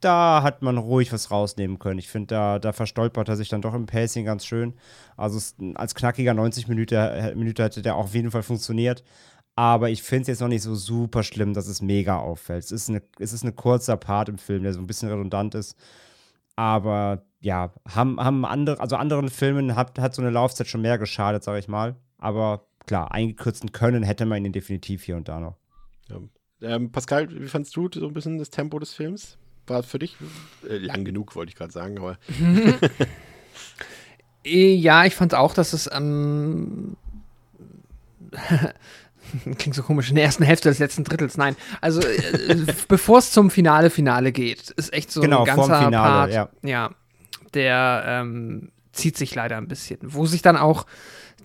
[0.05, 1.99] da hat man ruhig was rausnehmen können.
[1.99, 4.75] Ich finde, da, da verstolpert er sich dann doch im Pacing ganz schön.
[5.17, 5.41] Also
[5.75, 9.03] als knackiger 90 Minuten, äh, Minuten hätte der auch auf jeden Fall funktioniert.
[9.57, 12.65] Aber ich finde es jetzt noch nicht so super schlimm, dass es mega auffällt.
[12.65, 15.55] Es ist, eine, es ist ein kurzer Part im Film, der so ein bisschen redundant
[15.55, 15.77] ist.
[16.57, 20.99] Aber ja, haben, haben andere, also anderen Filmen hat, hat so eine Laufzeit schon mehr
[20.99, 21.97] geschadet, sage ich mal.
[22.19, 25.57] Aber klar, eingekürzen können hätte man ihn definitiv hier und da noch.
[26.09, 26.19] Ja.
[26.63, 29.39] Ähm, Pascal, wie fandest du so ein bisschen das Tempo des Films?
[29.67, 30.17] war für dich
[30.69, 32.19] äh, lang genug, wollte ich gerade sagen, aber.
[34.47, 36.99] Ja, ich fand auch, dass es ähm,
[39.59, 41.57] klingt so komisch, in der ersten Hälfte des letzten Drittels, nein.
[41.81, 45.97] Also äh, bevor es zum Finale Finale geht, ist echt so genau, ein ganzer Finale,
[45.97, 46.49] Part, ja.
[46.63, 46.91] ja
[47.55, 49.99] der ähm, zieht sich leider ein bisschen.
[50.03, 50.87] Wo sich dann auch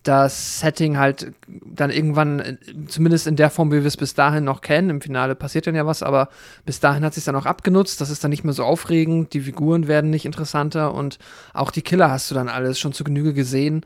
[0.04, 2.58] das Setting halt dann irgendwann, äh,
[2.88, 5.76] zumindest in der Form, wie wir es bis dahin noch kennen, im Finale passiert dann
[5.76, 6.30] ja was, aber
[6.66, 9.42] bis dahin hat sich dann auch abgenutzt, das ist dann nicht mehr so aufregend, die
[9.42, 11.20] Figuren werden nicht interessanter und
[11.54, 13.86] auch die Killer hast du dann alles schon zu Genüge gesehen.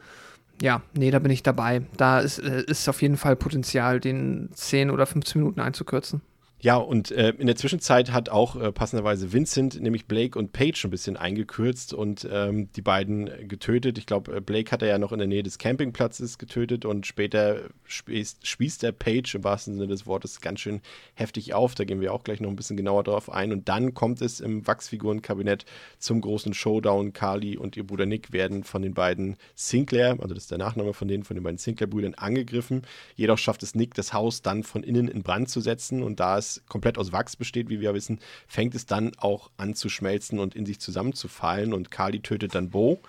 [0.61, 1.84] Ja, nee, da bin ich dabei.
[1.97, 6.21] Da ist, äh, ist auf jeden Fall Potenzial, den 10 oder 15 Minuten einzukürzen.
[6.64, 10.84] Ja, und äh, in der Zwischenzeit hat auch äh, passenderweise Vincent nämlich Blake und Paige
[10.85, 13.98] ein bisschen eingekürzt und ähm, die beiden getötet.
[13.98, 17.06] Ich glaube, äh, Blake hat er ja noch in der Nähe des Campingplatzes getötet und
[17.06, 20.80] später spießt, spießt der Paige im wahrsten Sinne des Wortes ganz schön
[21.15, 21.76] heftig auf.
[21.76, 23.52] Da gehen wir auch gleich noch ein bisschen genauer drauf ein.
[23.52, 25.65] Und dann kommt es im Wachsfigurenkabinett
[25.99, 27.11] zum großen Showdown.
[27.11, 30.94] Carly und ihr Bruder Nick werden von den beiden Sinclair, also das ist der Nachname
[30.94, 32.84] von denen, von den beiden Sinclair-Brüdern, angegriffen.
[33.18, 36.38] Jedoch schafft es Nick, das Haus dann von innen in Brand zu setzen und da
[36.67, 40.55] komplett aus Wachs besteht, wie wir wissen, fängt es dann auch an zu schmelzen und
[40.55, 41.73] in sich zusammenzufallen.
[41.73, 43.01] Und Carly tötet dann Bo,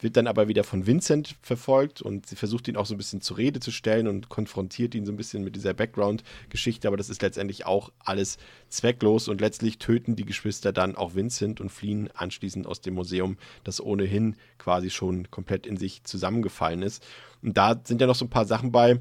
[0.00, 3.20] wird dann aber wieder von Vincent verfolgt und sie versucht ihn auch so ein bisschen
[3.20, 7.10] zur Rede zu stellen und konfrontiert ihn so ein bisschen mit dieser Background-Geschichte, aber das
[7.10, 8.38] ist letztendlich auch alles
[8.68, 13.36] zwecklos und letztlich töten die Geschwister dann auch Vincent und fliehen anschließend aus dem Museum,
[13.64, 17.04] das ohnehin quasi schon komplett in sich zusammengefallen ist.
[17.42, 19.00] Und da sind ja noch so ein paar Sachen bei,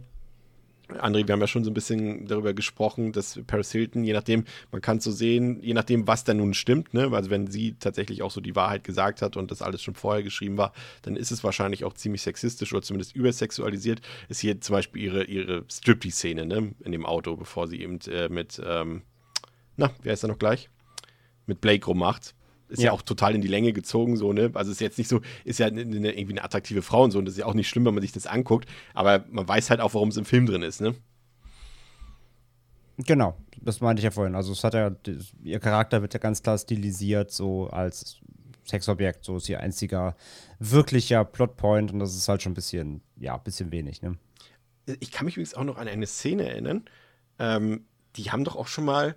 [0.90, 4.46] André, wir haben ja schon so ein bisschen darüber gesprochen, dass Paris Hilton, je nachdem,
[4.72, 7.10] man kann es so sehen, je nachdem, was da nun stimmt, ne?
[7.12, 10.24] also wenn sie tatsächlich auch so die Wahrheit gesagt hat und das alles schon vorher
[10.24, 14.02] geschrieben war, dann ist es wahrscheinlich auch ziemlich sexistisch oder zumindest übersexualisiert.
[14.30, 16.74] Ist hier zum Beispiel ihre, ihre Striptease-Szene ne?
[16.84, 19.02] in dem Auto, bevor sie eben äh, mit, ähm,
[19.76, 20.70] na, wer ist da noch gleich?
[21.46, 22.34] Mit Blake rummacht
[22.70, 22.88] ist ja.
[22.88, 22.92] ja.
[22.92, 24.52] auch total in die Länge gezogen, so, ne?
[24.54, 27.20] Also ist jetzt nicht so, ist ja eine, eine, irgendwie eine attraktive Frau und so,
[27.20, 29.70] und das ist ja auch nicht schlimm, wenn man sich das anguckt, aber man weiß
[29.70, 30.96] halt auch, warum es im Film drin ist, ne?
[32.98, 34.34] Genau, das meinte ich ja vorhin.
[34.34, 34.92] Also es hat ja,
[35.44, 38.20] ihr Charakter wird ja ganz klar stilisiert, so als
[38.66, 40.16] Sexobjekt, so ist ihr einziger
[40.60, 44.18] wirklicher Plotpoint und das ist halt schon ein bisschen, ja, ein bisschen wenig, ne?
[45.00, 46.86] Ich kann mich übrigens auch noch an eine Szene erinnern,
[47.40, 47.86] ähm,
[48.16, 49.16] die haben doch auch schon mal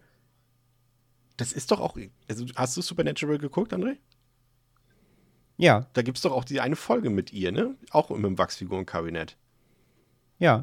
[1.40, 1.96] das ist doch auch.
[2.28, 3.96] Also hast du Supernatural geguckt, André?
[5.56, 5.86] Ja.
[5.92, 7.76] Da gibt es doch auch die eine Folge mit ihr, ne?
[7.90, 9.36] Auch mit dem Wachsfigurenkabinett.
[10.38, 10.62] Ja.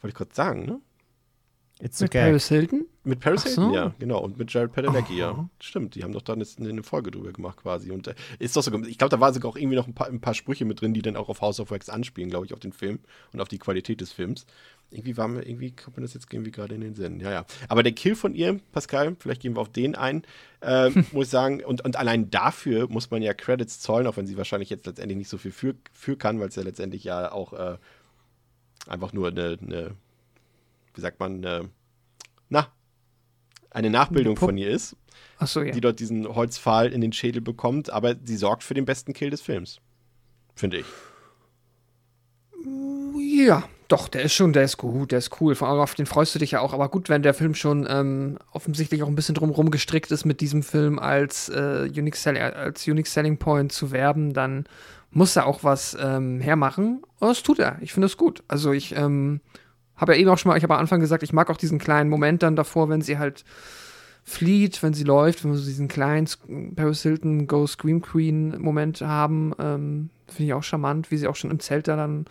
[0.00, 0.80] Wollte ich gerade sagen, ne?
[1.82, 2.86] It's mit Paris Hilton?
[3.02, 3.48] Mit Paris so.
[3.48, 4.20] Hilton, ja, genau.
[4.20, 5.48] Und mit Jared Padalecki, ja.
[5.58, 7.90] Stimmt, die haben doch dann eine Folge drüber gemacht quasi.
[7.90, 10.06] Und äh, ist doch sogar, ich glaube, da war sogar auch irgendwie noch ein paar,
[10.06, 12.54] ein paar Sprüche mit drin, die dann auch auf House of Wax anspielen, glaube ich,
[12.54, 13.00] auf den Film
[13.32, 14.46] und auf die Qualität des Films.
[14.92, 17.18] Irgendwie war mir, irgendwie kommt mir das jetzt irgendwie gerade in den Sinn.
[17.18, 17.46] Ja, ja.
[17.66, 20.22] Aber der Kill von ihr, Pascal, vielleicht gehen wir auf den ein,
[20.60, 21.64] äh, muss ich sagen.
[21.64, 25.18] Und, und allein dafür muss man ja Credits zollen, auch wenn sie wahrscheinlich jetzt letztendlich
[25.18, 27.76] nicht so viel für, für kann, weil es ja letztendlich ja auch äh,
[28.86, 29.96] einfach nur eine, eine,
[30.94, 31.70] wie sagt man, eine
[32.48, 32.68] na,
[33.70, 34.96] eine Nachbildung von ihr ist.
[35.38, 35.72] Ach so, ja.
[35.72, 39.30] Die dort diesen Holzpfahl in den Schädel bekommt, aber sie sorgt für den besten Kill
[39.30, 39.80] des Films.
[40.54, 40.86] Finde ich.
[43.44, 45.54] Ja, Doch, der ist schon, der ist gut, der ist cool.
[45.54, 46.72] Vor allem auf den freust du dich ja auch.
[46.72, 50.40] Aber gut, wenn der Film schon ähm, offensichtlich auch ein bisschen drumherum gestrickt ist, mit
[50.40, 54.64] diesem Film als, äh, Unique, Sell als Unique Selling Point zu werben, dann
[55.10, 57.02] muss er auch was ähm, hermachen.
[57.18, 57.76] Und das tut er.
[57.82, 58.42] Ich finde es gut.
[58.48, 59.42] Also ich ähm,
[59.96, 61.78] habe ja eben auch schon mal, ich habe am Anfang gesagt, ich mag auch diesen
[61.78, 63.44] kleinen Moment dann davor, wenn sie halt
[64.24, 66.28] flieht, wenn sie läuft, wenn wir so diesen kleinen
[66.76, 69.52] Paris Hilton Go Scream Queen Moment haben.
[69.58, 72.26] Ähm, finde ich auch charmant, wie sie auch schon im Zelt da dann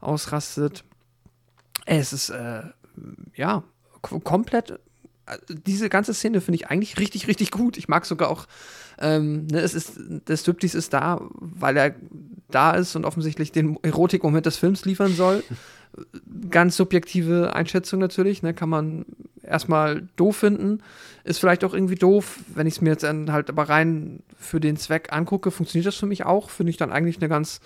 [0.00, 0.84] ausrastet.
[1.86, 2.62] Es ist, äh,
[3.34, 3.62] ja,
[4.00, 4.70] komplett.
[5.26, 7.76] Äh, diese ganze Szene finde ich eigentlich richtig, richtig gut.
[7.76, 8.46] Ich mag sogar auch,
[8.98, 11.94] ähm, ne, es ist, der Striptease ist da, weil er
[12.50, 15.42] da ist und offensichtlich den Erotikmoment des Films liefern soll.
[16.50, 19.04] Ganz subjektive Einschätzung natürlich, ne, kann man
[19.42, 20.80] erstmal doof finden.
[21.24, 24.76] Ist vielleicht auch irgendwie doof, wenn ich es mir jetzt halt aber rein für den
[24.76, 26.50] Zweck angucke, funktioniert das für mich auch.
[26.50, 27.60] Finde ich dann eigentlich eine ganz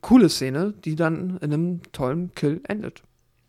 [0.00, 3.02] coole Szene, die dann in einem tollen Kill endet.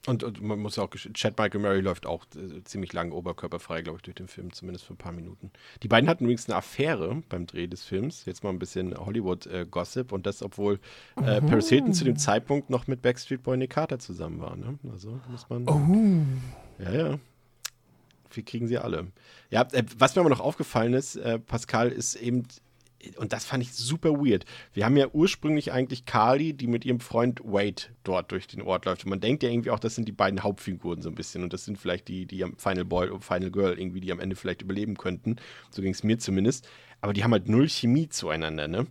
[0.09, 3.97] Und, und, man muss auch, Chad Michael Murray läuft auch äh, ziemlich lang oberkörperfrei, glaube
[3.97, 5.51] ich, durch den Film, zumindest für ein paar Minuten.
[5.83, 8.25] Die beiden hatten übrigens eine Affäre beim Dreh des Films.
[8.25, 10.11] Jetzt mal ein bisschen Hollywood-Gossip.
[10.11, 10.79] Äh, und das, obwohl
[11.17, 14.55] äh, Paris Hilton zu dem Zeitpunkt noch mit Backstreet Boy Nick Carter zusammen war.
[14.55, 14.79] Ne?
[14.91, 15.67] Also muss man.
[15.67, 16.83] Oh.
[16.83, 17.19] Ja, ja.
[18.31, 19.07] Wie kriegen sie alle?
[19.49, 22.45] Ja, äh, was mir aber noch aufgefallen ist, äh, Pascal, ist eben
[23.17, 24.45] und das fand ich super weird.
[24.73, 28.85] Wir haben ja ursprünglich eigentlich Carly, die mit ihrem Freund Wade dort durch den Ort
[28.85, 29.05] läuft.
[29.05, 31.43] Und man denkt ja irgendwie auch, das sind die beiden Hauptfiguren so ein bisschen.
[31.43, 34.35] Und das sind vielleicht die, die Final Boy und Final Girl irgendwie, die am Ende
[34.35, 35.37] vielleicht überleben könnten.
[35.69, 36.67] So ging es mir zumindest.
[37.01, 38.87] Aber die haben halt null Chemie zueinander, ne?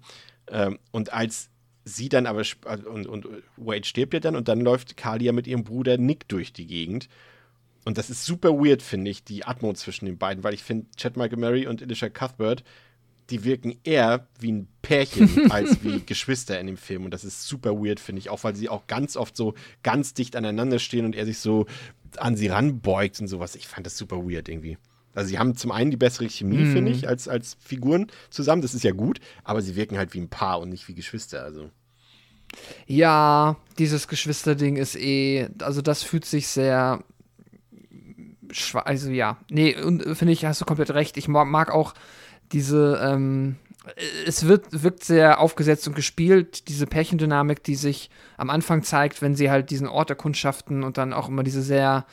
[0.50, 1.50] Ähm, und als
[1.84, 2.42] sie dann aber,
[2.90, 3.26] und, und
[3.56, 6.66] Wade stirbt ja dann und dann läuft Carly ja mit ihrem Bruder Nick durch die
[6.66, 7.08] Gegend.
[7.84, 10.86] Und das ist super weird, finde ich, die Atmo zwischen den beiden, weil ich finde,
[10.96, 12.64] Chad Michael Murray und Alicia Cuthbert
[13.30, 17.04] die wirken eher wie ein Pärchen als wie Geschwister in dem Film.
[17.04, 18.30] Und das ist super weird, finde ich.
[18.30, 21.66] Auch weil sie auch ganz oft so ganz dicht aneinander stehen und er sich so
[22.16, 23.54] an sie ranbeugt und sowas.
[23.54, 24.78] Ich fand das super weird irgendwie.
[25.14, 26.72] Also sie haben zum einen die bessere Chemie, mhm.
[26.72, 28.62] finde ich, als, als Figuren zusammen.
[28.62, 31.42] Das ist ja gut, aber sie wirken halt wie ein Paar und nicht wie Geschwister.
[31.42, 31.70] Also.
[32.86, 37.02] Ja, dieses Geschwisterding ist eh, also das fühlt sich sehr
[38.72, 39.74] also ja, nee,
[40.14, 41.18] finde ich, hast du komplett recht.
[41.18, 41.92] Ich mag auch
[42.52, 43.56] diese, ähm,
[44.26, 49.34] es wird, wirkt sehr aufgesetzt und gespielt, diese Pärchendynamik, die sich am Anfang zeigt, wenn
[49.34, 52.06] sie halt diesen Ort erkundschaften und dann auch immer diese sehr,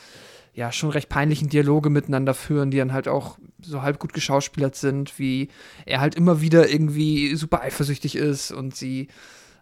[0.53, 4.75] ja, schon recht peinlichen Dialoge miteinander führen, die dann halt auch so halb gut geschauspielert
[4.75, 5.49] sind, wie
[5.85, 9.09] er halt immer wieder irgendwie super eifersüchtig ist und sie,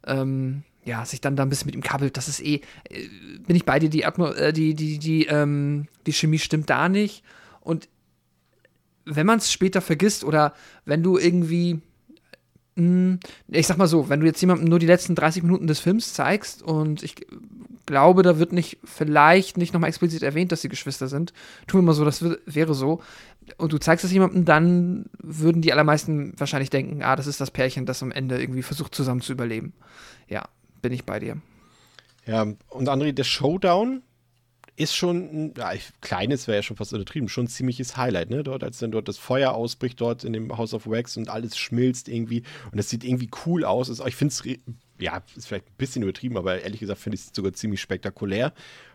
[0.06, 2.18] ähm, ja, sich dann da ein bisschen mit ihm kabbelt.
[2.18, 3.08] Das ist eh, äh,
[3.46, 6.90] bin ich bei dir, die, Atmo äh, die, die, die, ähm, die Chemie stimmt da
[6.90, 7.24] nicht.
[7.62, 7.88] Und
[9.06, 10.54] wenn man es später vergisst oder
[10.86, 11.82] wenn du irgendwie,
[12.76, 15.68] mh, hm, ich sag mal so, wenn du jetzt jemandem nur die letzten 30 Minuten
[15.68, 17.16] des Films zeigst und ich
[17.86, 21.34] glaube, da wird nicht, vielleicht nicht nochmal explizit erwähnt, dass sie Geschwister sind,
[21.68, 23.02] tun wir mal so, das wäre so,
[23.58, 27.52] und du zeigst es jemandem, dann würden die allermeisten wahrscheinlich denken, ah, das ist das
[27.52, 29.74] Pärchen, das am Ende irgendwie versucht zusammen zu überleben.
[30.30, 30.46] Ja,
[30.82, 31.38] bin ich bei dir.
[32.26, 34.02] Ja, und André, der Showdown,
[34.76, 35.72] ist schon, ja,
[36.02, 38.44] kleines wäre ja schon fast untertrieben, schon ein ziemliches Highlight, ne?
[38.44, 41.58] Dort, als dann dort das Feuer ausbricht, dort in dem House of Wax und alles
[41.58, 43.90] schmilzt irgendwie und es sieht irgendwie cool aus.
[43.90, 44.44] Also ich finde es,
[45.00, 48.54] ja, ist vielleicht ein bisschen übertrieben, aber ehrlich gesagt finde ich es sogar ziemlich spektakulär.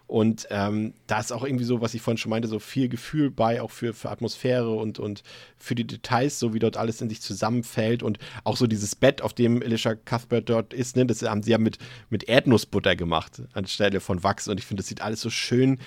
[0.08, 3.30] Und ähm, da ist auch irgendwie so, was ich vorhin schon meinte, so viel Gefühl
[3.30, 5.22] bei, auch für, für Atmosphäre und, und
[5.58, 8.02] für die Details, so wie dort alles in sich zusammenfällt.
[8.02, 11.50] Und auch so dieses Bett, auf dem Alicia Cuthbert dort ist, ne, das haben sie
[11.50, 11.76] ja mit,
[12.08, 14.48] mit Erdnussbutter gemacht, anstelle von Wachs.
[14.48, 15.78] Und ich finde, das sieht alles so schön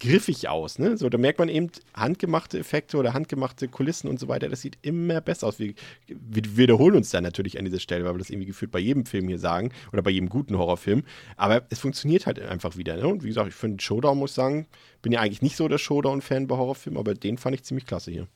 [0.00, 0.78] griffig aus.
[0.78, 0.96] Ne?
[0.96, 4.48] So, da merkt man eben handgemachte Effekte oder handgemachte Kulissen und so weiter.
[4.48, 5.58] Das sieht immer besser aus.
[5.58, 5.74] Wir,
[6.08, 9.06] wir wiederholen uns da natürlich an dieser Stelle, weil wir das irgendwie gefühlt bei jedem
[9.06, 11.04] Film hier sagen oder bei jedem guten Horrorfilm.
[11.36, 12.96] Aber es funktioniert halt einfach wieder.
[12.96, 13.06] Ne?
[13.06, 14.66] Und wie gesagt, ich finde Showdown, muss ich sagen,
[15.02, 18.10] bin ja eigentlich nicht so der Showdown-Fan bei Horrorfilmen, aber den fand ich ziemlich klasse
[18.10, 18.26] hier.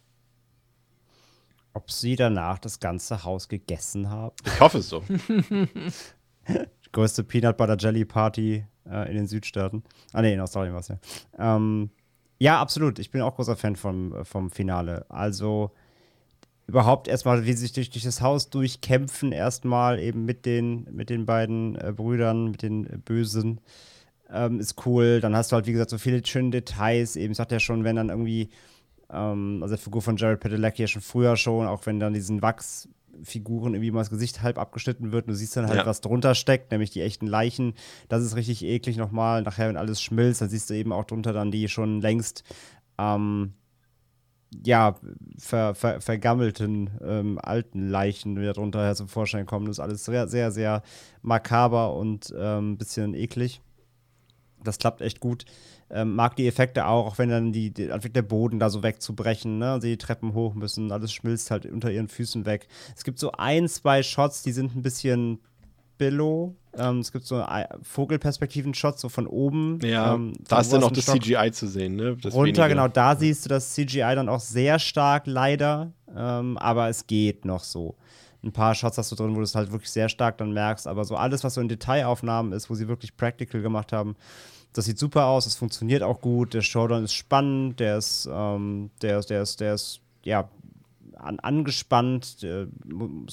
[1.73, 4.37] Ob sie danach das ganze Haus gegessen haben?
[4.47, 5.03] Ich hoffe es so.
[6.93, 9.83] größte Peanut Butter Jelly Party äh, in den Südstaaten.
[10.13, 10.99] Ah, nee, in Australien war es ja.
[11.39, 11.91] Ähm,
[12.39, 12.99] ja, absolut.
[12.99, 15.07] Ich bin auch großer Fan vom, vom Finale.
[15.09, 15.71] Also
[16.67, 21.11] überhaupt erstmal, wie sie sich durch, durch das Haus durchkämpfen, erstmal eben mit den, mit
[21.11, 23.61] den beiden äh, Brüdern, mit den äh, Bösen.
[24.31, 25.21] Ähm, ist cool.
[25.21, 27.17] Dann hast du halt, wie gesagt, so viele schöne Details.
[27.17, 28.49] Eben sagt er schon, wenn dann irgendwie,
[29.11, 32.43] ähm, also die Figur von Jared Padalecki ja schon früher schon, auch wenn dann diesen
[32.43, 32.89] Wachs
[33.23, 35.87] Figuren irgendwie mal das Gesicht halb abgeschnitten wird und du siehst dann halt, ja.
[35.87, 37.75] was drunter steckt, nämlich die echten Leichen.
[38.09, 39.43] Das ist richtig eklig nochmal.
[39.43, 42.45] Nachher, wenn alles schmilzt, dann siehst du eben auch drunter dann die schon längst
[42.99, 43.55] ähm,
[44.65, 44.97] ja,
[45.39, 49.67] ver, ver, vergammelten ähm, alten Leichen, die da drunter zum Vorschein kommen.
[49.67, 50.83] Das ist alles sehr, sehr, sehr
[51.23, 53.61] makaber und ein ähm, bisschen eklig.
[54.63, 55.45] Das klappt echt gut.
[55.95, 58.83] Ähm, mag die Effekte auch, auch wenn dann die, die anfängt der Boden da so
[58.83, 59.79] wegzubrechen, ne?
[59.81, 62.67] Sie die Treppen hoch müssen, alles schmilzt halt unter ihren Füßen weg.
[62.97, 65.39] Es gibt so ein, zwei Shots, die sind ein bisschen
[65.97, 66.57] Billow.
[66.77, 67.45] Ähm, es gibt so
[67.83, 69.79] Vogelperspektiven-Shots so von oben.
[69.85, 72.17] Ja, ähm, da ist dann noch das Stock CGI zu sehen, ne?
[72.21, 72.69] Das runter, wenige.
[72.71, 75.93] genau, da siehst du das CGI dann auch sehr stark, leider.
[76.13, 77.95] Ähm, aber es geht noch so.
[78.43, 80.87] Ein paar Shots hast du drin, wo du es halt wirklich sehr stark dann merkst,
[80.87, 84.17] aber so alles, was so in Detailaufnahmen ist, wo sie wirklich practical gemacht haben,
[84.75, 88.91] das sieht super aus, es funktioniert auch gut, der Showdown ist spannend, der ist, ähm,
[89.01, 90.51] der, der ist, der ist, ja,
[91.17, 92.67] an, angespannt, der,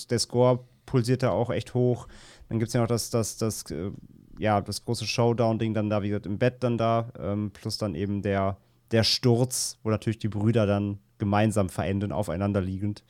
[0.10, 2.08] der Score pulsiert da auch echt hoch.
[2.48, 3.92] Dann gibt es ja noch das, das, das, äh,
[4.38, 7.96] ja, das große Showdown-Ding dann da, wie gesagt, im Bett dann da, ähm, plus dann
[7.96, 8.58] eben der,
[8.92, 13.04] der Sturz, wo natürlich die Brüder dann gemeinsam verenden, aufeinander liegend,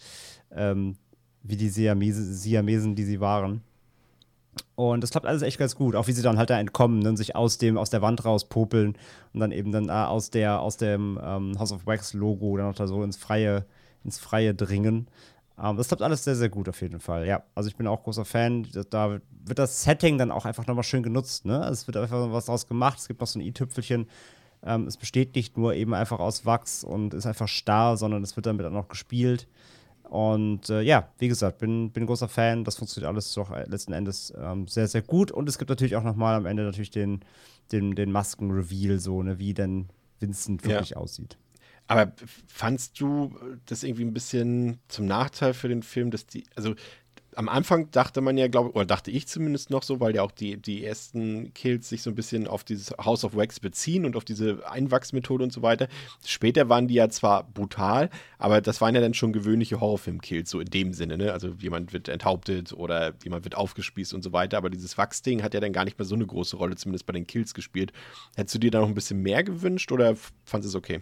[0.52, 0.96] ähm,
[1.44, 3.62] wie die Siamese, Siamesen, die sie waren.
[4.76, 7.18] Und das klappt alles echt ganz gut, auch wie sie dann halt da entkommen und
[7.18, 8.98] sich aus dem, aus der Wand rauspopeln
[9.34, 12.68] und dann eben dann äh, aus der, aus dem ähm, House of Wax Logo dann
[12.68, 13.66] auch da so ins Freie,
[14.04, 15.08] ins Freie dringen.
[15.62, 17.28] Ähm, das klappt alles sehr, sehr gut auf jeden Fall.
[17.28, 18.68] Ja, also ich bin auch großer Fan.
[18.90, 21.46] Da wird das Setting dann auch einfach nochmal schön genutzt.
[21.46, 21.64] Ne?
[21.70, 22.98] Es wird einfach was draus gemacht.
[23.00, 24.08] Es gibt noch so ein i-Tüpfelchen.
[24.64, 28.36] Ähm, es besteht nicht nur eben einfach aus Wachs und ist einfach starr, sondern es
[28.36, 29.48] wird damit auch noch gespielt.
[30.12, 32.66] Und äh, ja, wie gesagt, bin, bin ein großer Fan.
[32.66, 35.32] Das funktioniert alles doch äh, letzten Endes ähm, sehr, sehr gut.
[35.32, 37.22] Und es gibt natürlich auch nochmal am Ende natürlich den,
[37.72, 39.88] den, den Masken-Reveal, so, ne, wie denn
[40.20, 40.98] Vincent wirklich ja.
[40.98, 41.38] aussieht.
[41.88, 42.12] Aber
[42.46, 43.34] fandst du
[43.68, 46.76] das irgendwie ein bisschen zum Nachteil für den Film, dass die, also
[47.36, 50.32] am Anfang dachte man ja, glaube oder dachte ich zumindest noch so, weil ja auch
[50.32, 54.16] die, die ersten Kills sich so ein bisschen auf dieses House of Wax beziehen und
[54.16, 55.88] auf diese Einwachsmethode und so weiter.
[56.26, 60.60] Später waren die ja zwar brutal, aber das waren ja dann schon gewöhnliche Horrorfilm-Kills, so
[60.60, 61.32] in dem Sinne, ne?
[61.32, 65.54] Also jemand wird enthauptet oder jemand wird aufgespießt und so weiter, aber dieses Wachsding hat
[65.54, 67.94] ja dann gar nicht mehr so eine große Rolle, zumindest bei den Kills gespielt.
[68.36, 71.02] Hättest du dir da noch ein bisschen mehr gewünscht oder fandest du es okay?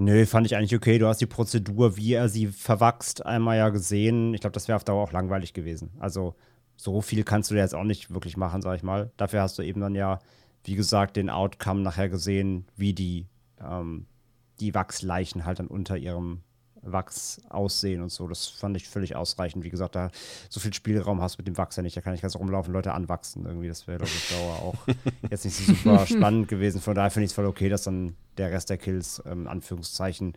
[0.00, 0.96] Nö, fand ich eigentlich okay.
[0.96, 4.32] Du hast die Prozedur, wie er sie verwachst, einmal ja gesehen.
[4.32, 5.90] Ich glaube, das wäre auf Dauer auch langweilig gewesen.
[5.98, 6.34] Also,
[6.74, 9.12] so viel kannst du jetzt auch nicht wirklich machen, sag ich mal.
[9.18, 10.18] Dafür hast du eben dann ja,
[10.64, 13.26] wie gesagt, den Outcome nachher gesehen, wie die,
[13.60, 14.06] ähm,
[14.58, 16.40] die Wachsleichen halt dann unter ihrem
[16.82, 18.26] Wachs aussehen und so.
[18.28, 19.64] Das fand ich völlig ausreichend.
[19.64, 20.10] Wie gesagt, da
[20.48, 21.96] so viel Spielraum hast du mit dem Wachs ja nicht.
[21.96, 23.44] Da kann ich ganz rumlaufen, Leute anwachsen.
[23.46, 24.74] Irgendwie, das wäre, glaube ich, Dauer auch
[25.30, 26.80] jetzt nicht so super spannend gewesen.
[26.80, 30.34] Von daher finde ich es voll okay, dass dann der Rest der Kills, ähm, Anführungszeichen,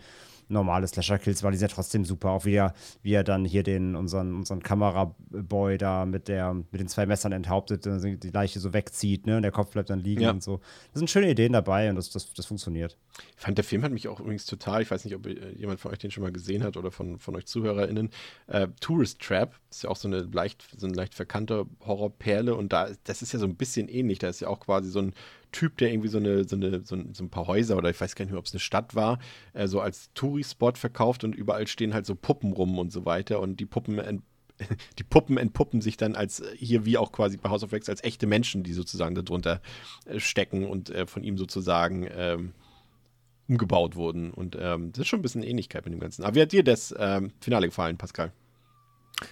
[0.54, 2.30] normale Slasher-Kills, weil die sind ja trotzdem super.
[2.30, 6.80] Auch wie er, wie er dann hier den, unseren, unseren Kameraboy da mit, der, mit
[6.80, 9.38] den zwei Messern enthauptet, die Leiche so wegzieht, ne?
[9.38, 10.32] Und der Kopf bleibt dann liegen ja.
[10.32, 10.60] und so.
[10.92, 12.98] Das sind schöne Ideen dabei und das, das, das funktioniert.
[13.36, 15.92] Ich fand, der Film hat mich auch übrigens total, ich weiß nicht, ob jemand von
[15.92, 18.10] euch den schon mal gesehen hat oder von, von euch ZuhörerInnen,
[18.48, 22.74] äh, Tourist Trap, ist ja auch so eine leicht, so eine leicht verkannte Horrorperle und
[22.74, 24.20] da, das ist ja so ein bisschen ähnlich.
[24.20, 25.14] Da ist ja auch quasi so ein
[25.54, 28.02] Typ, der irgendwie so, eine, so, eine, so, ein, so ein paar Häuser oder ich
[28.02, 29.20] weiß gar nicht mehr, ob es eine Stadt war,
[29.54, 33.40] äh, so als Touri-Spot verkauft und überall stehen halt so Puppen rum und so weiter
[33.40, 34.22] und die Puppen
[35.00, 37.90] die Puppen entpuppen sich dann als äh, hier wie auch quasi bei House of Wax
[37.90, 39.62] als echte Menschen, die sozusagen darunter
[40.06, 42.54] äh, stecken und äh, von ihm sozusagen ähm,
[43.48, 44.32] umgebaut wurden.
[44.32, 46.24] Und ähm, das ist schon ein bisschen Ähnlichkeit mit dem Ganzen.
[46.24, 48.32] Aber wie hat dir das ähm, Finale gefallen, Pascal?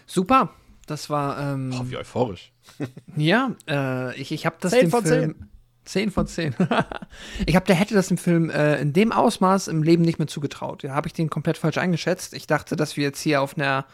[0.05, 0.53] Super.
[0.87, 1.53] Das war.
[1.53, 2.51] Ähm, oh, wie euphorisch.
[3.15, 5.49] ja, äh, ich, ich habe das 10 von Film, 10.
[5.85, 6.55] 10 von 10.
[7.45, 10.27] ich habe der hätte das im Film äh, in dem Ausmaß im Leben nicht mehr
[10.27, 10.83] zugetraut.
[10.83, 12.33] Da habe ich den komplett falsch eingeschätzt.
[12.33, 13.85] Ich dachte, dass wir jetzt hier auf einer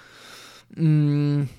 [0.75, 1.49] mh, mm,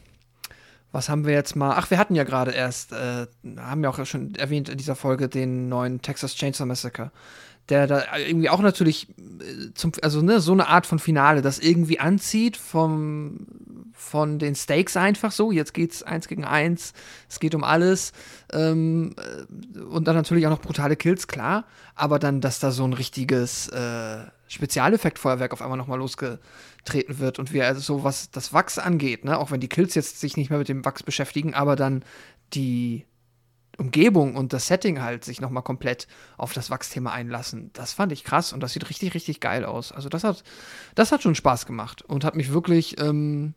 [0.93, 1.75] was haben wir jetzt mal?
[1.77, 3.27] Ach, wir hatten ja gerade erst, äh,
[3.59, 7.11] haben ja auch schon erwähnt in dieser Folge den neuen Texas Chainsaw Massacre
[7.69, 11.59] der da irgendwie auch natürlich äh, zum, also ne, so eine Art von Finale, das
[11.59, 13.47] irgendwie anzieht vom,
[13.93, 15.53] von den Stakes einfach so.
[15.53, 16.93] Jetzt geht's eins gegen eins,
[17.29, 18.13] es geht um alles.
[18.53, 21.65] Ähm, äh, und dann natürlich auch noch brutale Kills, klar.
[21.95, 27.53] Aber dann, dass da so ein richtiges äh, Spezialeffektfeuerwerk auf einmal nochmal losgetreten wird und
[27.53, 30.49] wie also so was das Wachs angeht, ne, auch wenn die Kills jetzt sich nicht
[30.51, 32.03] mehr mit dem Wachs beschäftigen, aber dann
[32.55, 33.05] die
[33.79, 37.71] Umgebung und das Setting halt sich nochmal komplett auf das Wachsthema einlassen.
[37.73, 39.93] Das fand ich krass und das sieht richtig, richtig geil aus.
[39.93, 40.43] Also das hat,
[40.97, 43.55] das hat schon Spaß gemacht und hat mich wirklich, ähm,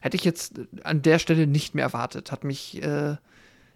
[0.00, 2.32] hätte ich jetzt an der Stelle nicht mehr erwartet.
[2.32, 3.16] Hat mich, äh,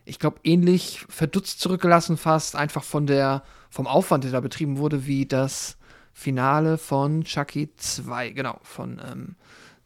[0.05, 5.07] ich glaube, ähnlich verdutzt zurückgelassen fast, einfach von der, vom Aufwand, der da betrieben wurde,
[5.07, 5.79] wie das
[6.13, 9.37] Finale von Chucky 2, genau, von, ähm,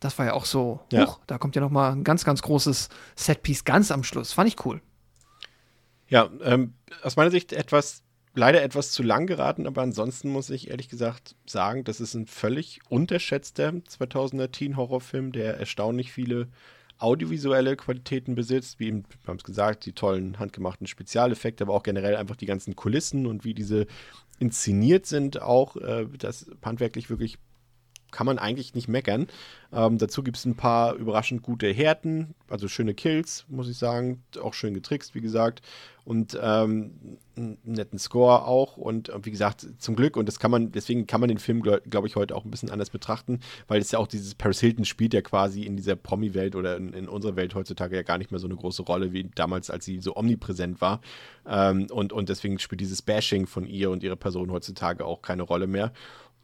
[0.01, 1.06] das war ja auch so, ja.
[1.06, 4.32] Huch, da kommt ja nochmal ein ganz, ganz großes Setpiece ganz am Schluss.
[4.32, 4.80] Fand ich cool.
[6.09, 8.02] Ja, ähm, aus meiner Sicht etwas,
[8.35, 12.26] leider etwas zu lang geraten, aber ansonsten muss ich ehrlich gesagt sagen, das ist ein
[12.26, 16.48] völlig unterschätzter 2000er Teen-Horrorfilm, der erstaunlich viele
[16.98, 21.82] audiovisuelle Qualitäten besitzt, wie eben, wir haben es gesagt, die tollen handgemachten Spezialeffekte, aber auch
[21.82, 23.86] generell einfach die ganzen Kulissen und wie diese
[24.40, 27.39] inszeniert sind, auch äh, das handwerklich wirklich
[28.10, 29.28] kann man eigentlich nicht meckern.
[29.72, 34.22] Ähm, dazu gibt es ein paar überraschend gute Härten, also schöne Kills, muss ich sagen.
[34.43, 35.60] Auch schön getrickst, wie gesagt.
[36.05, 38.78] Und ähm, einen netten Score auch.
[38.78, 41.60] Und äh, wie gesagt, zum Glück, und das kann man, deswegen kann man den Film,
[41.60, 44.59] glaube glaub ich, heute auch ein bisschen anders betrachten, weil es ja auch dieses Paris
[44.60, 48.16] Hilton spielt ja quasi in dieser Promi-Welt oder in, in, unserer Welt heutzutage ja gar
[48.16, 51.02] nicht mehr so eine große Rolle wie damals, als sie so omnipräsent war.
[51.47, 55.43] Ähm, und, und deswegen spielt dieses Bashing von ihr und ihrer Person heutzutage auch keine
[55.43, 55.93] Rolle mehr.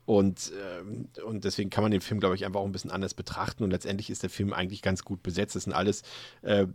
[0.07, 3.15] Und, äh, und deswegen kann man den Film, glaube ich, einfach auch ein bisschen anders
[3.15, 3.65] betrachten.
[3.65, 5.57] Und letztendlich ist der Film eigentlich ganz gut besetzt.
[5.57, 6.03] Das sind alles
[6.43, 6.67] äh,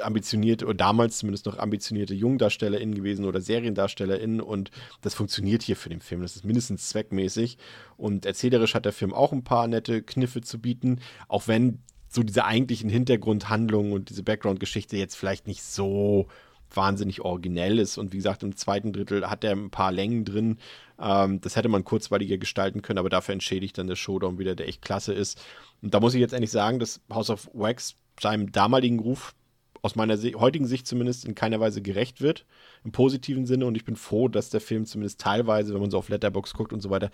[0.00, 4.40] ambitionierte, oder damals zumindest noch ambitionierte JungdarstellerInnen gewesen oder SeriendarstellerInnen.
[4.40, 4.70] Und
[5.02, 6.22] das funktioniert hier für den Film.
[6.22, 7.58] Das ist mindestens zweckmäßig.
[7.96, 11.00] Und erzählerisch hat der Film auch ein paar nette Kniffe zu bieten.
[11.28, 16.26] Auch wenn so diese eigentlichen Hintergrundhandlungen und diese Background-Geschichte jetzt vielleicht nicht so
[16.70, 17.98] wahnsinnig originell ist.
[17.98, 20.58] Und wie gesagt, im zweiten Drittel hat er ein paar Längen drin.
[20.98, 24.68] Ähm, das hätte man kurzweiliger gestalten können, aber dafür entschädigt dann der Showdown wieder, der
[24.68, 25.40] echt klasse ist.
[25.82, 29.34] Und da muss ich jetzt endlich sagen, dass House of Wax seinem damaligen Ruf
[29.82, 32.46] aus meiner heutigen Sicht zumindest in keiner Weise gerecht wird,
[32.84, 33.66] im positiven Sinne.
[33.66, 36.72] Und ich bin froh, dass der Film zumindest teilweise, wenn man so auf Letterbox guckt
[36.72, 37.10] und so weiter,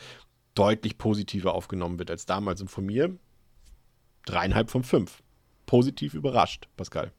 [0.55, 2.60] deutlich positiver aufgenommen wird als damals.
[2.60, 3.16] Und von mir
[4.24, 5.22] dreieinhalb von fünf.
[5.66, 7.12] Positiv überrascht, Pascal.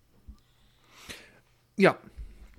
[1.78, 1.98] Ja,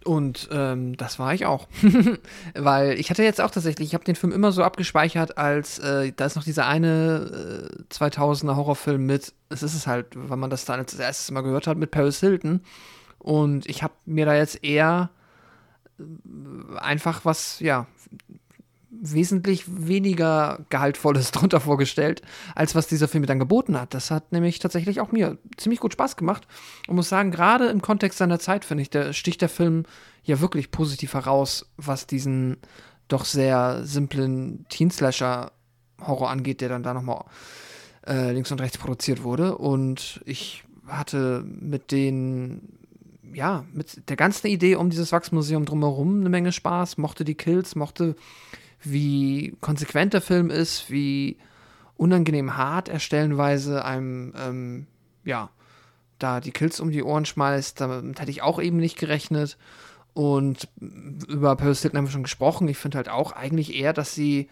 [0.07, 1.67] und ähm, das war ich auch.
[2.55, 6.13] Weil ich hatte jetzt auch tatsächlich, ich habe den Film immer so abgespeichert, als äh,
[6.15, 10.51] da ist noch dieser eine äh, 2000er Horrorfilm mit, es ist es halt, wenn man
[10.51, 12.61] das dann als erstes Mal gehört hat, mit Paris Hilton.
[13.19, 15.11] Und ich habe mir da jetzt eher
[15.99, 17.87] äh, einfach was, ja,
[18.91, 22.23] wesentlich weniger Gehaltvolles drunter vorgestellt,
[22.55, 23.95] als was dieser Film mir dann geboten hat.
[23.95, 26.47] Das hat nämlich tatsächlich auch mir ziemlich gut Spaß gemacht
[26.87, 29.85] und muss sagen, gerade im Kontext seiner Zeit, finde ich, der sticht der Film
[30.25, 32.59] ja wirklich positiv heraus, was diesen
[33.09, 37.25] doch sehr simplen Teen-Slasher-Horror angeht, der dann da nochmal
[38.07, 39.57] äh, links und rechts produziert wurde.
[39.59, 42.77] Und ich hatte mit den
[43.33, 47.75] ja, mit der ganzen Idee um dieses Wachsmuseum drumherum eine Menge Spaß, mochte die Kills,
[47.75, 48.17] mochte
[48.91, 51.39] wie konsequent der Film ist, wie
[51.97, 54.87] unangenehm hart er stellenweise einem, ähm,
[55.25, 55.51] ja,
[56.19, 57.81] da die Kills um die Ohren schmeißt.
[57.81, 59.57] Damit hätte ich auch eben nicht gerechnet.
[60.15, 62.69] Und über Paris Hilton haben wir schon gesprochen.
[62.69, 64.49] Ich finde halt auch eigentlich eher, dass sie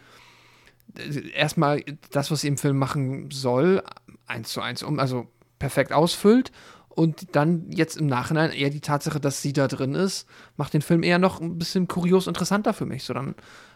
[0.96, 3.82] äh, erstmal das, was sie im Film machen soll,
[4.26, 5.26] eins zu eins um, also
[5.58, 6.52] perfekt ausfüllt.
[6.88, 10.82] Und dann jetzt im Nachhinein eher die Tatsache, dass sie da drin ist, macht den
[10.82, 13.02] Film eher noch ein bisschen kurios interessanter für mich.
[13.02, 13.34] So dann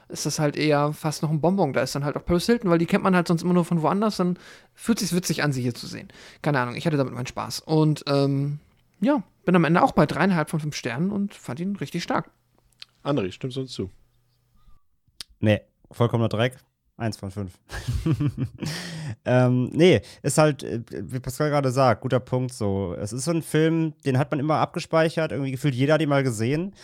[0.08, 1.72] ist das halt eher fast noch ein Bonbon.
[1.72, 3.64] Da ist dann halt auch Paris Hilton, weil die kennt man halt sonst immer nur
[3.64, 4.16] von woanders.
[4.16, 4.38] Dann
[4.74, 6.08] fühlt sich witzig an, sie hier zu sehen.
[6.42, 7.60] Keine Ahnung, ich hatte damit meinen Spaß.
[7.60, 8.58] Und ähm,
[9.00, 12.30] ja, bin am Ende auch bei dreieinhalb von fünf Sternen und fand ihn richtig stark.
[13.04, 13.90] André, stimmst du uns zu?
[15.40, 15.60] Nee,
[15.90, 16.56] vollkommener Dreck.
[16.96, 17.56] Eins von fünf.
[19.24, 22.96] ähm, nee, ist halt, äh, wie Pascal gerade sagt, guter Punkt so.
[22.98, 26.08] Es ist so ein Film, den hat man immer abgespeichert, irgendwie gefühlt jeder hat ihn
[26.08, 26.74] mal gesehen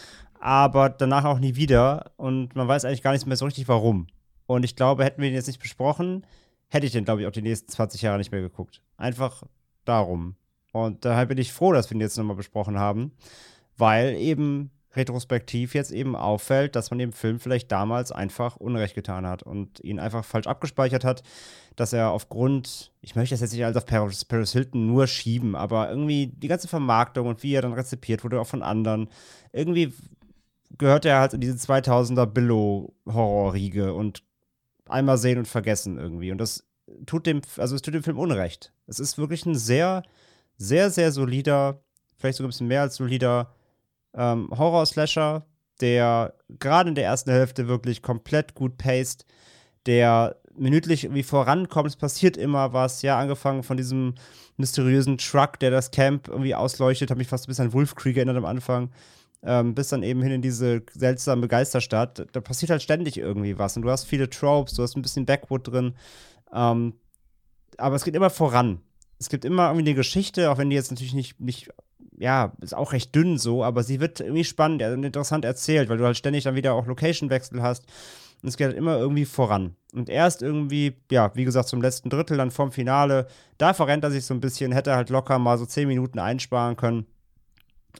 [0.44, 2.12] aber danach auch nie wieder.
[2.18, 4.08] Und man weiß eigentlich gar nicht mehr so richtig, warum.
[4.44, 6.26] Und ich glaube, hätten wir ihn jetzt nicht besprochen,
[6.68, 8.82] hätte ich den, glaube ich, auch die nächsten 20 Jahre nicht mehr geguckt.
[8.98, 9.42] Einfach
[9.86, 10.36] darum.
[10.70, 13.12] Und daher bin ich froh, dass wir ihn jetzt nochmal besprochen haben,
[13.78, 19.26] weil eben retrospektiv jetzt eben auffällt, dass man dem Film vielleicht damals einfach Unrecht getan
[19.26, 21.22] hat und ihn einfach falsch abgespeichert hat,
[21.74, 25.56] dass er aufgrund, ich möchte das jetzt nicht als auf Paris, Paris Hilton nur schieben,
[25.56, 29.08] aber irgendwie die ganze Vermarktung und wie er dann rezipiert wurde, auch von anderen,
[29.52, 29.94] irgendwie
[30.78, 34.22] gehört er halt in diese 2000er Billo-Horror-Riege und
[34.88, 36.32] einmal sehen und vergessen irgendwie.
[36.32, 36.64] Und das
[37.06, 38.72] tut dem, also es tut dem Film Unrecht.
[38.86, 40.02] Es ist wirklich ein sehr,
[40.56, 41.80] sehr, sehr solider,
[42.16, 43.54] vielleicht sogar ein bisschen mehr als solider
[44.14, 45.46] ähm, Horror-Slasher,
[45.80, 49.26] der gerade in der ersten Hälfte wirklich komplett gut paced,
[49.86, 51.88] der minütlich irgendwie vorankommt.
[51.88, 54.14] Es passiert immer was, ja, angefangen von diesem
[54.56, 58.16] mysteriösen Truck, der das Camp irgendwie ausleuchtet, hat mich fast ein bisschen an Wolf Creek
[58.16, 58.90] erinnert am Anfang
[59.44, 62.26] ähm, bis dann eben hin in diese seltsame Geisterstadt.
[62.32, 65.26] Da passiert halt ständig irgendwie was und du hast viele Tropes, du hast ein bisschen
[65.26, 65.94] Backwood drin.
[66.52, 66.94] Ähm,
[67.76, 68.80] aber es geht immer voran.
[69.18, 71.68] Es gibt immer irgendwie eine Geschichte, auch wenn die jetzt natürlich nicht, nicht
[72.16, 75.98] ja, ist auch recht dünn so, aber sie wird irgendwie spannend und interessant erzählt, weil
[75.98, 77.86] du halt ständig dann wieder auch Location-Wechsel hast.
[78.42, 79.74] Und es geht halt immer irgendwie voran.
[79.92, 83.26] Und erst irgendwie, ja, wie gesagt, zum letzten Drittel, dann vom Finale,
[83.58, 86.76] da verrennt er sich so ein bisschen, hätte halt locker mal so zehn Minuten einsparen
[86.76, 87.06] können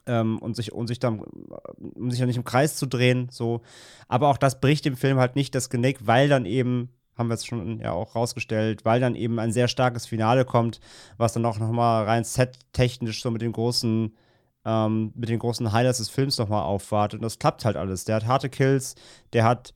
[0.07, 3.63] ähm, und sich und sich dann um sich ja nicht im Kreis zu drehen so
[4.09, 7.35] aber auch das bricht dem Film halt nicht das Genick weil dann eben haben wir
[7.35, 10.81] jetzt schon ja auch rausgestellt, weil dann eben ein sehr starkes Finale kommt,
[11.17, 14.15] was dann auch nochmal rein set-technisch so mit den großen,
[14.65, 17.21] ähm, mit den großen Highlights des Films nochmal aufwartet.
[17.21, 18.05] Und das klappt halt alles.
[18.05, 18.95] Der hat harte Kills,
[19.33, 19.75] der hat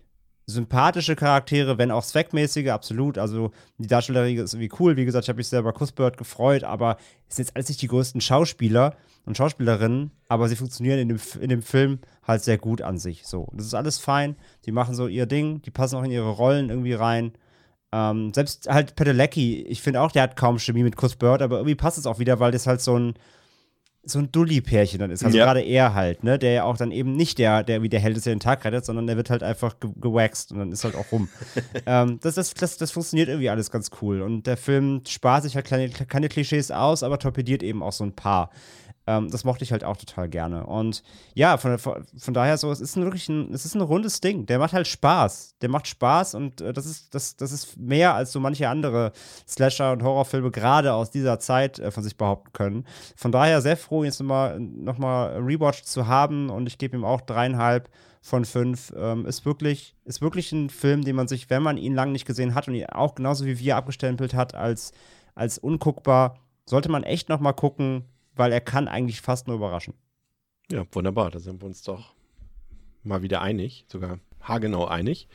[0.48, 3.18] sympathische Charaktere, wenn auch zweckmäßige, absolut.
[3.18, 4.96] Also die Darstellerin ist irgendwie cool.
[4.96, 6.96] Wie gesagt, ich habe mich sehr über Cuthbert gefreut, aber
[7.28, 8.96] es sind jetzt alles nicht die größten Schauspieler
[9.26, 13.26] und Schauspielerinnen, aber sie funktionieren in dem, in dem Film halt sehr gut an sich.
[13.26, 14.36] So, das ist alles fein.
[14.64, 17.32] Die machen so ihr Ding, die passen auch in ihre Rollen irgendwie rein.
[17.92, 21.74] Ähm, selbst halt Pedelecki, ich finde auch, der hat kaum Chemie mit Cuthbert, aber irgendwie
[21.74, 23.14] passt es auch wieder, weil das halt so ein
[24.10, 25.24] so ein Dulli-Pärchen dann ist.
[25.24, 25.44] Also Ja.
[25.44, 26.38] gerade er halt, ne?
[26.38, 28.64] Der ja auch dann eben nicht der, der wie der Held ist, der den Tag
[28.64, 31.28] rettet, sondern der wird halt einfach ge gewaxt und dann ist halt auch rum.
[31.86, 34.22] ähm, das, das, das, das funktioniert irgendwie alles ganz cool.
[34.22, 38.04] Und der Film spart sich halt kleine, keine Klischees aus, aber torpediert eben auch so
[38.04, 38.50] ein paar.
[39.08, 40.66] Ähm, das mochte ich halt auch total gerne.
[40.66, 41.02] Und
[41.32, 44.44] ja, von, von, daher so, es ist ein wirklich ein, es ist ein rundes Ding.
[44.44, 45.54] Der macht halt Spaß.
[45.62, 49.12] Der macht Spaß und äh, das ist, das, das ist mehr als so manche andere
[49.48, 52.84] Slasher- und Horrorfilme gerade aus dieser Zeit äh, von sich behaupten können.
[53.16, 57.06] Von daher sehr froh, jetzt nochmal noch mal Rewatch zu haben und ich gebe ihm
[57.06, 57.88] auch dreieinhalb
[58.20, 58.92] von fünf.
[58.94, 62.26] Ähm, ist, wirklich, ist wirklich ein Film, den man sich, wenn man ihn lange nicht
[62.26, 64.92] gesehen hat und ihn auch genauso wie wir abgestempelt hat als,
[65.34, 66.36] als unguckbar,
[66.66, 68.04] sollte man echt nochmal gucken,
[68.38, 69.94] weil er kann eigentlich fast nur überraschen.
[70.70, 71.30] Ja, wunderbar.
[71.30, 72.14] Da sind wir uns doch
[73.02, 75.28] mal wieder einig, sogar haargenau einig.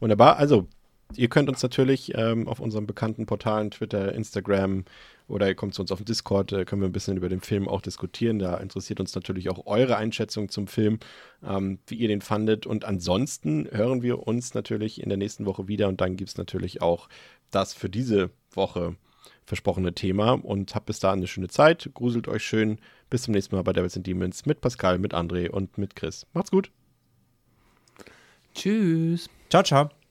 [0.00, 0.36] Wunderbar.
[0.36, 0.68] Also,
[1.14, 4.84] ihr könnt uns natürlich ähm, auf unseren bekannten Portalen, Twitter, Instagram
[5.26, 7.40] oder ihr kommt zu uns auf den Discord, äh, können wir ein bisschen über den
[7.40, 8.38] Film auch diskutieren.
[8.38, 10.98] Da interessiert uns natürlich auch eure Einschätzung zum Film,
[11.42, 12.66] ähm, wie ihr den fandet.
[12.66, 16.36] Und ansonsten hören wir uns natürlich in der nächsten Woche wieder und dann gibt es
[16.36, 17.08] natürlich auch
[17.50, 18.96] das für diese Woche
[19.44, 21.90] versprochene Thema und habt bis dahin eine schöne Zeit.
[21.94, 22.78] Gruselt euch schön.
[23.10, 26.26] Bis zum nächsten Mal bei Devils and Demons mit Pascal, mit André und mit Chris.
[26.32, 26.70] Macht's gut.
[28.54, 29.28] Tschüss.
[29.50, 30.03] Ciao, ciao.